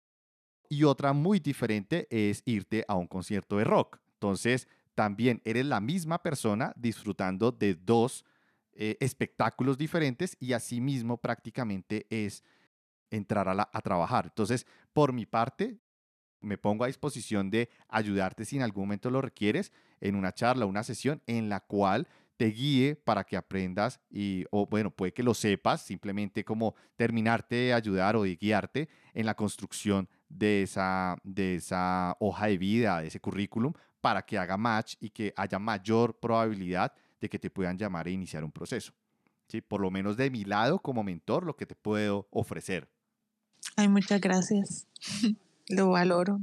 Y 0.68 0.84
otra 0.84 1.12
muy 1.12 1.38
diferente 1.38 2.08
es 2.10 2.42
irte 2.44 2.84
a 2.88 2.96
un 2.96 3.06
concierto 3.06 3.56
de 3.58 3.64
rock. 3.64 3.98
Entonces, 4.14 4.68
también 4.94 5.40
eres 5.44 5.66
la 5.66 5.80
misma 5.80 6.22
persona 6.22 6.72
disfrutando 6.76 7.52
de 7.52 7.74
dos 7.74 8.24
eh, 8.72 8.96
espectáculos 9.00 9.78
diferentes 9.78 10.36
y 10.40 10.52
asimismo 10.52 11.18
prácticamente 11.18 12.06
es 12.10 12.42
entrar 13.10 13.48
a, 13.48 13.70
a 13.72 13.80
trabajar. 13.80 14.26
Entonces, 14.26 14.66
por 14.92 15.12
mi 15.12 15.26
parte, 15.26 15.78
Me 16.40 16.58
pongo 16.58 16.84
a 16.84 16.86
disposición 16.86 17.50
de 17.50 17.70
ayudarte 17.88 18.44
si 18.44 18.56
en 18.56 18.62
algún 18.62 18.84
momento 18.84 19.10
lo 19.10 19.22
requieres 19.22 19.72
en 20.00 20.14
una 20.14 20.32
charla, 20.32 20.66
una 20.66 20.82
sesión 20.82 21.22
en 21.26 21.48
la 21.48 21.60
cual 21.60 22.06
te 22.36 22.46
guíe 22.46 22.96
para 22.96 23.24
que 23.24 23.36
aprendas 23.36 24.00
y, 24.10 24.44
o 24.50 24.66
bueno, 24.66 24.90
puede 24.90 25.12
que 25.12 25.22
lo 25.22 25.34
sepas, 25.34 25.82
simplemente 25.82 26.44
como 26.44 26.74
terminarte 26.96 27.56
de 27.56 27.72
ayudar 27.72 28.16
o 28.16 28.24
de 28.24 28.36
guiarte 28.36 28.88
en 29.14 29.26
la 29.26 29.34
construcción 29.34 30.08
de 30.28 30.62
esa, 30.62 31.16
de 31.22 31.56
esa 31.56 32.16
hoja 32.20 32.46
de 32.46 32.58
vida, 32.58 33.00
de 33.00 33.08
ese 33.08 33.20
currículum, 33.20 33.72
para 34.00 34.22
que 34.22 34.38
haga 34.38 34.56
match 34.56 34.94
y 35.00 35.10
que 35.10 35.32
haya 35.36 35.58
mayor 35.58 36.18
probabilidad 36.20 36.92
de 37.20 37.28
que 37.28 37.38
te 37.38 37.50
puedan 37.50 37.78
llamar 37.78 38.06
e 38.08 38.12
iniciar 38.12 38.44
un 38.44 38.52
proceso. 38.52 38.92
¿Sí? 39.48 39.60
Por 39.60 39.80
lo 39.80 39.90
menos 39.90 40.16
de 40.16 40.28
mi 40.30 40.44
lado 40.44 40.80
como 40.80 41.04
mentor, 41.04 41.44
lo 41.44 41.56
que 41.56 41.66
te 41.66 41.76
puedo 41.76 42.28
ofrecer. 42.30 42.90
Ay, 43.76 43.88
muchas 43.88 44.20
gracias. 44.20 44.86
lo 45.68 45.90
valoro. 45.90 46.38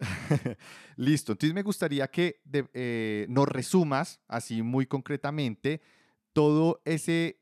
Listo, 0.96 1.32
entonces 1.32 1.54
me 1.54 1.62
gustaría 1.62 2.08
que 2.08 2.40
eh, 2.52 3.26
nos 3.28 3.48
resumas 3.48 4.20
así 4.28 4.62
muy 4.62 4.86
concretamente 4.86 5.80
todo 6.32 6.80
ese, 6.84 7.40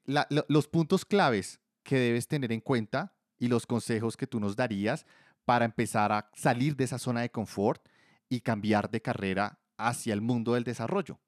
los 0.49 0.69
puntos 0.69 1.05
claves 1.05 1.61
que 1.83 1.99
debes 1.99 2.29
tener 2.29 2.53
en 2.53 2.61
cuenta 2.61 3.15
y 3.39 3.49
los 3.49 3.67
consejos 3.67 4.17
que 4.17 4.27
tú 4.27 4.41
nos 4.41 4.57
darías 4.57 5.07
para 5.45 5.65
empezar 5.65 6.13
a 6.13 6.31
salir 6.35 6.77
de 6.77 6.85
esa 6.85 6.99
zona 6.99 7.21
de 7.21 7.31
confort 7.31 7.87
y 8.29 8.41
cambiar 8.41 8.91
de 8.91 9.03
carrera 9.03 9.61
hacia 9.77 10.15
el 10.15 10.21
mundo 10.21 10.55
del 10.55 10.65
desarrollo. 10.65 11.21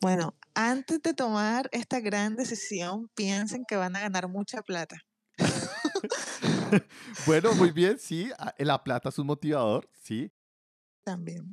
Bueno, 0.00 0.36
antes 0.54 1.00
de 1.02 1.14
tomar 1.14 1.68
esta 1.70 2.00
gran 2.00 2.34
decisión, 2.34 3.08
piensen 3.14 3.64
que 3.68 3.76
van 3.76 3.94
a 3.94 4.00
ganar 4.00 4.26
mucha 4.28 4.62
plata. 4.62 4.96
bueno, 7.26 7.54
muy 7.54 7.70
bien, 7.70 7.98
sí, 7.98 8.30
la 8.58 8.82
plata 8.82 9.10
es 9.10 9.18
un 9.18 9.26
motivador, 9.28 9.88
sí. 9.92 10.32
También. 11.04 11.52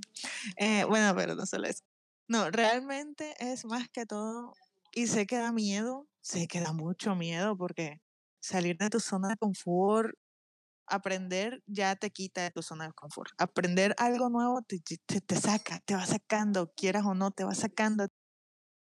Eh, 0.57 0.83
bueno, 0.85 1.15
pero 1.15 1.35
no 1.35 1.45
solo 1.45 1.67
eso. 1.67 1.83
No, 2.27 2.51
realmente 2.51 3.35
es 3.39 3.65
más 3.65 3.89
que 3.89 4.05
todo, 4.05 4.53
y 4.93 5.07
sé 5.07 5.25
que 5.27 5.37
da 5.37 5.51
miedo, 5.51 6.07
sé 6.21 6.47
que 6.47 6.61
da 6.61 6.73
mucho 6.73 7.15
miedo 7.15 7.57
porque 7.57 8.01
salir 8.41 8.77
de 8.77 8.89
tu 8.89 8.99
zona 8.99 9.29
de 9.29 9.37
confort, 9.37 10.15
aprender 10.87 11.63
ya 11.67 11.95
te 11.95 12.11
quita 12.11 12.43
de 12.43 12.51
tu 12.51 12.61
zona 12.63 12.87
de 12.87 12.93
confort. 12.93 13.31
Aprender 13.37 13.95
algo 13.97 14.29
nuevo 14.29 14.61
te, 14.63 14.79
te, 15.05 15.21
te 15.21 15.35
saca, 15.35 15.79
te 15.85 15.95
va 15.95 16.05
sacando, 16.05 16.71
quieras 16.75 17.05
o 17.05 17.15
no, 17.15 17.31
te 17.31 17.43
va 17.43 17.55
sacando 17.55 18.07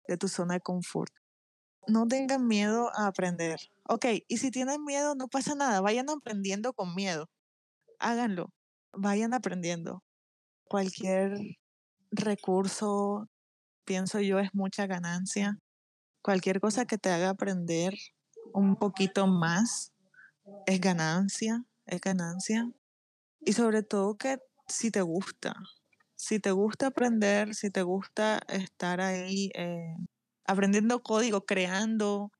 de 0.09 0.17
tu 0.19 0.29
zona 0.29 0.55
de 0.55 0.61
confort. 0.61 1.13
No 1.87 2.07
tengan 2.07 2.47
miedo 2.47 2.91
a 2.97 3.07
aprender. 3.09 3.61
Ok, 3.89 4.07
y 4.29 4.39
si 4.39 4.51
tienen 4.51 4.85
miedo, 4.85 5.15
no 5.15 5.29
pasa 5.29 5.55
nada, 5.55 5.81
vayan 5.81 6.11
aprendiendo 6.11 6.73
con 6.75 6.95
miedo. 6.95 7.31
Háganlo, 7.99 8.53
vayan 8.93 9.35
aprendiendo 9.35 10.03
cualquier 10.69 11.33
recurso, 12.11 13.29
pienso 13.85 14.21
yo, 14.21 14.39
es 14.41 14.55
mucha 14.55 14.87
ganancia. 14.87 15.59
Cualquier 16.23 16.61
cosa 16.61 16.87
que 16.87 16.99
te 16.99 17.11
haga 17.11 17.31
aprender 17.31 17.95
un 18.53 18.77
poquito 18.77 19.27
más 19.27 19.93
es 20.67 20.81
ganancia, 20.81 21.65
es 21.87 22.01
ganancia. 22.01 22.71
Y 23.41 23.53
sobre 23.55 23.83
todo 23.83 24.17
que 24.17 24.39
si 24.69 24.91
te 24.91 25.03
gusta, 25.03 25.55
si 26.17 26.41
te 26.41 26.51
gusta 26.53 26.89
aprender, 26.89 27.55
si 27.55 27.71
te 27.71 27.83
gusta 27.83 28.41
estar 28.49 29.01
ahí 29.01 29.51
eh, 29.55 29.97
aprendiendo 30.47 31.03
código, 31.03 31.45
creando, 31.47 32.33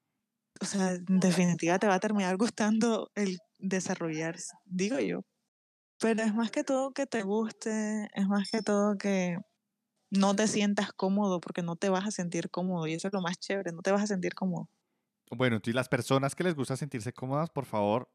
o 0.61 0.65
sea, 0.67 0.93
en 0.93 1.21
definitiva 1.21 1.79
te 1.79 1.87
va 1.89 1.95
a 1.97 2.01
terminar 2.01 2.37
gustando 2.39 3.11
el 3.15 3.39
desarrollarse, 3.59 4.55
digo 4.67 4.99
yo. 5.01 5.23
Pero 6.01 6.23
es 6.23 6.35
más 6.35 6.51
que 6.51 6.65
todo 6.65 6.93
que 6.93 7.07
te 7.07 7.23
guste, 7.23 8.09
es 8.15 8.27
más 8.29 8.51
que 8.51 8.63
todo 8.63 8.99
que 8.99 9.39
no 10.11 10.37
te 10.37 10.49
sientas 10.49 10.93
cómodo, 10.93 11.41
porque 11.41 11.63
no 11.63 11.77
te 11.77 11.91
vas 11.91 12.07
a 12.07 12.13
sentir 12.13 12.51
cómodo. 12.51 12.87
Y 12.89 12.95
eso 12.95 13.09
es 13.09 13.15
lo 13.15 13.23
más 13.23 13.39
chévere, 13.41 13.73
no 13.73 13.83
te 13.83 13.93
vas 13.93 14.03
a 14.05 14.09
sentir 14.09 14.35
cómodo. 14.35 14.71
Bueno, 15.31 15.57
entonces 15.57 15.75
las 15.75 15.89
personas 15.89 16.35
que 16.35 16.45
les 16.45 16.55
gusta 16.55 16.77
sentirse 16.77 17.13
cómodas, 17.13 17.51
por 17.51 17.67
favor, 17.67 18.11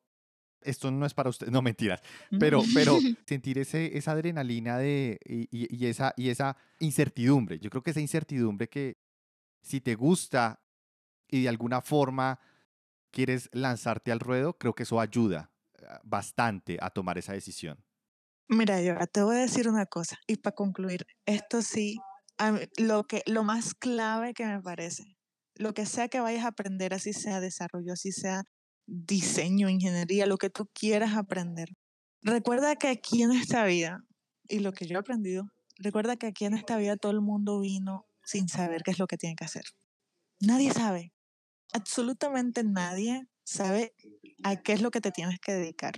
esto 0.61 0.91
no 0.91 1.05
es 1.05 1.13
para 1.13 1.29
ustedes, 1.29 1.53
no 1.53 1.61
mentiras, 1.61 2.01
pero, 2.37 2.69
pero 2.73 3.05
sentir 3.27 3.59
ese, 3.59 3.97
esa 3.97 4.13
adrenalina 4.13 4.77
de, 4.79 5.19
y, 5.25 5.47
y, 5.51 5.87
esa, 5.87 6.13
y 6.17 6.29
esa 6.29 6.57
incertidumbre. 6.79 7.59
Yo 7.59 7.69
creo 7.69 7.83
que 7.83 7.91
esa 7.91 8.01
incertidumbre 8.01 8.69
que 8.69 8.97
si 9.61 9.81
te 9.81 9.95
gusta 9.95 10.63
y 11.29 11.43
de 11.43 11.49
alguna 11.49 11.81
forma 11.81 12.39
quieres 13.11 13.49
lanzarte 13.53 14.11
al 14.11 14.21
ruedo, 14.21 14.57
creo 14.57 14.75
que 14.75 14.83
eso 14.83 14.99
ayuda 15.01 15.52
bastante 16.03 16.77
a 16.81 16.89
tomar 16.89 17.17
esa 17.17 17.33
decisión. 17.33 17.83
Mira, 18.47 18.81
yo 18.81 18.95
te 19.07 19.23
voy 19.23 19.37
a 19.37 19.39
decir 19.39 19.67
una 19.67 19.85
cosa 19.85 20.17
y 20.27 20.37
para 20.37 20.55
concluir, 20.55 21.05
esto 21.25 21.61
sí, 21.61 21.97
lo, 22.77 23.05
que, 23.05 23.23
lo 23.25 23.43
más 23.43 23.73
clave 23.73 24.33
que 24.33 24.45
me 24.45 24.61
parece, 24.61 25.03
lo 25.55 25.73
que 25.73 25.85
sea 25.85 26.07
que 26.07 26.19
vayas 26.19 26.45
a 26.45 26.49
aprender, 26.49 26.93
así 26.93 27.13
sea 27.13 27.39
desarrollo, 27.39 27.93
así 27.93 28.11
sea 28.11 28.43
diseño, 28.85 29.69
ingeniería, 29.69 30.25
lo 30.25 30.37
que 30.37 30.49
tú 30.49 30.69
quieras 30.73 31.15
aprender. 31.15 31.69
Recuerda 32.21 32.75
que 32.75 32.89
aquí 32.89 33.23
en 33.23 33.31
esta 33.31 33.65
vida, 33.65 33.99
y 34.47 34.59
lo 34.59 34.73
que 34.73 34.87
yo 34.87 34.95
he 34.95 34.99
aprendido, 34.99 35.45
recuerda 35.77 36.17
que 36.17 36.27
aquí 36.27 36.45
en 36.45 36.53
esta 36.53 36.77
vida 36.77 36.97
todo 36.97 37.11
el 37.11 37.21
mundo 37.21 37.59
vino 37.59 38.05
sin 38.23 38.47
saber 38.49 38.81
qué 38.83 38.91
es 38.91 38.99
lo 38.99 39.07
que 39.07 39.17
tiene 39.17 39.35
que 39.35 39.45
hacer. 39.45 39.63
Nadie 40.39 40.71
sabe, 40.71 41.13
absolutamente 41.73 42.63
nadie 42.63 43.23
sabe 43.45 43.93
a 44.43 44.57
qué 44.57 44.73
es 44.73 44.81
lo 44.81 44.91
que 44.91 45.01
te 45.01 45.11
tienes 45.11 45.39
que 45.39 45.53
dedicar. 45.53 45.93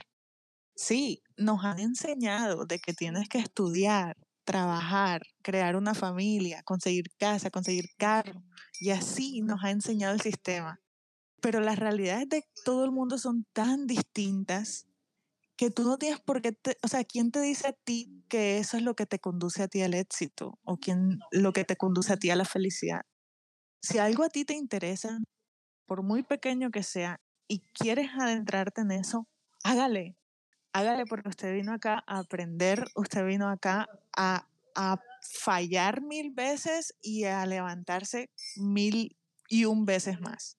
Sí, 0.75 1.23
nos 1.37 1.63
han 1.63 1.79
enseñado 1.79 2.65
de 2.65 2.79
que 2.79 2.93
tienes 2.93 3.29
que 3.29 3.39
estudiar, 3.39 4.17
trabajar, 4.45 5.21
crear 5.41 5.75
una 5.75 5.93
familia, 5.95 6.63
conseguir 6.63 7.05
casa, 7.17 7.49
conseguir 7.49 7.85
carro, 7.97 8.43
y 8.79 8.91
así 8.91 9.41
nos 9.41 9.63
ha 9.63 9.71
enseñado 9.71 10.13
el 10.13 10.21
sistema. 10.21 10.81
Pero 11.41 11.61
las 11.61 11.79
realidades 11.79 12.29
de 12.29 12.43
todo 12.65 12.85
el 12.85 12.91
mundo 12.91 13.17
son 13.17 13.45
tan 13.53 13.87
distintas 13.87 14.87
que 15.57 15.71
tú 15.71 15.83
no 15.83 15.97
tienes 15.97 16.19
por 16.21 16.41
qué, 16.41 16.57
o 16.83 16.87
sea, 16.87 17.03
¿quién 17.05 17.31
te 17.31 17.41
dice 17.41 17.67
a 17.67 17.73
ti 17.73 18.23
que 18.29 18.57
eso 18.59 18.77
es 18.77 18.83
lo 18.83 18.95
que 18.95 19.05
te 19.05 19.19
conduce 19.19 19.63
a 19.63 19.67
ti 19.67 19.81
al 19.81 19.93
éxito 19.93 20.59
o 20.63 20.77
quién 20.77 21.19
lo 21.31 21.53
que 21.53 21.63
te 21.65 21.77
conduce 21.77 22.13
a 22.13 22.17
ti 22.17 22.29
a 22.29 22.35
la 22.35 22.45
felicidad? 22.45 23.01
Si 23.81 23.99
algo 23.99 24.23
a 24.23 24.29
ti 24.29 24.45
te 24.45 24.55
interesa, 24.55 25.19
por 25.87 26.03
muy 26.03 26.23
pequeño 26.23 26.71
que 26.71 26.83
sea, 26.83 27.17
y 27.47 27.59
quieres 27.73 28.09
adentrarte 28.19 28.81
en 28.81 28.91
eso, 28.91 29.27
hágale. 29.63 30.15
Hágale 30.73 31.05
porque 31.05 31.29
usted 31.29 31.53
vino 31.53 31.73
acá 31.73 32.03
a 32.05 32.19
aprender, 32.19 32.85
usted 32.95 33.25
vino 33.25 33.49
acá 33.49 33.87
a, 34.17 34.47
a 34.75 34.99
fallar 35.21 36.01
mil 36.01 36.31
veces 36.31 36.93
y 37.01 37.23
a 37.23 37.45
levantarse 37.45 38.29
mil 38.57 39.15
y 39.47 39.65
un 39.65 39.85
veces 39.85 40.19
más. 40.19 40.57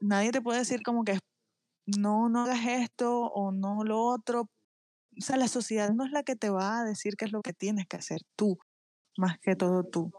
Nadie 0.00 0.30
te 0.30 0.40
puede 0.40 0.60
decir 0.60 0.82
como 0.82 1.04
que 1.04 1.18
no, 1.86 2.28
no 2.28 2.42
hagas 2.42 2.64
esto 2.66 3.26
o 3.26 3.52
no 3.52 3.82
lo 3.84 4.00
otro. 4.00 4.42
O 5.18 5.20
sea, 5.20 5.36
la 5.36 5.48
sociedad 5.48 5.90
no 5.90 6.04
es 6.04 6.12
la 6.12 6.22
que 6.22 6.36
te 6.36 6.50
va 6.50 6.80
a 6.80 6.84
decir 6.84 7.14
qué 7.16 7.24
es 7.24 7.32
lo 7.32 7.42
que 7.42 7.52
tienes 7.52 7.86
que 7.86 7.96
hacer 7.96 8.20
tú, 8.36 8.58
más 9.16 9.38
que 9.38 9.56
todo 9.56 9.84
tú. 9.84 10.12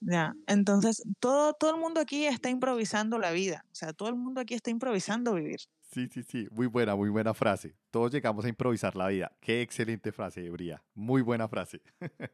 Ya, 0.00 0.34
entonces 0.46 1.02
todo, 1.18 1.52
todo 1.52 1.74
el 1.74 1.80
mundo 1.80 2.00
aquí 2.00 2.24
está 2.24 2.48
improvisando 2.48 3.18
la 3.18 3.32
vida, 3.32 3.66
o 3.70 3.74
sea, 3.74 3.92
todo 3.92 4.08
el 4.08 4.14
mundo 4.14 4.40
aquí 4.40 4.54
está 4.54 4.70
improvisando 4.70 5.34
vivir. 5.34 5.60
Sí, 5.92 6.08
sí, 6.08 6.22
sí, 6.22 6.48
muy 6.52 6.66
buena, 6.66 6.94
muy 6.94 7.10
buena 7.10 7.34
frase. 7.34 7.74
Todos 7.90 8.12
llegamos 8.12 8.44
a 8.44 8.48
improvisar 8.48 8.94
la 8.94 9.08
vida. 9.08 9.32
Qué 9.40 9.60
excelente 9.60 10.12
frase, 10.12 10.48
Bría. 10.48 10.82
Muy 10.94 11.20
buena 11.20 11.48
frase. 11.48 11.82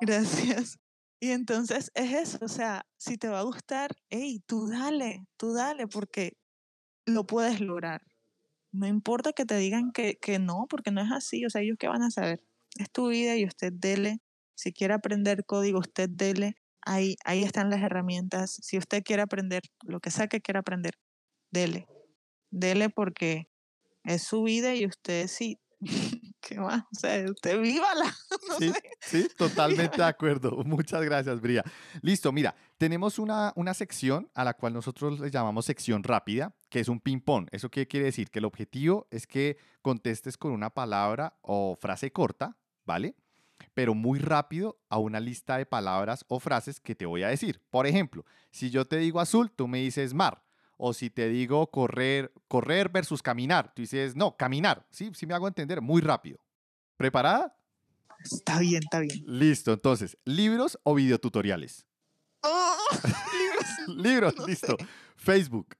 Gracias. 0.00 0.80
Y 1.20 1.30
entonces 1.30 1.92
es 1.94 2.12
eso, 2.12 2.38
o 2.42 2.48
sea, 2.48 2.86
si 2.96 3.16
te 3.16 3.28
va 3.28 3.38
a 3.38 3.44
gustar, 3.44 3.92
hey, 4.10 4.42
tú 4.46 4.66
dale, 4.66 5.26
tú 5.36 5.54
dale, 5.54 5.86
porque 5.86 6.36
lo 7.06 7.24
puedes 7.24 7.60
lograr. 7.60 8.02
No 8.72 8.86
importa 8.86 9.32
que 9.32 9.46
te 9.46 9.56
digan 9.56 9.92
que, 9.92 10.18
que 10.18 10.38
no, 10.38 10.66
porque 10.68 10.90
no 10.90 11.00
es 11.00 11.10
así, 11.12 11.46
o 11.46 11.50
sea, 11.50 11.62
ellos 11.62 11.78
qué 11.78 11.88
van 11.88 12.02
a 12.02 12.10
saber. 12.10 12.42
Es 12.78 12.90
tu 12.90 13.08
vida 13.08 13.36
y 13.36 13.46
usted 13.46 13.72
dele 13.72 14.20
si 14.56 14.72
quiere 14.72 14.94
aprender 14.94 15.44
código, 15.44 15.78
usted 15.78 16.08
dele. 16.08 16.56
Ahí, 16.80 17.16
ahí 17.24 17.42
están 17.42 17.68
las 17.70 17.82
herramientas. 17.82 18.58
Si 18.62 18.78
usted 18.78 19.02
quiere 19.04 19.22
aprender 19.22 19.62
lo 19.82 20.00
que 20.00 20.10
sea 20.10 20.28
que 20.28 20.40
quiera 20.40 20.60
aprender, 20.60 20.94
dele. 21.50 21.86
Dele 22.50 22.88
porque 22.88 23.48
es 24.04 24.22
su 24.22 24.42
vida 24.42 24.74
y 24.74 24.86
usted 24.86 25.28
sí. 25.28 25.60
¿Qué 26.40 26.58
más? 26.58 26.84
O 26.84 26.98
sea, 26.98 27.22
usted 27.30 27.60
vívala. 27.60 28.16
sí, 28.58 28.72
sí, 29.00 29.28
totalmente 29.36 29.98
de 29.98 30.04
acuerdo. 30.04 30.52
Muchas 30.64 31.02
gracias, 31.02 31.38
Bría. 31.40 31.62
Listo, 32.00 32.32
mira, 32.32 32.54
tenemos 32.78 33.18
una, 33.18 33.52
una 33.56 33.74
sección 33.74 34.30
a 34.32 34.44
la 34.44 34.54
cual 34.54 34.72
nosotros 34.72 35.20
le 35.20 35.30
llamamos 35.30 35.66
sección 35.66 36.02
rápida, 36.02 36.56
que 36.70 36.80
es 36.80 36.88
un 36.88 37.00
ping-pong. 37.00 37.48
¿Eso 37.50 37.68
qué 37.68 37.86
quiere 37.86 38.06
decir? 38.06 38.30
Que 38.30 38.38
el 38.38 38.46
objetivo 38.46 39.06
es 39.10 39.26
que 39.26 39.58
contestes 39.82 40.38
con 40.38 40.52
una 40.52 40.70
palabra 40.70 41.36
o 41.42 41.76
frase 41.76 42.10
corta, 42.10 42.56
¿vale? 42.86 43.16
Pero 43.74 43.94
muy 43.94 44.18
rápido 44.18 44.78
a 44.88 44.98
una 44.98 45.20
lista 45.20 45.58
de 45.58 45.66
palabras 45.66 46.24
o 46.28 46.40
frases 46.40 46.80
que 46.80 46.94
te 46.94 47.06
voy 47.06 47.22
a 47.22 47.28
decir. 47.28 47.60
Por 47.70 47.86
ejemplo, 47.86 48.24
si 48.50 48.70
yo 48.70 48.84
te 48.86 48.96
digo 48.98 49.20
azul, 49.20 49.50
tú 49.50 49.68
me 49.68 49.78
dices 49.78 50.14
mar. 50.14 50.42
O 50.78 50.92
si 50.92 51.08
te 51.08 51.28
digo 51.28 51.70
correr, 51.70 52.32
correr 52.48 52.90
versus 52.90 53.22
caminar, 53.22 53.72
tú 53.74 53.82
dices, 53.82 54.14
no, 54.14 54.36
caminar. 54.36 54.86
Sí, 54.90 55.10
sí 55.14 55.26
me 55.26 55.32
hago 55.34 55.48
entender, 55.48 55.80
muy 55.80 56.02
rápido. 56.02 56.38
¿Preparada? 56.98 57.56
Está 58.22 58.58
bien, 58.58 58.82
está 58.82 59.00
bien. 59.00 59.22
Listo, 59.26 59.72
entonces, 59.72 60.18
¿libros 60.24 60.78
o 60.82 60.94
videotutoriales? 60.94 61.86
¡Oh! 62.42 62.76
Libros 63.32 63.88
Libros, 63.88 64.36
No 64.36 64.46
listo. 64.46 64.76
sé. 64.78 64.86
Facebook, 65.16 65.76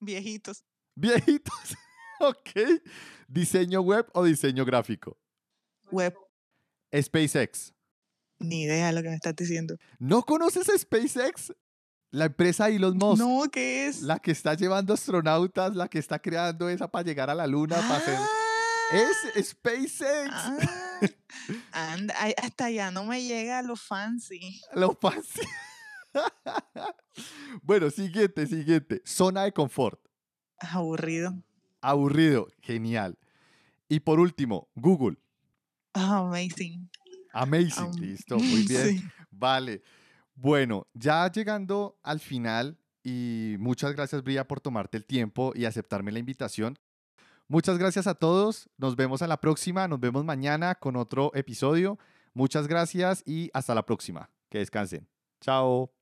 viejitos. 0.00 0.64
viejitos, 0.94 1.54
ok. 2.20 2.82
¿Diseño 3.28 3.80
web 3.80 4.06
o 4.12 4.24
diseño 4.24 4.64
gráfico? 4.64 5.18
Web. 5.90 6.14
SpaceX. 7.00 7.72
Ni 8.38 8.62
idea 8.62 8.88
de 8.88 8.92
lo 8.92 9.02
que 9.02 9.08
me 9.08 9.14
estás 9.14 9.36
diciendo. 9.36 9.76
¿No 9.98 10.22
conoces 10.22 10.68
a 10.68 10.76
SpaceX? 10.76 11.52
La 12.10 12.26
empresa 12.26 12.68
Elon 12.68 12.96
Musk. 12.98 13.18
No, 13.22 13.42
¿qué 13.50 13.86
es? 13.86 14.02
La 14.02 14.18
que 14.18 14.32
está 14.32 14.54
llevando 14.54 14.92
astronautas, 14.94 15.74
la 15.74 15.88
que 15.88 15.98
está 15.98 16.18
creando 16.18 16.68
esa 16.68 16.88
para 16.90 17.04
llegar 17.04 17.30
a 17.30 17.34
la 17.34 17.46
luna, 17.46 17.76
para 17.76 17.96
hacer... 17.96 18.16
Ah, 18.18 18.28
Es 19.36 19.46
SpaceX. 19.48 20.30
ah, 20.30 20.58
anda, 21.94 22.14
ay, 22.18 22.34
hasta 22.36 22.66
allá 22.66 22.90
no 22.90 23.04
me 23.04 23.22
llega 23.22 23.62
lo 23.62 23.76
fancy. 23.76 24.60
Lo 24.74 24.92
pasé. 24.92 25.40
bueno, 27.62 27.90
siguiente, 27.90 28.46
siguiente. 28.46 29.00
Zona 29.06 29.44
de 29.44 29.52
confort. 29.52 29.98
Aburrido. 30.58 31.42
Aburrido. 31.80 32.48
Genial. 32.60 33.18
Y 33.88 34.00
por 34.00 34.20
último, 34.20 34.68
Google. 34.74 35.16
Amazing. 35.94 36.88
Amazing. 37.32 37.84
Am- 37.84 38.00
Listo, 38.00 38.38
muy 38.38 38.62
bien. 38.68 38.98
Sí. 38.98 39.04
Vale. 39.30 39.82
Bueno, 40.34 40.86
ya 40.94 41.30
llegando 41.30 41.98
al 42.02 42.20
final 42.20 42.78
y 43.02 43.56
muchas 43.58 43.92
gracias 43.94 44.22
Bria 44.22 44.46
por 44.46 44.60
tomarte 44.60 44.96
el 44.96 45.04
tiempo 45.04 45.52
y 45.54 45.64
aceptarme 45.64 46.12
la 46.12 46.18
invitación. 46.18 46.78
Muchas 47.48 47.76
gracias 47.78 48.06
a 48.06 48.14
todos. 48.14 48.70
Nos 48.78 48.96
vemos 48.96 49.20
a 49.22 49.26
la 49.26 49.38
próxima. 49.40 49.86
Nos 49.88 50.00
vemos 50.00 50.24
mañana 50.24 50.74
con 50.74 50.96
otro 50.96 51.30
episodio. 51.34 51.98
Muchas 52.32 52.66
gracias 52.66 53.22
y 53.26 53.50
hasta 53.52 53.74
la 53.74 53.84
próxima. 53.84 54.30
Que 54.48 54.58
descansen. 54.58 55.06
Chao. 55.40 55.92